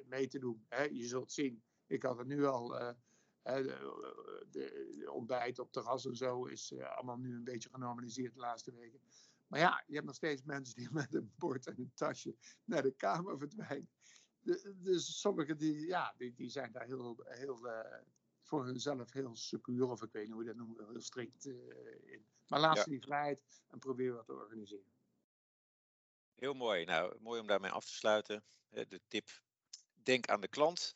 mee 0.05 0.27
te 0.27 0.39
doen. 0.39 0.65
Je 0.91 1.05
zult 1.07 1.31
zien, 1.31 1.63
ik 1.87 2.03
had 2.03 2.17
het 2.17 2.27
nu 2.27 2.45
al 2.45 2.67
de, 3.43 3.75
de, 4.51 5.11
ontbijt 5.11 5.59
op 5.59 5.71
terras 5.71 6.05
en 6.05 6.15
zo 6.15 6.45
is 6.45 6.73
allemaal 6.73 7.17
nu 7.17 7.35
een 7.35 7.43
beetje 7.43 7.69
genormaliseerd 7.69 8.33
de 8.33 8.39
laatste 8.39 8.71
weken. 8.71 8.99
Maar 9.47 9.59
ja, 9.59 9.83
je 9.87 9.93
hebt 9.93 10.05
nog 10.05 10.15
steeds 10.15 10.43
mensen 10.43 10.75
die 10.75 10.89
met 11.01 11.13
een 11.13 11.33
bord 11.37 11.67
en 11.67 11.79
een 11.79 11.91
tasje 11.93 12.35
naar 12.63 12.81
de 12.81 12.91
kamer 12.91 13.37
verdwijnen. 13.37 13.89
Dus 14.75 15.19
sommigen 15.19 15.57
die, 15.57 15.87
ja, 15.87 16.13
die, 16.17 16.33
die 16.33 16.49
zijn 16.49 16.71
daar 16.71 16.85
heel, 16.85 17.23
heel 17.23 17.67
voor 18.53 18.65
hunzelf 18.65 19.11
heel 19.11 19.35
secuur, 19.35 19.89
of 19.89 20.01
ik 20.01 20.11
weet 20.11 20.23
niet 20.23 20.33
hoe 20.33 20.43
je 20.43 20.47
dat 20.47 20.57
noemt, 20.57 20.77
heel 20.77 21.01
strikt 21.01 21.45
uh, 21.45 21.55
in. 22.05 22.25
Maar 22.47 22.59
laat 22.59 22.77
ze 22.77 22.83
ja. 22.83 22.89
die 22.89 23.01
vrijheid 23.01 23.41
en 23.67 23.79
probeer 23.79 24.13
wat 24.13 24.25
te 24.25 24.33
organiseren. 24.33 24.91
Heel 26.35 26.53
mooi. 26.53 26.85
Nou, 26.85 27.17
mooi 27.19 27.39
om 27.39 27.47
daarmee 27.47 27.71
af 27.71 27.85
te 27.85 27.93
sluiten. 27.93 28.43
De 28.69 29.01
tip 29.07 29.29
denk 29.93 30.27
aan 30.27 30.41
de 30.41 30.47
klant. 30.47 30.93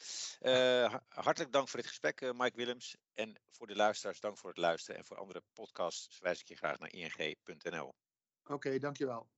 hartelijk 1.08 1.52
dank 1.52 1.68
voor 1.68 1.80
dit 1.80 1.88
gesprek, 1.88 2.22
Mike 2.22 2.56
Willems. 2.56 2.96
En 3.14 3.36
voor 3.52 3.68
de 3.68 3.76
luisteraars, 3.76 4.20
dank 4.20 4.38
voor 4.38 4.50
het 4.50 4.60
luisteren. 4.60 5.00
En 5.00 5.06
voor 5.06 5.18
andere 5.18 5.44
podcasts 5.54 6.16
verwijs 6.16 6.40
ik 6.42 6.48
je 6.48 6.56
graag 6.56 6.80
naar 6.80 6.94
ing.nl. 6.94 7.94
Oké, 8.44 8.80
dankjewel. 8.80 9.30